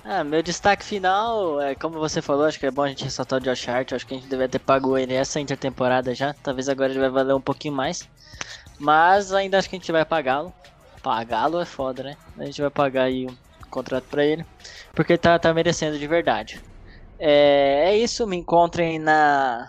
Ah, 0.04 0.24
meu 0.24 0.42
destaque 0.42 0.84
final, 0.84 1.60
é 1.60 1.76
como 1.76 2.00
você 2.00 2.20
falou, 2.20 2.44
acho 2.44 2.58
que 2.58 2.66
é 2.66 2.70
bom 2.72 2.82
a 2.82 2.88
gente 2.88 3.04
ressaltar 3.04 3.40
o 3.40 3.42
Josh 3.42 3.68
Hart. 3.68 3.92
Acho 3.92 4.06
que 4.06 4.14
a 4.14 4.16
gente 4.16 4.28
deveria 4.28 4.48
ter 4.48 4.58
pago 4.58 4.98
ele 4.98 5.14
essa 5.14 5.38
intertemporada 5.38 6.14
já. 6.14 6.34
Talvez 6.42 6.68
agora 6.68 6.90
ele 6.90 7.00
vai 7.00 7.10
valer 7.10 7.34
um 7.34 7.40
pouquinho 7.40 7.74
mais. 7.74 8.08
Mas 8.78 9.32
ainda 9.32 9.58
acho 9.58 9.68
que 9.68 9.76
a 9.76 9.78
gente 9.78 9.92
vai 9.92 10.04
pagá-lo. 10.04 10.52
Pagá-lo 11.02 11.60
é 11.60 11.64
foda, 11.64 12.02
né? 12.02 12.16
A 12.38 12.44
gente 12.44 12.60
vai 12.60 12.70
pagar 12.70 13.04
aí 13.04 13.26
um 13.26 13.36
contrato 13.70 14.04
para 14.04 14.24
ele. 14.24 14.44
Porque 14.94 15.16
tá, 15.16 15.38
tá 15.38 15.52
merecendo 15.52 15.98
de 15.98 16.06
verdade. 16.06 16.60
É, 17.18 17.90
é 17.90 17.96
isso, 17.96 18.26
me 18.26 18.36
encontrem 18.36 18.98
na 18.98 19.68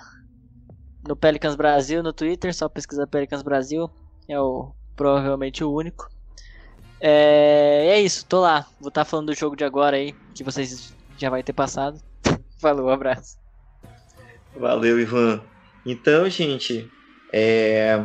no 1.08 1.16
Pelicans 1.16 1.56
Brasil 1.56 2.02
no 2.02 2.14
Twitter, 2.14 2.54
só 2.54 2.70
pesquisar 2.70 3.08
Pelicans 3.08 3.44
Brasil. 3.44 3.90
É 4.28 4.40
o 4.40 4.74
provavelmente 4.96 5.64
o 5.64 5.72
único. 5.72 6.08
É, 7.00 7.88
é 7.90 8.02
isso, 8.02 8.26
tô 8.26 8.40
lá. 8.40 8.66
Vou 8.80 8.90
estar 8.90 9.04
tá 9.04 9.06
falando 9.06 9.28
do 9.28 9.36
jogo 9.36 9.56
de 9.56 9.64
agora 9.64 9.98
aí, 9.98 10.14
que 10.34 10.44
vocês 10.44 10.96
já 11.18 11.30
vai 11.30 11.44
ter 11.44 11.54
passado. 11.54 12.00
Falou, 12.60 12.88
um 12.88 12.90
abraço. 12.90 13.38
Valeu, 14.56 15.00
Ivan. 15.00 15.42
Então, 15.86 16.30
gente, 16.30 16.90
é... 17.32 18.00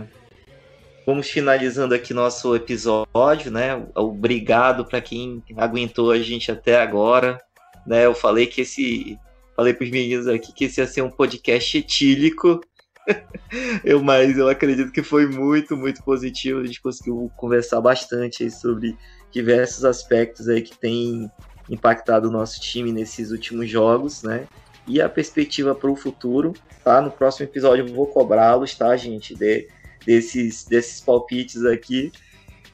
vamos 1.09 1.31
finalizando 1.31 1.95
aqui 1.95 2.13
nosso 2.13 2.55
episódio, 2.55 3.51
né? 3.51 3.83
Obrigado 3.95 4.85
para 4.85 5.01
quem 5.01 5.43
aguentou 5.57 6.11
a 6.11 6.19
gente 6.19 6.53
até 6.53 6.79
agora, 6.83 7.41
né? 7.87 8.05
Eu 8.05 8.15
falei 8.15 8.47
que 8.47 8.61
esse, 8.61 9.19
falei 9.57 9.73
para 9.73 9.85
os 9.85 9.91
meninos 9.91 10.29
aqui 10.29 10.53
que 10.53 10.67
esse 10.67 10.83
ia 10.83 10.87
ser 10.87 11.01
um 11.01 11.11
podcast 11.11 11.79
etílico. 11.79 12.61
eu, 13.83 14.05
mas 14.05 14.37
eu 14.37 14.51
acredito 14.51 14.93
que 14.93 15.03
foi 15.03 15.27
muito, 15.27 15.79
muito 15.79 16.05
positivo. 16.05 16.61
A 16.61 16.67
gente 16.67 16.83
conseguiu 16.83 17.33
conversar 17.39 17.81
bastante 17.81 18.51
sobre 18.51 18.95
diversos 19.33 19.87
aspectos 19.87 20.47
aí 20.47 20.61
que 20.61 20.77
tem 20.77 21.31
impactado 21.71 22.29
o 22.29 22.31
nosso 22.31 22.61
time 22.61 22.93
nesses 22.93 23.31
últimos 23.31 23.71
jogos, 23.71 24.23
né? 24.23 24.47
E 24.87 25.01
a 25.01 25.09
perspectiva 25.09 25.75
para 25.75 25.91
o 25.91 25.97
futuro, 25.97 26.53
tá? 26.85 27.01
No 27.01 27.11
próximo 27.11 27.47
episódio 27.47 27.89
eu 27.89 27.95
vou 27.95 28.09
cobrá-los, 28.09 28.75
tá, 28.75 28.95
gente? 28.95 29.35
De, 29.35 29.69
desses, 30.09 30.65
desses 30.65 31.03
palpites 31.03 31.65
aqui. 31.67 32.11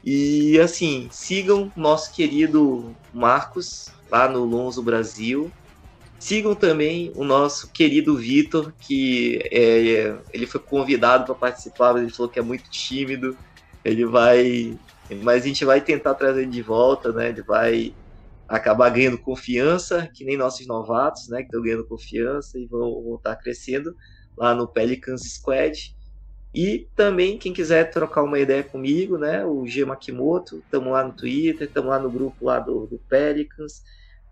E 0.05 0.61
assim, 0.61 1.09
sigam 1.11 1.72
nosso 1.76 2.14
querido 2.14 2.95
Marcos 3.12 3.91
lá 4.11 4.28
no 4.28 4.45
Lonzo 4.45 4.82
Brasil, 4.82 5.51
Sigam 6.24 6.55
também 6.55 7.12
o 7.14 7.22
nosso 7.22 7.70
querido 7.70 8.16
Vitor, 8.16 8.72
que 8.80 9.41
é, 9.53 10.16
ele 10.32 10.47
foi 10.47 10.59
convidado 10.59 11.26
para 11.26 11.35
participar, 11.35 11.93
mas 11.93 12.03
ele 12.03 12.12
falou 12.12 12.32
que 12.32 12.39
é 12.39 12.43
muito 12.43 12.70
tímido. 12.70 13.37
Ele 13.85 14.07
vai. 14.07 14.78
Mas 15.22 15.43
a 15.43 15.47
gente 15.49 15.66
vai 15.66 15.82
tentar 15.82 16.14
trazer 16.14 16.43
ele 16.43 16.51
de 16.51 16.62
volta, 16.62 17.12
né? 17.12 17.28
Ele 17.28 17.43
vai 17.43 17.95
acabar 18.49 18.89
ganhando 18.89 19.18
confiança, 19.18 20.09
que 20.14 20.24
nem 20.24 20.35
nossos 20.35 20.66
novatos, 20.66 21.28
né? 21.28 21.41
Que 21.41 21.49
estão 21.49 21.61
ganhando 21.61 21.87
confiança 21.87 22.59
e 22.59 22.64
vão, 22.64 23.03
vão 23.03 23.16
estar 23.16 23.37
crescendo 23.37 23.95
lá 24.35 24.55
no 24.55 24.66
Pelicans 24.66 25.20
Squad. 25.35 25.95
E 26.55 26.88
também, 26.94 27.36
quem 27.36 27.52
quiser 27.52 27.90
trocar 27.90 28.22
uma 28.22 28.38
ideia 28.38 28.62
comigo, 28.62 29.18
né? 29.18 29.44
O 29.44 29.66
G 29.66 29.84
Makimoto, 29.84 30.59
estamos 30.59 30.92
lá 30.92 31.02
no 31.02 31.12
Twitter, 31.12 31.66
estamos 31.66 31.90
lá 31.90 31.98
no 31.98 32.11
grupo 32.11 32.44
lá 32.44 32.61
do, 32.61 32.86
do 32.86 32.98
Pelicans, 33.09 33.82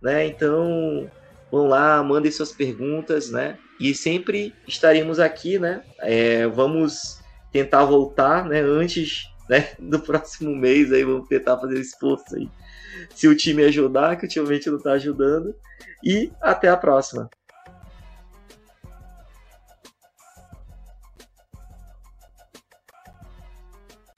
né? 0.01 0.27
Então, 0.27 1.11
Vão 1.53 1.69
lá, 1.69 2.03
mandem 2.03 2.33
suas 2.33 2.51
perguntas, 2.51 3.31
né? 3.31 3.59
E 3.79 3.95
sempre 3.95 4.55
estaremos 4.67 5.21
aqui, 5.21 5.59
né? 5.59 5.83
É, 5.99 6.47
vamos 6.47 7.21
tentar 7.53 7.85
voltar, 7.85 8.47
né? 8.47 8.61
Antes 8.61 9.29
né, 9.51 9.69
do 9.79 10.01
próximo 10.01 10.57
mês, 10.57 10.91
aí 10.91 11.05
vamos 11.05 11.29
tentar 11.29 11.59
fazer 11.59 11.79
esforço 11.79 12.35
aí. 12.35 12.49
Se 13.15 13.29
o 13.29 13.37
time 13.37 13.65
ajudar, 13.65 14.17
que 14.17 14.25
ultimamente 14.25 14.71
não 14.71 14.79
está 14.79 14.93
ajudando. 14.93 15.55
E 16.03 16.33
até 16.41 16.71
a 16.71 16.77
próxima. 16.77 17.29